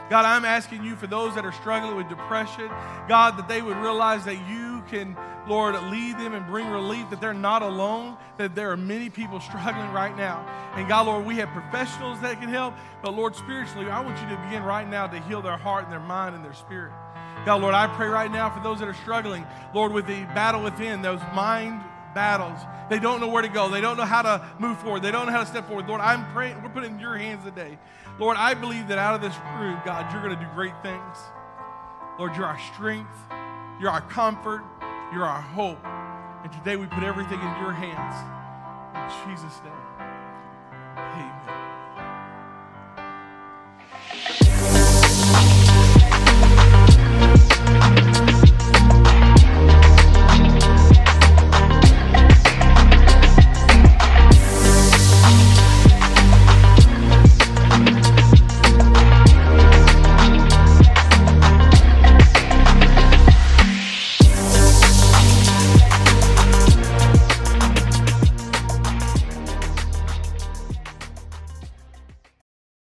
God, 0.09 0.25
I'm 0.25 0.45
asking 0.45 0.83
you 0.83 0.95
for 0.95 1.07
those 1.07 1.35
that 1.35 1.45
are 1.45 1.51
struggling 1.51 1.97
with 1.97 2.07
depression, 2.07 2.69
God, 3.07 3.37
that 3.37 3.47
they 3.47 3.61
would 3.61 3.77
realize 3.77 4.23
that 4.25 4.37
you 4.49 4.83
can, 4.89 5.17
Lord, 5.47 5.75
lead 5.91 6.17
them 6.17 6.33
and 6.33 6.47
bring 6.47 6.69
relief, 6.69 7.09
that 7.09 7.19
they're 7.19 7.33
not 7.33 7.61
alone, 7.61 8.15
that 8.37 8.55
there 8.55 8.71
are 8.71 8.77
many 8.77 9.09
people 9.09 9.39
struggling 9.41 9.91
right 9.91 10.15
now. 10.15 10.47
And 10.75 10.87
God, 10.87 11.07
Lord, 11.07 11.25
we 11.25 11.35
have 11.35 11.49
professionals 11.49 12.21
that 12.21 12.39
can 12.39 12.49
help, 12.49 12.73
but 13.01 13.13
Lord, 13.13 13.35
spiritually, 13.35 13.89
I 13.89 13.99
want 13.99 14.17
you 14.21 14.29
to 14.29 14.41
begin 14.43 14.63
right 14.63 14.87
now 14.87 15.07
to 15.07 15.19
heal 15.21 15.41
their 15.41 15.57
heart 15.57 15.83
and 15.83 15.91
their 15.91 15.99
mind 15.99 16.35
and 16.35 16.45
their 16.45 16.53
spirit. 16.53 16.93
God, 17.45 17.61
Lord, 17.61 17.73
I 17.73 17.87
pray 17.87 18.07
right 18.07 18.31
now 18.31 18.49
for 18.49 18.61
those 18.61 18.79
that 18.79 18.87
are 18.87 18.93
struggling, 18.93 19.45
Lord, 19.73 19.91
with 19.91 20.07
the 20.07 20.23
battle 20.33 20.63
within, 20.63 21.01
those 21.01 21.21
mind 21.33 21.81
battles. 22.13 22.59
They 22.89 22.99
don't 22.99 23.19
know 23.19 23.27
where 23.27 23.43
to 23.43 23.47
go. 23.47 23.69
They 23.69 23.81
don't 23.81 23.97
know 23.97 24.05
how 24.05 24.21
to 24.21 24.45
move 24.59 24.79
forward. 24.79 25.03
They 25.03 25.11
don't 25.11 25.27
know 25.27 25.31
how 25.31 25.41
to 25.41 25.45
step 25.45 25.67
forward. 25.67 25.87
Lord, 25.87 26.01
I'm 26.01 26.25
praying, 26.33 26.61
we're 26.63 26.69
putting 26.69 26.93
in 26.93 26.99
your 26.99 27.15
hands 27.15 27.43
today. 27.43 27.77
Lord, 28.19 28.35
I 28.35 28.55
believe 28.55 28.87
that 28.87 28.97
out 28.97 29.13
of 29.13 29.21
this 29.21 29.35
room, 29.59 29.79
God, 29.85 30.11
you're 30.11 30.23
going 30.23 30.35
to 30.37 30.43
do 30.43 30.49
great 30.55 30.73
things. 30.81 31.17
Lord, 32.17 32.35
you're 32.35 32.45
our 32.45 32.59
strength, 32.73 33.13
you're 33.79 33.91
our 33.91 34.01
comfort, 34.01 34.63
you're 35.13 35.23
our 35.23 35.41
hope. 35.41 35.83
And 36.43 36.51
today 36.51 36.77
we 36.77 36.87
put 36.87 37.03
everything 37.03 37.39
in 37.39 37.61
your 37.61 37.71
hands. 37.71 38.15
In 38.95 39.29
Jesus' 39.29 39.61
name. 39.63 39.86